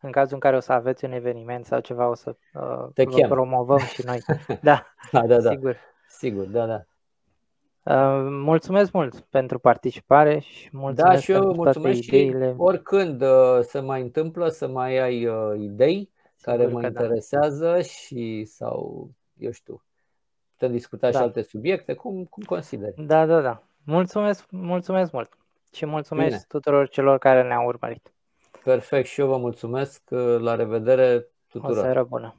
în 0.00 0.10
cazul 0.10 0.34
în 0.34 0.40
care 0.40 0.56
o 0.56 0.60
să 0.60 0.72
aveți 0.72 1.04
un 1.04 1.12
eveniment 1.12 1.64
sau 1.64 1.80
ceva, 1.80 2.08
o 2.08 2.14
să 2.14 2.36
uh, 2.54 2.88
Te 2.94 3.04
vă 3.04 3.10
chem. 3.10 3.28
promovăm 3.28 3.78
și 3.78 4.02
noi. 4.06 4.18
Da, 4.62 4.86
da, 5.12 5.26
da, 5.26 5.40
da. 5.40 5.50
Sigur. 5.50 5.76
Sigur, 6.08 6.44
da, 6.44 6.66
da. 6.66 6.84
Uh, 7.82 8.26
mulțumesc 8.30 8.92
mult 8.92 9.20
pentru 9.20 9.58
participare 9.58 10.38
și 10.38 10.68
mulțumesc 10.72 11.14
da, 11.14 11.20
și 11.20 11.30
eu 11.30 11.38
pentru 11.38 11.62
mulțumesc 11.62 12.00
toate 12.00 12.16
ideile. 12.16 12.50
Și 12.50 12.54
oricând 12.58 13.22
uh, 13.22 13.60
se 13.60 13.80
mai 13.80 14.00
întâmplă 14.00 14.48
să 14.48 14.68
mai 14.68 14.98
ai 14.98 15.26
uh, 15.26 15.58
idei 15.58 16.10
Sigur 16.36 16.54
care 16.54 16.66
mă 16.66 16.80
da. 16.80 16.86
interesează 16.86 17.66
da. 17.66 17.80
și 17.80 18.44
sau, 18.44 19.10
eu 19.36 19.50
știu, 19.50 19.82
putem 20.60 20.76
discuta 20.76 21.10
da. 21.10 21.18
și 21.18 21.22
alte 21.22 21.42
subiecte, 21.42 21.94
cum, 21.94 22.24
cum 22.24 22.42
consideri? 22.42 22.94
Da, 23.06 23.26
da, 23.26 23.40
da. 23.40 23.62
Mulțumesc, 23.84 24.46
mulțumesc 24.50 25.12
mult 25.12 25.38
și 25.72 25.86
mulțumesc 25.86 26.28
Bine. 26.28 26.44
tuturor 26.48 26.88
celor 26.88 27.18
care 27.18 27.42
ne-au 27.42 27.66
urmărit. 27.66 28.12
Perfect 28.64 29.06
și 29.06 29.20
eu 29.20 29.26
vă 29.26 29.36
mulțumesc. 29.36 30.02
La 30.38 30.54
revedere 30.54 31.26
tuturor. 31.48 31.76
O 31.76 31.80
seară 31.80 32.04
bună. 32.04 32.34